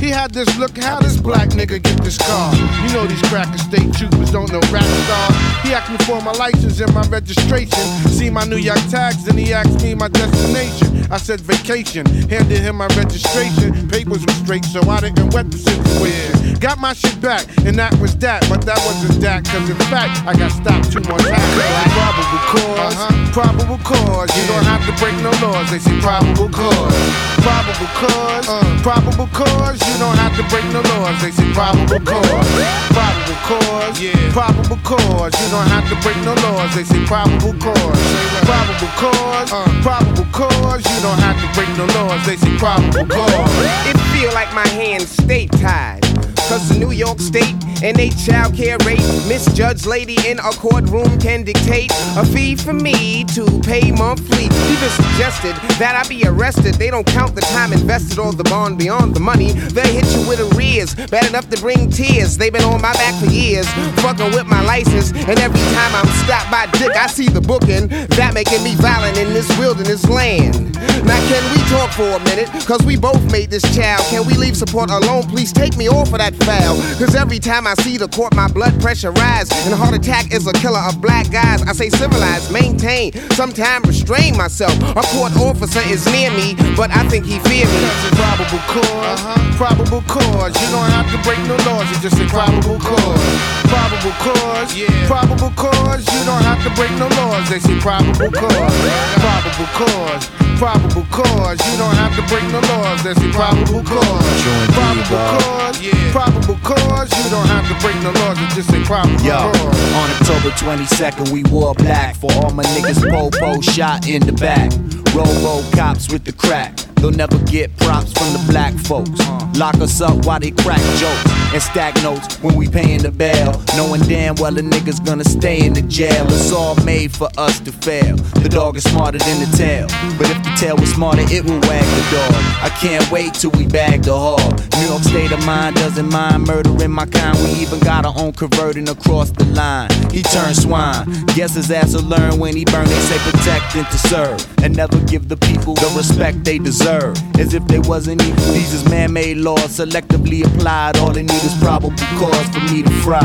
He 0.00 0.08
had 0.08 0.32
this 0.32 0.48
look, 0.58 0.76
how 0.78 1.00
this 1.00 1.18
black 1.20 1.50
nigga 1.50 1.82
get 1.82 2.02
this 2.02 2.16
car? 2.16 2.54
You 2.54 2.92
know 2.94 3.06
these 3.06 3.22
cracker 3.28 3.58
state 3.58 3.92
troopers 3.92 4.32
don't 4.32 4.50
know 4.50 4.60
rap 4.72 4.88
star. 5.04 5.32
He 5.62 5.74
asked 5.74 5.90
me 5.90 5.98
for 6.06 6.22
my 6.22 6.32
license 6.32 6.80
and 6.80 6.92
my 6.94 7.02
registration. 7.08 7.84
See 8.08 8.30
my 8.30 8.44
New 8.44 8.56
York 8.56 8.80
tags, 8.88 9.24
then 9.24 9.36
he 9.36 9.52
asked 9.52 9.82
me 9.82 9.94
my 9.94 10.08
destination. 10.08 11.06
I 11.10 11.16
said 11.16 11.40
vacation. 11.40 12.06
Handed 12.28 12.58
him 12.58 12.76
my 12.76 12.86
registration. 12.88 13.88
Papers 13.88 14.24
were 14.26 14.32
straight, 14.44 14.64
so 14.64 14.80
I 14.88 15.00
didn't 15.00 15.32
wet 15.32 15.50
the 15.50 15.58
situation. 15.58 16.58
Got 16.60 16.77
my 16.78 16.94
shit 16.94 17.20
back, 17.20 17.42
and 17.66 17.74
that 17.78 17.90
was 17.98 18.16
that. 18.22 18.46
But 18.48 18.62
that 18.62 18.78
wasn't 18.86 19.18
that, 19.20 19.42
cause 19.44 19.66
in 19.66 19.78
fact, 19.90 20.22
I 20.26 20.32
got 20.34 20.54
stopped 20.54 20.94
two 20.94 21.02
more 21.10 21.18
times. 21.18 21.42
Probable 21.90 22.42
cause, 22.54 22.94
uh-huh. 22.94 23.34
probable 23.34 23.80
cause. 23.82 24.30
You 24.38 24.46
don't 24.46 24.62
have 24.62 24.82
to 24.86 24.94
break 25.02 25.18
no 25.18 25.34
laws, 25.42 25.66
they 25.70 25.82
say 25.82 25.94
probable 25.98 26.48
cause. 26.48 26.94
Probable 27.42 27.90
cause, 27.98 28.46
uh. 28.46 28.62
probable 28.86 29.28
cause. 29.34 29.78
You 29.90 29.96
don't 29.98 30.18
have 30.22 30.34
to 30.38 30.44
break 30.46 30.66
no 30.70 30.80
laws, 30.94 31.18
they 31.18 31.34
say 31.34 31.50
probable 31.50 31.98
cause. 32.06 32.46
Probable 32.94 33.38
cause, 33.42 33.98
probable 34.30 34.80
cause. 34.86 35.34
You 35.34 35.48
don't 35.50 35.70
have 35.74 35.86
to 35.90 35.96
break 36.00 36.18
no 36.22 36.34
laws, 36.46 36.70
they 36.78 36.86
say 36.86 37.02
probable 37.10 37.58
cause. 37.58 38.02
Probable 38.46 38.92
cause, 38.94 39.50
uh. 39.50 39.66
probable 39.82 40.28
cause. 40.30 40.82
You 40.86 40.98
don't 41.02 41.20
have 41.26 41.38
to 41.42 41.48
break 41.58 41.70
no 41.74 41.86
laws, 41.98 42.22
they 42.22 42.38
say 42.38 42.54
probable 42.54 43.06
cause. 43.10 43.50
It 43.90 43.98
feel 44.14 44.30
like 44.30 44.54
my 44.54 44.66
hands 44.78 45.10
stay 45.10 45.46
tied. 45.46 46.07
Cause 46.48 46.66
the 46.70 46.78
New 46.78 46.92
York 46.92 47.20
State 47.20 47.54
and 47.82 47.94
they 47.94 48.08
child 48.10 48.54
care 48.54 48.78
rate 48.84 49.04
misjudged 49.28 49.86
lady 49.86 50.16
in 50.26 50.38
a 50.38 50.50
courtroom 50.52 51.18
can 51.20 51.44
dictate 51.44 51.92
a 52.16 52.24
fee 52.24 52.56
for 52.56 52.72
me 52.72 53.22
to 53.24 53.44
pay 53.60 53.92
monthly. 53.92 54.44
Even 54.44 54.90
suggested 54.90 55.54
that 55.78 55.94
I 55.94 56.08
be 56.08 56.24
arrested. 56.24 56.74
They 56.74 56.90
don't 56.90 57.06
count 57.06 57.34
the 57.34 57.42
time 57.42 57.72
invested 57.72 58.18
or 58.18 58.32
the 58.32 58.44
bond 58.44 58.78
beyond 58.78 59.14
the 59.14 59.20
money. 59.20 59.52
They 59.52 59.92
hit 59.92 60.06
you 60.16 60.26
with 60.26 60.40
arrears, 60.40 60.94
bad 60.94 61.26
enough 61.26 61.50
to 61.50 61.60
bring 61.60 61.90
tears. 61.90 62.38
They've 62.38 62.52
been 62.52 62.64
on 62.64 62.80
my 62.80 62.92
back 62.94 63.14
for 63.22 63.30
years, 63.30 63.68
fucking 64.00 64.30
with 64.32 64.46
my 64.46 64.62
license. 64.62 65.12
And 65.12 65.38
every 65.38 65.60
time 65.76 65.94
I'm 65.94 66.08
stopped 66.24 66.50
by 66.50 66.66
Dick, 66.78 66.96
I 66.96 67.06
see 67.08 67.28
the 67.28 67.40
booking. 67.42 67.88
That 68.16 68.32
making 68.34 68.64
me 68.64 68.74
violent 68.74 69.18
in 69.18 69.32
this 69.34 69.48
wilderness 69.58 70.08
land. 70.08 70.74
Now 71.04 71.20
can 71.28 71.42
we 71.52 71.62
talk 71.68 71.92
for 71.92 72.08
a 72.08 72.20
minute? 72.24 72.48
Cause 72.66 72.82
we 72.84 72.96
both 72.96 73.20
made 73.30 73.50
this 73.50 73.62
child. 73.76 74.02
Can 74.06 74.26
we 74.26 74.34
leave 74.34 74.56
support 74.56 74.90
alone? 74.90 75.24
Please 75.24 75.52
take 75.52 75.76
me 75.76 75.88
off 75.88 76.12
of 76.12 76.18
that 76.18 76.37
foul. 76.44 76.76
Cause 76.98 77.14
every 77.14 77.38
time 77.38 77.66
I 77.66 77.74
see 77.74 77.96
the 77.96 78.08
court, 78.08 78.34
my 78.34 78.48
blood 78.48 78.80
pressure 78.80 79.10
rise. 79.12 79.50
And 79.64 79.72
a 79.72 79.76
heart 79.76 79.94
attack 79.94 80.32
is 80.32 80.46
a 80.46 80.52
killer 80.54 80.80
of 80.80 81.00
black 81.00 81.30
guys. 81.30 81.62
I 81.62 81.72
say 81.72 81.90
civilized, 81.90 82.52
maintain, 82.52 83.12
sometime 83.32 83.82
restrain 83.82 84.36
myself. 84.36 84.74
A 84.96 85.02
court 85.14 85.36
officer 85.36 85.80
is 85.86 86.06
near 86.06 86.30
me, 86.30 86.54
but 86.76 86.90
I 86.90 87.06
think 87.08 87.26
he 87.26 87.38
fear 87.40 87.66
me. 87.66 87.82
Probable 88.16 88.62
cause, 88.68 89.20
uh-huh. 89.20 89.56
probable 89.56 90.02
cause. 90.08 90.54
You 90.60 90.68
don't 90.70 90.90
have 90.90 91.08
to 91.12 91.18
break 91.26 91.40
no 91.46 91.56
laws, 91.68 91.90
it's 91.90 92.02
just 92.02 92.18
probable 92.28 92.78
cause. 92.78 93.58
Probable 93.68 94.14
cause, 94.20 94.76
yeah. 94.76 94.88
probable 95.06 95.52
cause. 95.56 96.04
You 96.06 96.24
don't 96.24 96.42
have 96.42 96.62
to 96.64 96.70
break 96.74 96.92
no 96.98 97.08
laws, 97.20 97.48
they 97.50 97.58
say 97.58 97.78
probable 97.80 98.30
cause. 98.32 98.76
Probable 99.20 99.68
cause, 99.76 100.24
probable 100.58 101.06
cause. 101.10 101.58
You 101.70 101.78
don't 101.78 101.94
have 101.94 102.14
to 102.16 102.22
break 102.26 102.42
no 102.50 102.58
laws, 102.58 103.02
That's 103.04 103.20
say 103.20 103.30
probable 103.30 103.82
cause. 103.84 104.42
Probable 104.74 105.06
cause, 105.06 105.78
probable 106.10 106.58
cause. 106.66 107.24
You 107.24 107.30
don't 107.30 107.46
have 107.46 107.66
to 107.68 107.74
break 107.80 107.96
no 108.02 108.10
laws, 108.10 108.38
you 108.40 108.48
just 108.48 108.68
say 108.68 108.82
probable 108.82 109.22
Yo, 109.24 109.38
cause. 109.38 109.94
on 109.94 110.10
October 110.18 110.50
22nd, 110.58 111.32
we 111.32 111.44
wore 111.44 111.74
black 111.74 112.16
for 112.16 112.30
all 112.42 112.50
my 112.50 112.64
niggas 112.64 113.08
popo 113.08 113.60
shot 113.60 114.08
in 114.08 114.26
the 114.26 114.32
back. 114.32 114.70
Robo 115.14 115.62
cops 115.76 116.10
with 116.10 116.24
the 116.24 116.32
crack. 116.32 116.76
They'll 116.96 117.10
never 117.12 117.38
get 117.44 117.76
props 117.76 118.12
from 118.12 118.32
the 118.32 118.44
black 118.50 118.74
folks. 118.74 119.20
Lock 119.56 119.76
us 119.76 120.00
up 120.00 120.26
while 120.26 120.40
they 120.40 120.50
crack 120.50 120.80
jokes 120.98 121.30
and 121.54 121.62
stack 121.62 121.94
notes 122.02 122.36
when 122.42 122.56
we 122.56 122.68
paying 122.68 123.02
the 123.02 123.10
bail. 123.10 123.62
Knowing 123.76 124.02
damn 124.02 124.34
well 124.36 124.52
the 124.52 124.62
niggas 124.62 125.04
gonna 125.04 125.24
stay 125.24 125.64
in 125.64 125.72
the 125.74 125.82
jail. 125.82 126.26
It's 126.26 126.52
all 126.52 126.74
made 126.84 127.12
for 127.12 127.28
us 127.38 127.60
to 127.60 127.72
fail. 127.72 128.16
The 128.16 128.48
dog 128.48 128.76
is 128.76 128.84
smarter 128.84 129.18
than 129.18 129.38
the 129.38 129.56
tail. 129.56 129.86
But 130.18 130.30
if 130.30 130.42
the 130.42 130.54
tail 130.58 130.76
was 130.76 130.92
smarter, 130.92 131.22
it 131.22 131.44
would 131.44 131.64
wag 131.66 131.84
the 131.84 132.04
dog. 132.16 132.34
I 132.62 132.70
can't 132.80 133.08
wait 133.10 133.34
till 133.34 133.50
we 133.52 133.66
bag 133.66 134.02
the 134.02 134.16
hog. 134.16 134.60
New 134.74 134.86
York 134.86 135.02
state 135.02 135.32
of 135.32 135.44
mind 135.46 135.76
doesn't 135.76 136.10
mind 136.10 136.44
murdering 136.46 136.90
my 136.90 137.06
kind. 137.06 137.36
We 137.38 137.62
even 137.62 137.78
got 137.80 138.06
our 138.06 138.14
own 138.16 138.32
converting 138.32 138.88
across 138.88 139.30
the 139.30 139.44
line. 139.46 139.90
He 140.10 140.22
turned 140.22 140.56
swine. 140.56 141.06
Guess 141.36 141.54
his 141.54 141.70
ass 141.70 141.94
will 141.94 142.02
learn 142.02 142.38
when 142.38 142.56
he 142.56 142.64
burn. 142.64 142.86
They 142.86 143.00
say 143.06 143.18
protect 143.30 143.76
and 143.76 143.86
to 143.86 143.98
serve. 143.98 144.62
And 144.64 144.76
never 144.76 144.97
give 145.06 145.28
the 145.28 145.36
people 145.36 145.74
the 145.74 145.92
respect 145.96 146.44
they 146.44 146.58
deserve. 146.58 147.16
As 147.38 147.54
if 147.54 147.66
they 147.66 147.78
wasn't 147.78 148.22
equal. 148.22 148.52
These 148.52 148.74
is 148.74 148.84
man-made 148.88 149.38
laws 149.38 149.78
selectively 149.78 150.44
applied. 150.44 150.96
All 150.98 151.12
they 151.12 151.22
need 151.22 151.44
is 151.44 151.54
probable 151.60 151.92
cause 152.18 152.48
for 152.48 152.60
me 152.72 152.82
to 152.82 152.90
fry. 153.02 153.24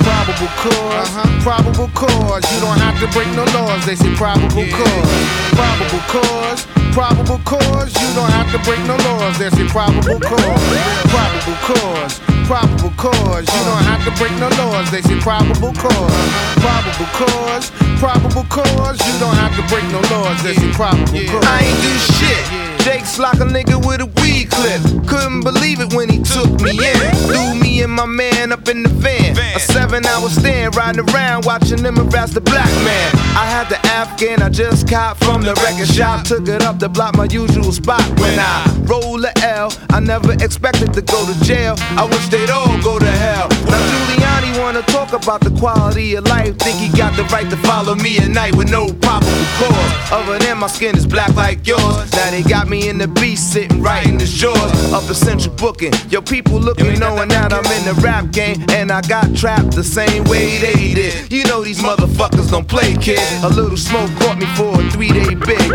Probable 0.00 0.48
cause, 0.56 1.10
probable 1.42 1.88
cause. 1.94 2.44
You 2.52 2.60
don't 2.60 2.78
have 2.78 2.98
to 3.00 3.06
break 3.12 3.28
no 3.36 3.44
laws, 3.52 3.84
they 3.86 3.94
say 3.94 4.12
probable 4.16 4.64
cause. 4.72 5.20
Probable 5.52 6.02
cause, 6.08 6.66
probable 6.92 7.40
cause. 7.44 7.92
You 8.00 8.08
don't 8.14 8.30
have 8.30 8.50
to 8.52 8.58
break 8.64 8.80
no 8.88 8.96
laws, 8.96 9.38
they 9.38 9.50
say 9.50 9.66
probable 9.68 10.20
cause. 10.20 10.64
Probable 11.12 11.58
cause, 11.62 12.20
probable 12.48 12.92
cause. 12.96 13.44
You 13.44 13.62
don't 13.68 13.84
have 13.84 14.02
to 14.08 14.12
break 14.16 14.32
no 14.40 14.48
laws, 14.56 14.90
they 14.90 15.02
say 15.02 15.18
probable 15.20 15.74
cause. 15.76 16.30
Probable 16.64 17.10
cause, 17.12 17.70
probable 18.00 18.44
cause. 18.48 18.98
You 19.06 19.14
don't 19.20 19.36
have 19.36 19.54
to 19.60 19.62
break 19.68 19.84
no 19.92 20.00
laws, 20.08 20.42
they 20.42 20.54
say 20.54 20.72
probable 20.72 21.04
cause. 21.04 21.44
I 21.44 21.60
ain't 21.68 21.80
do 21.84 21.92
shit. 22.16 22.70
Jake's 22.80 23.18
like 23.18 23.40
a 23.40 23.44
nigga 23.44 23.76
with 23.86 24.00
a 24.00 24.08
weed 24.22 24.50
clip. 24.50 24.80
Couldn't 25.06 25.44
believe 25.44 25.80
it 25.80 25.92
when 25.92 26.08
he 26.08 26.22
took 26.22 26.48
me 26.64 26.72
in. 26.80 26.96
Threw 27.28 27.54
me 27.60 27.82
and 27.82 27.92
my 27.92 28.06
man 28.06 28.52
up 28.52 28.66
in 28.68 28.82
the 28.82 28.88
van. 28.88 29.36
A 29.54 29.60
seven 29.60 30.06
hour 30.06 30.30
stand 30.30 30.74
riding 30.74 31.04
around 31.10 31.44
watching 31.44 31.82
them 31.82 31.96
harass 31.96 32.32
the 32.32 32.40
black 32.40 32.72
man. 32.88 33.10
I 33.36 33.44
had 33.44 33.68
the 33.68 33.78
Afghan 33.86 34.42
I 34.42 34.48
just 34.48 34.88
caught 34.88 35.18
from 35.18 35.42
the 35.42 35.52
record 35.60 35.88
shop. 35.94 36.24
Took 36.24 36.48
it 36.48 36.62
up 36.62 36.78
to 36.78 36.88
block 36.88 37.16
my 37.16 37.26
usual 37.26 37.70
spot. 37.70 38.00
When 38.18 38.38
I 38.38 38.64
roll 38.84 39.22
a 39.22 39.32
L, 39.44 39.70
I 39.90 40.00
never 40.00 40.32
expected 40.32 40.94
to 40.94 41.02
go 41.02 41.26
to 41.26 41.44
jail. 41.44 41.74
I 42.00 42.06
wish 42.06 42.28
they'd 42.28 42.48
all 42.48 42.80
go 42.80 42.98
to 42.98 43.12
hell. 43.24 43.48
Now 43.68 43.82
Giuliani 43.92 44.49
wanna 44.72 44.86
talk 44.86 45.12
about 45.12 45.40
the 45.40 45.50
quality 45.58 46.14
of 46.14 46.24
life. 46.26 46.56
Think 46.58 46.78
he 46.78 46.96
got 46.96 47.16
the 47.16 47.24
right 47.24 47.48
to 47.50 47.56
follow 47.56 47.96
me 47.96 48.18
at 48.18 48.28
night 48.28 48.54
with 48.54 48.70
no 48.70 48.86
probable 49.02 49.46
cause. 49.58 50.12
Other 50.12 50.38
than 50.38 50.58
my 50.58 50.68
skin 50.68 50.96
is 50.96 51.06
black 51.06 51.34
like 51.34 51.66
yours. 51.66 52.12
Now 52.12 52.30
they 52.30 52.42
got 52.42 52.68
me 52.68 52.88
in 52.88 52.96
the 52.96 53.08
beast 53.08 53.52
sitting 53.52 53.82
right 53.82 54.06
in 54.06 54.16
the 54.16 54.26
shores 54.26 54.72
of 54.92 55.08
the 55.08 55.14
central 55.14 55.54
booking. 55.56 55.92
Yo, 56.08 56.20
people 56.22 56.60
looking 56.60 57.00
knowing 57.00 57.28
that 57.30 57.52
I'm 57.52 57.66
in 57.66 57.84
the 57.84 58.00
rap 58.00 58.30
game. 58.30 58.64
And 58.70 58.92
I 58.92 59.00
got 59.02 59.34
trapped 59.34 59.72
the 59.72 59.82
same 59.82 60.22
way 60.24 60.58
they 60.58 60.94
did. 60.94 61.32
You 61.32 61.42
know 61.44 61.64
these 61.64 61.80
motherfuckers 61.80 62.50
don't 62.50 62.68
play, 62.68 62.94
kid. 62.94 63.18
A 63.42 63.48
little 63.48 63.76
smoke 63.76 64.10
caught 64.22 64.38
me 64.38 64.46
for 64.54 64.70
a 64.70 64.90
three 64.90 65.10
day 65.10 65.34
big. 65.34 65.66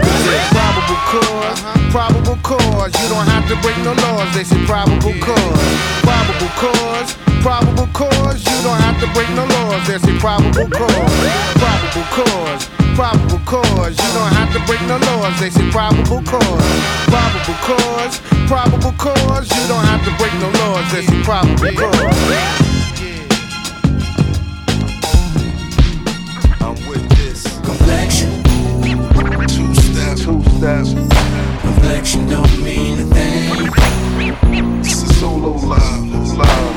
Probable 0.55 1.01
cause, 1.11 1.59
probable 1.91 2.39
cause. 2.43 2.93
You 3.03 3.09
don't 3.09 3.27
have 3.27 3.45
to 3.49 3.59
break 3.59 3.77
no 3.83 3.91
laws, 4.07 4.33
they 4.33 4.45
say 4.45 4.63
probable 4.65 5.15
cause. 5.19 5.59
Probable 5.99 6.51
cause, 6.55 7.34
probable 7.45 7.85
cause. 7.93 8.43
You 8.43 8.57
don't 8.65 8.81
have 8.81 8.99
to 9.01 9.07
break 9.13 9.29
no 9.37 9.45
laws, 9.45 9.85
they 9.85 9.99
say 9.99 10.17
probable 10.17 10.65
cause. 10.65 11.13
Probable 11.61 12.07
cause, 12.09 12.65
probable 12.97 13.39
cause. 13.45 13.93
You 14.01 14.09
don't 14.17 14.33
have 14.33 14.51
to 14.53 14.59
break 14.65 14.81
no 14.89 14.97
laws, 14.97 15.39
they 15.39 15.51
say 15.51 15.69
probable 15.69 16.23
cause. 16.25 16.65
Probable 17.05 17.53
cause, 17.61 18.19
probable 18.49 18.93
cause. 18.97 19.45
You 19.53 19.67
don't 19.67 19.85
have 19.85 20.03
to 20.05 20.11
break 20.17 20.33
no 20.41 20.49
laws, 20.57 20.91
they 20.91 21.05
say 21.05 21.21
probable 21.21 21.69
cause. 21.77 22.73
Complexion. 27.61 28.43
Two 29.53 29.75
steps. 29.75 30.25
Two 30.25 30.41
steps. 30.57 30.93
Complexion 31.61 32.27
don't 32.27 32.63
mean 32.63 33.01
a 33.01 33.05
thing. 33.13 33.69
It's 34.81 35.03
a 35.03 35.13
solo 35.13 35.51
live. 35.57 36.37
Live. 36.37 36.74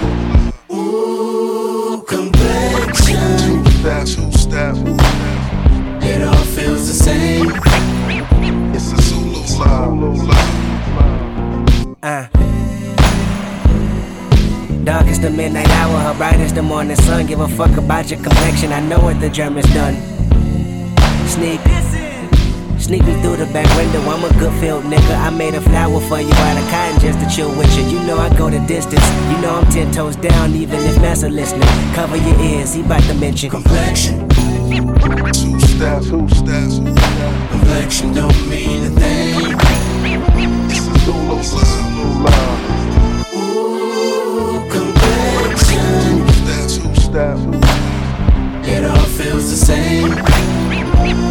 Darkest 15.18 15.36
the 15.36 15.42
midnight 15.42 15.68
hour, 15.70 15.98
her 15.98 16.14
brightest 16.14 16.54
the 16.54 16.62
morning 16.62 16.96
sun. 16.96 17.26
Give 17.26 17.40
a 17.40 17.48
fuck 17.48 17.76
about 17.76 18.08
your 18.10 18.22
complexion, 18.22 18.72
I 18.72 18.80
know 18.80 19.00
what 19.00 19.20
the 19.20 19.28
Germans 19.28 19.66
done. 19.74 19.96
Sneak, 21.26 21.60
sneak 22.78 23.04
me 23.04 23.20
through 23.20 23.36
the 23.36 23.50
back 23.52 23.66
window. 23.76 24.00
I'm 24.02 24.22
a 24.22 24.28
good 24.38 24.52
field 24.60 24.84
nigga. 24.84 25.16
I 25.18 25.30
made 25.30 25.54
a 25.54 25.60
flower 25.60 26.00
for 26.00 26.20
you 26.20 26.32
out 26.32 26.62
of 26.62 26.70
cotton 26.70 27.00
just 27.00 27.18
to 27.18 27.28
chill 27.34 27.50
with 27.56 27.76
you. 27.76 27.98
You 27.98 28.06
know 28.06 28.16
I 28.16 28.28
go 28.36 28.48
the 28.48 28.60
distance. 28.66 29.04
You 29.30 29.40
know 29.42 29.56
I'm 29.56 29.66
ten 29.70 29.90
toes 29.90 30.14
down, 30.14 30.54
even 30.54 30.78
if 30.80 31.00
Massa 31.00 31.28
listening. 31.28 31.68
Cover 31.94 32.16
your 32.16 32.40
ears, 32.40 32.74
he 32.74 32.82
bout 32.82 33.02
to 33.04 33.14
mention 33.14 33.50
complexion. 33.50 34.28
Two 34.28 35.58
step, 35.60 36.02
two 36.02 36.28
step. 36.28 36.70
Complexion 37.50 38.14
don't 38.14 38.48
mean 38.48 38.84
a 38.84 38.90
thing. 38.90 39.58
This 40.68 40.86
is 40.86 41.04
Zulu 41.04 41.42
Two 47.08 47.14
step. 47.14 47.38
It 48.64 48.84
all 48.84 49.04
feels 49.16 49.50
the 49.50 49.56
same. 49.56 50.10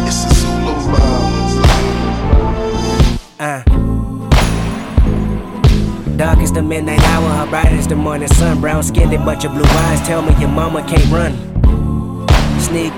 This 0.04 0.24
is 0.24 0.36
Zulu 0.38 0.72
love. 0.92 1.60
Uh. 3.38 3.62
Dark 6.16 6.38
as 6.40 6.52
the 6.52 6.62
midnight 6.62 7.00
hour, 7.04 7.28
her 7.30 7.46
bright 7.46 7.66
as 7.66 7.86
the 7.86 7.94
morning 7.94 8.28
sun. 8.28 8.60
Brown 8.60 8.82
skinned, 8.82 9.24
but 9.24 9.44
your 9.44 9.52
blue 9.52 9.62
eyes 9.64 10.00
tell 10.06 10.22
me 10.22 10.34
your 10.40 10.48
mama 10.48 10.82
can't 10.88 11.10
run. 11.12 11.32
Sneak. 12.60 12.97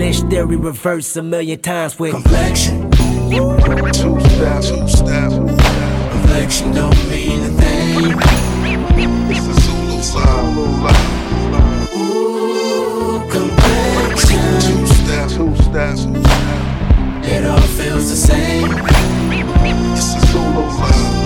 Lynch 0.00 0.20
theory 0.30 0.56
reverse 0.56 1.14
a 1.16 1.22
million 1.22 1.60
times 1.60 1.98
with 1.98 2.12
complexion. 2.12 2.90
Two 2.90 4.18
step, 4.18 4.62
two 4.62 4.88
step. 4.88 5.30
Complexion 6.10 6.72
don't 6.72 6.96
mean 7.10 7.42
a 7.42 7.48
thing. 7.60 8.16
This 9.28 9.46
is 9.46 10.12
Zulu 10.12 10.64
love. 10.82 11.94
Ooh, 11.94 13.20
complexion. 13.30 14.40
Two 14.62 14.86
step, 14.86 15.28
two 15.28 15.54
step. 15.64 15.98
It 17.22 17.44
all 17.44 17.60
feels 17.60 18.08
the 18.08 18.16
same. 18.16 18.70
This 19.94 20.16
is 20.16 20.32
Zulu 20.32 20.62
love. 20.62 21.19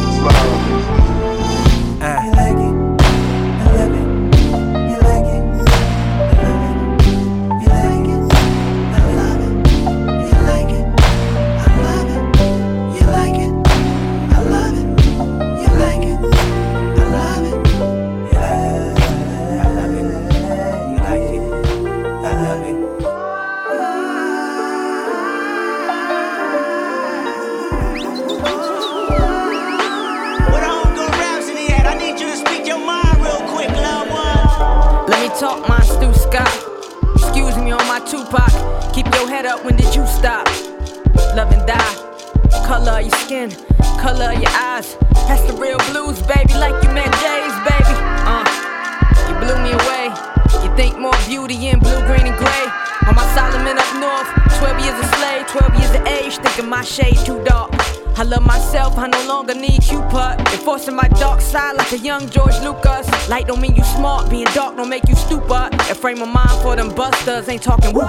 Ain't 67.42 67.62
talking 67.62 67.92
woo 67.92 68.06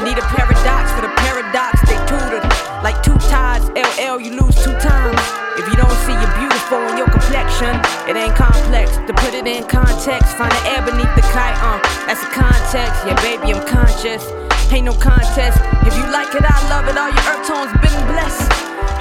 Need 0.00 0.16
a 0.16 0.24
paradox 0.32 0.88
for 0.96 1.04
the 1.04 1.12
paradox, 1.20 1.76
they 1.84 1.98
tutored. 2.08 2.40
Like 2.80 2.96
two 3.04 3.14
tides, 3.28 3.68
LL, 3.76 4.16
you 4.16 4.32
lose 4.32 4.56
two 4.64 4.72
times. 4.80 5.20
If 5.60 5.68
you 5.68 5.76
don't 5.76 5.92
see 6.08 6.16
you're 6.16 6.36
beautiful 6.40 6.80
in 6.88 6.96
your 6.96 7.06
complexion, 7.12 7.76
it 8.08 8.16
ain't 8.16 8.34
complex. 8.34 8.96
To 8.96 9.12
put 9.12 9.34
it 9.34 9.46
in 9.46 9.68
context, 9.68 10.40
find 10.40 10.50
the 10.50 10.62
air 10.72 10.80
beneath 10.80 11.12
the 11.12 11.24
kite, 11.36 11.52
uh, 11.60 11.76
that's 12.08 12.24
the 12.24 12.32
context. 12.32 12.96
Yeah, 13.04 13.20
baby, 13.20 13.52
I'm 13.52 13.60
conscious. 13.68 14.24
Ain't 14.72 14.86
no 14.86 14.96
contest. 14.96 15.60
If 15.84 15.92
you 15.92 16.08
like 16.08 16.32
it, 16.32 16.40
I 16.40 16.56
love 16.72 16.88
it. 16.88 16.96
All 16.96 17.12
your 17.12 17.26
earth 17.28 17.44
tones 17.44 17.72
been 17.84 18.00
blessed. 18.08 18.48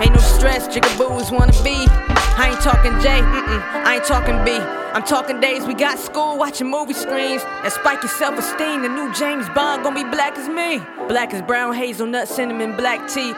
Ain't 0.03 0.11
no 0.11 0.19
stress, 0.19 0.67
jigaboos 0.67 1.31
wanna 1.31 1.55
be. 1.63 1.87
I 2.35 2.51
ain't 2.51 2.61
talking 2.61 2.91
J, 2.99 3.23
mm-mm, 3.23 3.61
I 3.87 3.95
ain't 3.95 4.03
talking 4.03 4.35
B. 4.43 4.80
I'm 4.93 5.03
talking 5.03 5.39
days 5.39 5.65
we 5.65 5.73
got 5.73 5.97
school, 5.97 6.37
watching 6.37 6.69
movie 6.69 6.93
screens. 6.93 7.41
And 7.63 7.71
spike 7.71 8.03
your 8.03 8.11
self 8.11 8.37
esteem, 8.37 8.81
the 8.81 8.89
new 8.89 9.13
James 9.13 9.47
Bond 9.49 9.83
gonna 9.83 9.95
be 9.95 10.09
black 10.09 10.37
as 10.37 10.49
me. 10.49 10.79
Black 11.07 11.33
as 11.33 11.41
brown, 11.41 11.73
hazelnut, 11.73 12.27
cinnamon, 12.27 12.75
black 12.75 13.09
tea. 13.09 13.33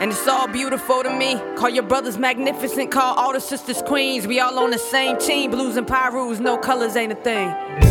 And 0.00 0.10
it's 0.10 0.26
all 0.26 0.48
beautiful 0.48 1.02
to 1.02 1.10
me. 1.14 1.38
Call 1.56 1.68
your 1.68 1.82
brothers 1.82 2.16
magnificent, 2.16 2.90
call 2.90 3.14
all 3.16 3.34
the 3.34 3.40
sisters 3.40 3.82
queens. 3.82 4.26
We 4.26 4.40
all 4.40 4.58
on 4.58 4.70
the 4.70 4.78
same 4.78 5.18
team, 5.18 5.50
blues 5.50 5.76
and 5.76 5.86
pirus, 5.86 6.40
no 6.40 6.56
colors 6.56 6.96
ain't 6.96 7.12
a 7.12 7.16
thing. 7.16 7.83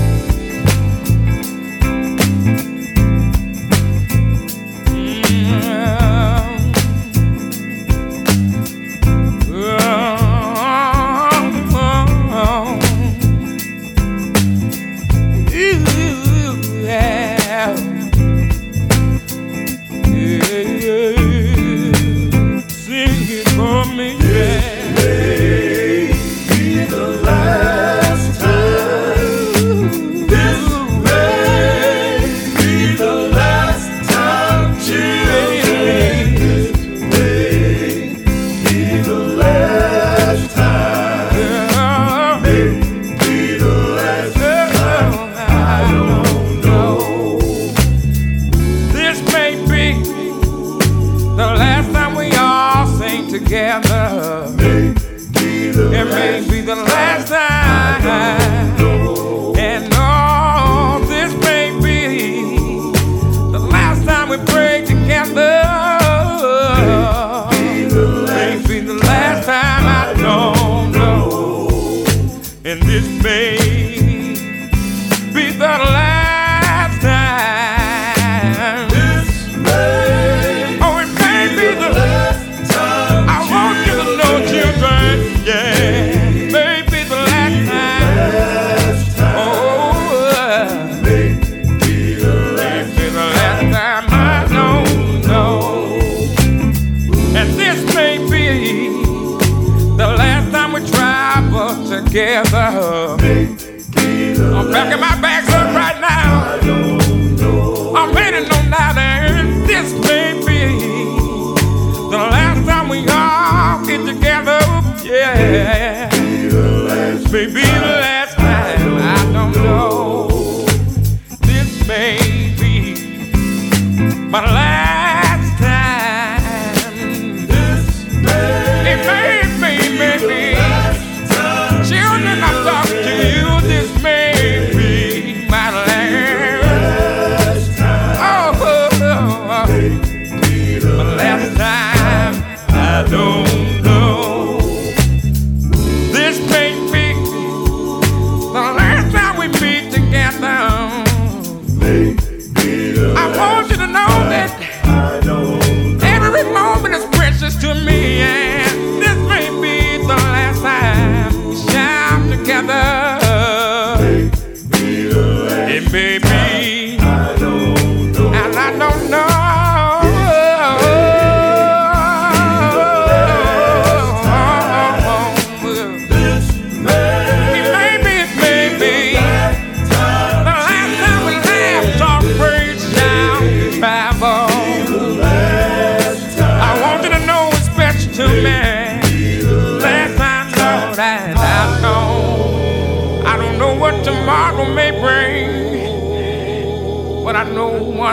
we 112.94 113.00
all 113.10 113.84
get 113.84 114.06
together, 114.06 114.60
yeah, 115.04 116.08
be 116.12 116.48
the 116.48 116.62
last. 116.88 117.32
Maybe 117.32 117.62
the 117.62 118.00
last. 118.02 118.23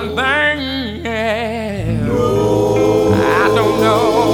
One 0.01 0.17
thing. 0.17 1.05
yeah. 1.05 2.09
I 3.13 3.53
don't 3.55 3.81
know. 3.83 4.31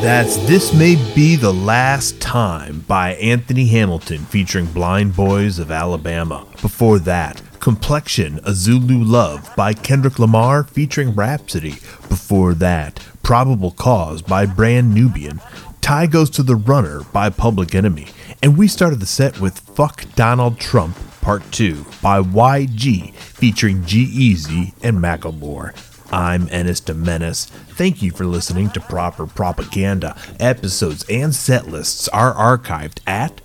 That's 0.00 0.36
This 0.48 0.74
May 0.74 0.96
Be 1.14 1.36
the 1.36 1.52
Last 1.52 2.20
Time 2.20 2.80
by 2.88 3.12
Anthony 3.14 3.66
Hamilton 3.68 4.24
featuring 4.24 4.66
Blind 4.66 5.14
Boys 5.14 5.60
of 5.60 5.70
Alabama. 5.70 6.44
Before 6.60 6.98
that, 7.00 7.40
Complexion, 7.60 8.40
A 8.42 8.54
Zulu 8.54 9.04
Love 9.04 9.48
by 9.56 9.72
Kendrick 9.72 10.18
Lamar 10.18 10.64
featuring 10.64 11.14
Rapsody. 11.14 11.74
Before 12.08 12.54
that, 12.54 12.98
Probable 13.22 13.70
Cause 13.70 14.20
by 14.20 14.46
Brand 14.46 14.92
Nubian. 14.92 15.40
Tie 15.80 16.06
Goes 16.08 16.30
to 16.30 16.42
the 16.42 16.56
Runner 16.56 17.04
by 17.12 17.30
Public 17.30 17.72
Enemy. 17.72 18.08
And 18.42 18.58
we 18.58 18.66
started 18.66 18.98
the 18.98 19.06
set 19.06 19.40
with 19.40 19.60
Fuck 19.60 20.06
Donald 20.16 20.58
Trump 20.58 20.96
Part 21.20 21.42
2 21.52 21.84
by 22.02 22.20
YG 22.22 23.14
featuring 23.14 23.84
G-Eazy 23.84 24.72
and 24.82 24.98
Macklemore. 24.98 25.74
I'm 26.12 26.48
Ennis 26.50 26.80
de 26.80 26.94
Menace. 26.94 27.44
Thank 27.44 28.02
you 28.02 28.10
for 28.10 28.24
listening 28.24 28.70
to 28.70 28.80
Proper 28.80 29.26
Propaganda. 29.26 30.16
Episodes 30.40 31.04
and 31.08 31.32
set 31.34 31.68
lists 31.68 32.08
are 32.08 32.34
archived 32.34 32.98
at 33.06 33.36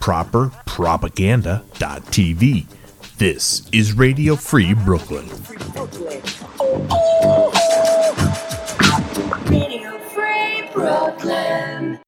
properpropaganda.tv. 0.00 2.66
This 3.18 3.68
is 3.70 3.92
Radio 3.94 4.36
Free 4.36 4.74
Brooklyn. 4.74 5.28
Radio 9.46 9.98
Free 10.08 10.68
Brooklyn. 10.72 12.00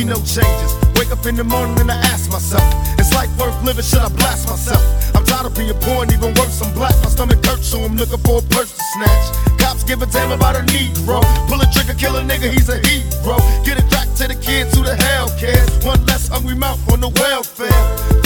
See 0.00 0.06
no 0.06 0.16
changes. 0.16 0.72
Wake 0.96 1.10
up 1.12 1.24
in 1.26 1.36
the 1.36 1.44
morning 1.44 1.78
and 1.80 1.90
I 1.90 1.96
ask 2.12 2.30
myself, 2.30 2.64
is 2.98 3.12
life 3.12 3.30
worth 3.38 3.56
living? 3.64 3.84
Should 3.84 4.00
I 4.00 4.08
blast 4.08 4.48
myself? 4.48 4.82
I'm 5.14 5.24
tired 5.24 5.46
of 5.46 5.54
being 5.54 5.74
poor 5.80 6.02
and 6.02 6.12
even 6.12 6.32
worse, 6.34 6.60
I'm 6.62 6.72
black. 6.74 6.94
My 7.02 7.08
stomach 7.08 7.44
hurts, 7.44 7.68
so 7.68 7.80
I'm 7.80 7.96
looking 7.96 8.18
for 8.18 8.38
a 8.38 8.42
purse 8.42 8.72
to 8.72 8.82
snatch. 8.94 9.49
Cops 9.70 9.84
give 9.84 10.02
a 10.02 10.06
damn 10.06 10.32
about 10.32 10.56
a 10.56 10.66
Negro. 10.74 11.22
Pull 11.46 11.62
a 11.62 11.66
trigger, 11.70 11.94
kill 11.94 12.16
a 12.16 12.22
nigga, 12.26 12.50
he's 12.50 12.68
a 12.68 12.82
hero. 12.90 13.38
Get 13.62 13.78
it 13.78 13.86
back 13.86 14.10
to 14.18 14.26
the 14.26 14.34
kids 14.34 14.74
who 14.74 14.82
the 14.82 14.98
hell 14.98 15.30
cares. 15.38 15.70
One 15.86 16.04
less 16.10 16.26
hungry 16.26 16.56
mouth 16.56 16.82
on 16.90 16.98
the 16.98 17.06
welfare. 17.22 17.70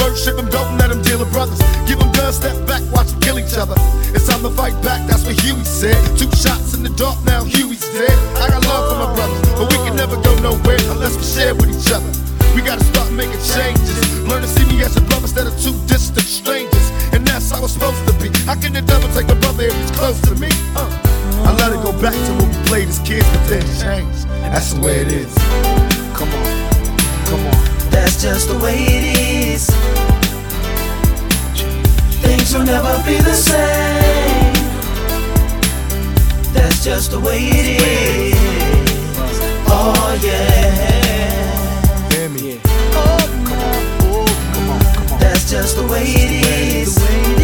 First 0.01 0.25
ship 0.25 0.37
them, 0.37 0.49
don't 0.49 0.79
let 0.79 0.89
them 0.89 1.03
deal 1.03 1.19
with 1.21 1.31
brothers. 1.37 1.61
Give 1.85 2.01
them 2.01 2.09
guns, 2.17 2.41
step 2.41 2.57
back, 2.65 2.81
watch 2.97 3.13
them 3.13 3.21
kill 3.21 3.39
each 3.39 3.53
other. 3.61 3.77
It's 4.17 4.25
time 4.25 4.41
to 4.41 4.49
fight 4.57 4.73
back, 4.81 5.05
that's 5.05 5.29
what 5.29 5.37
Huey 5.45 5.61
said. 5.69 6.01
Two 6.17 6.33
shots 6.33 6.73
in 6.73 6.83
the 6.83 6.89
dark, 6.97 7.21
now 7.29 7.45
Huey's 7.45 7.85
dead. 7.93 8.17
I 8.41 8.49
got 8.49 8.65
love 8.65 8.89
for 8.89 8.97
my 9.05 9.13
brothers, 9.13 9.45
but 9.53 9.69
we 9.69 9.77
can 9.85 10.01
never 10.01 10.17
go 10.25 10.33
nowhere 10.41 10.81
unless 10.97 11.13
we 11.21 11.29
share 11.29 11.53
with 11.53 11.69
each 11.69 11.93
other. 11.93 12.09
We 12.57 12.65
gotta 12.65 12.85
start 12.89 13.13
making 13.13 13.45
changes. 13.53 14.01
Learn 14.25 14.41
to 14.41 14.49
see 14.49 14.65
me 14.65 14.81
as 14.81 14.97
a 14.97 15.05
brother 15.13 15.29
instead 15.29 15.45
of 15.45 15.53
two 15.61 15.77
distant 15.93 16.25
strangers. 16.25 16.84
And 17.55 17.63
that's 17.63 17.75
supposed 17.75 18.05
to 18.09 18.13
be. 18.15 18.37
How 18.47 18.57
can 18.57 18.73
the 18.73 18.83
devil 18.83 19.09
take 19.11 19.29
a 19.31 19.35
brother 19.37 19.65
if 19.65 19.75
he's 19.77 19.91
close 19.93 20.21
to 20.23 20.35
me? 20.35 20.49
Uh. 20.75 20.91
I 21.47 21.55
let 21.55 21.73
it 21.73 21.83
go 21.85 21.93
back 22.03 22.13
to 22.13 22.33
when 22.35 22.49
we 22.51 22.57
played 22.67 22.89
as 22.89 22.99
kids, 23.01 23.29
but 23.31 23.47
then 23.49 23.63
changed. 23.79 24.27
That's 24.51 24.73
the 24.73 24.81
way 24.81 24.97
it 25.03 25.13
is. 25.13 25.33
Come 26.19 26.31
on, 26.35 26.69
come 27.27 27.47
on. 27.47 27.91
That's 27.91 28.21
just 28.21 28.49
the 28.49 28.59
way 28.59 28.75
it 28.75 29.05
is. 29.55 29.71
Things 32.23 32.53
will 32.55 32.65
never 32.65 32.97
be 33.07 33.19
the 33.19 33.35
same. 33.35 34.55
That's 36.53 36.83
just 36.83 37.13
the 37.13 37.21
way 37.21 37.39
it 37.39 37.67
is. 37.81 38.35
Oh 39.69 40.19
yeah. 40.23 42.11
Hear 42.11 42.29
me. 42.31 42.59
That's 45.21 45.49
just 45.49 45.77
the 45.77 45.87
way 45.87 46.03
it 46.03 46.89
is. 46.89 47.44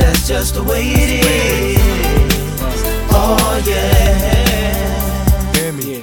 That's 0.00 0.26
just 0.26 0.54
the 0.54 0.62
way 0.62 0.82
it 0.82 1.10
is. 1.24 1.78
Oh 3.12 3.62
yeah. 3.66 5.52
Hear 5.54 5.72
me. 5.72 6.02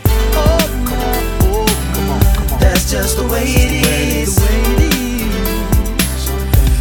That's 2.60 2.89
just 2.91 3.18
the 3.18 3.28
way 3.28 3.43
it 3.45 3.72
is. 3.88 4.38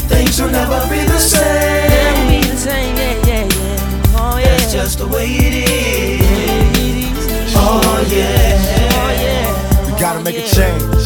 Things 0.09 0.41
will 0.41 0.51
never 0.51 0.81
be 0.89 1.01
the 1.05 1.19
same. 1.19 2.29
Be 2.29 2.41
the 2.49 2.57
same, 2.57 2.97
yeah, 2.97 3.27
yeah, 3.27 3.45
yeah. 3.45 4.19
Oh 4.19 4.39
yeah. 4.39 4.47
That's 4.47 4.73
just 4.73 4.99
the 4.99 5.07
way 5.09 5.27
it 5.27 5.55
is. 5.71 7.55
Oh 7.57 8.05
yeah. 8.11 8.57
We 9.87 9.93
gotta 10.01 10.21
make 10.21 10.37
a 10.37 10.47
change. 10.47 11.06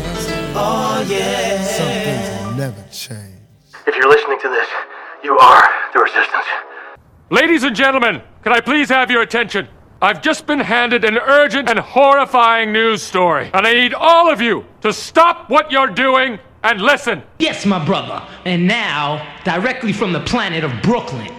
Oh 0.53 1.05
yeah. 1.07 1.63
Some 1.63 1.87
things 1.87 2.57
never 2.57 2.83
change. 2.91 3.35
If 3.87 3.95
you're 3.95 4.09
listening 4.09 4.39
to 4.41 4.49
this, 4.49 4.67
you 5.23 5.37
are 5.37 5.63
the 5.93 5.99
resistance. 5.99 6.45
Ladies 7.29 7.63
and 7.63 7.75
gentlemen, 7.75 8.21
can 8.43 8.51
I 8.51 8.59
please 8.59 8.89
have 8.89 9.09
your 9.09 9.21
attention? 9.21 9.67
I've 10.01 10.21
just 10.21 10.47
been 10.47 10.59
handed 10.59 11.05
an 11.05 11.17
urgent 11.17 11.69
and 11.69 11.79
horrifying 11.79 12.73
news 12.73 13.01
story, 13.03 13.49
and 13.53 13.65
I 13.67 13.73
need 13.73 13.93
all 13.93 14.31
of 14.31 14.41
you 14.41 14.65
to 14.81 14.91
stop 14.91 15.49
what 15.49 15.71
you're 15.71 15.87
doing 15.87 16.39
and 16.63 16.81
listen. 16.81 17.23
Yes, 17.39 17.65
my 17.65 17.83
brother. 17.85 18.21
And 18.45 18.67
now, 18.67 19.25
directly 19.43 19.93
from 19.93 20.11
the 20.11 20.21
planet 20.21 20.63
of 20.63 20.71
Brooklyn. 20.81 21.31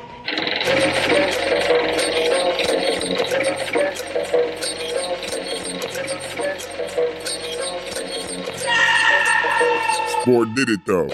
Did 10.24 10.68
it 10.68 10.86
though. 10.86 11.08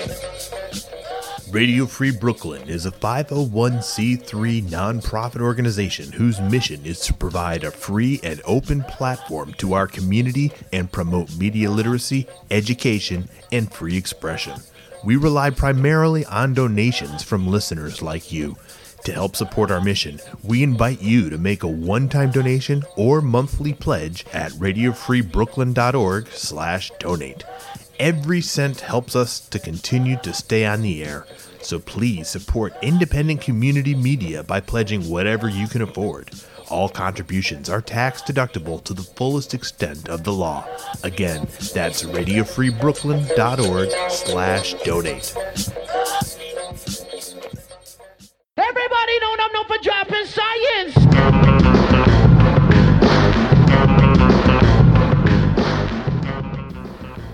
Radio 1.50 1.86
Free 1.86 2.10
Brooklyn 2.10 2.68
is 2.68 2.84
a 2.84 2.90
501c3 2.90 4.64
nonprofit 4.64 5.40
organization 5.40 6.12
whose 6.12 6.42
mission 6.42 6.84
is 6.84 7.00
to 7.00 7.14
provide 7.14 7.64
a 7.64 7.70
free 7.70 8.20
and 8.22 8.42
open 8.44 8.82
platform 8.82 9.54
to 9.54 9.72
our 9.72 9.86
community 9.86 10.52
and 10.74 10.92
promote 10.92 11.34
media 11.38 11.70
literacy, 11.70 12.26
education, 12.50 13.30
and 13.50 13.72
free 13.72 13.96
expression. 13.96 14.60
We 15.02 15.16
rely 15.16 15.48
primarily 15.50 16.26
on 16.26 16.52
donations 16.52 17.22
from 17.22 17.48
listeners 17.48 18.02
like 18.02 18.30
you. 18.30 18.58
To 19.04 19.12
help 19.12 19.36
support 19.36 19.70
our 19.70 19.80
mission, 19.80 20.20
we 20.42 20.62
invite 20.62 21.00
you 21.00 21.30
to 21.30 21.38
make 21.38 21.62
a 21.62 21.68
one-time 21.68 22.30
donation 22.30 22.84
or 22.94 23.22
monthly 23.22 23.72
pledge 23.72 24.26
at 24.34 24.52
radiofreebrooklyn.org/donate. 24.52 27.44
Every 27.98 28.40
cent 28.40 28.80
helps 28.80 29.14
us 29.16 29.40
to 29.48 29.58
continue 29.58 30.18
to 30.22 30.32
stay 30.32 30.64
on 30.64 30.82
the 30.82 31.02
air. 31.02 31.26
So 31.60 31.80
please 31.80 32.28
support 32.28 32.72
independent 32.80 33.40
community 33.40 33.92
media 33.92 34.44
by 34.44 34.60
pledging 34.60 35.08
whatever 35.08 35.48
you 35.48 35.66
can 35.66 35.82
afford. 35.82 36.30
All 36.70 36.88
contributions 36.88 37.68
are 37.68 37.82
tax 37.82 38.22
deductible 38.22 38.84
to 38.84 38.94
the 38.94 39.02
fullest 39.02 39.52
extent 39.52 40.08
of 40.08 40.22
the 40.22 40.32
law. 40.32 40.64
Again, 41.02 41.48
that's 41.74 42.04
radiofreebrooklyn.org 42.04 43.90
slash 44.10 44.74
donate. 44.84 45.34
Everybody 48.56 49.18
know 49.20 49.36
I'm 49.40 49.52
known 49.52 49.66
for 49.66 49.78
dropping 49.82 50.26
science. 50.26 50.94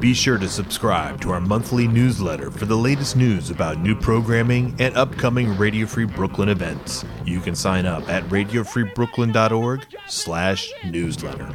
be 0.00 0.14
sure 0.14 0.38
to 0.38 0.48
subscribe 0.48 1.20
to 1.20 1.30
our 1.30 1.40
monthly 1.40 1.86
newsletter 1.86 2.50
for 2.50 2.64
the 2.64 2.76
latest 2.76 3.16
news 3.16 3.50
about 3.50 3.78
new 3.78 3.94
programming 3.94 4.74
and 4.78 4.96
upcoming 4.96 5.56
Radio 5.58 5.86
Free 5.86 6.06
Brooklyn 6.06 6.48
events. 6.48 7.04
You 7.24 7.40
can 7.40 7.54
sign 7.54 7.84
up 7.84 8.08
at 8.08 8.24
radiofreebrooklyn.org 8.24 9.86
slash 10.08 10.72
newsletter. 10.84 11.48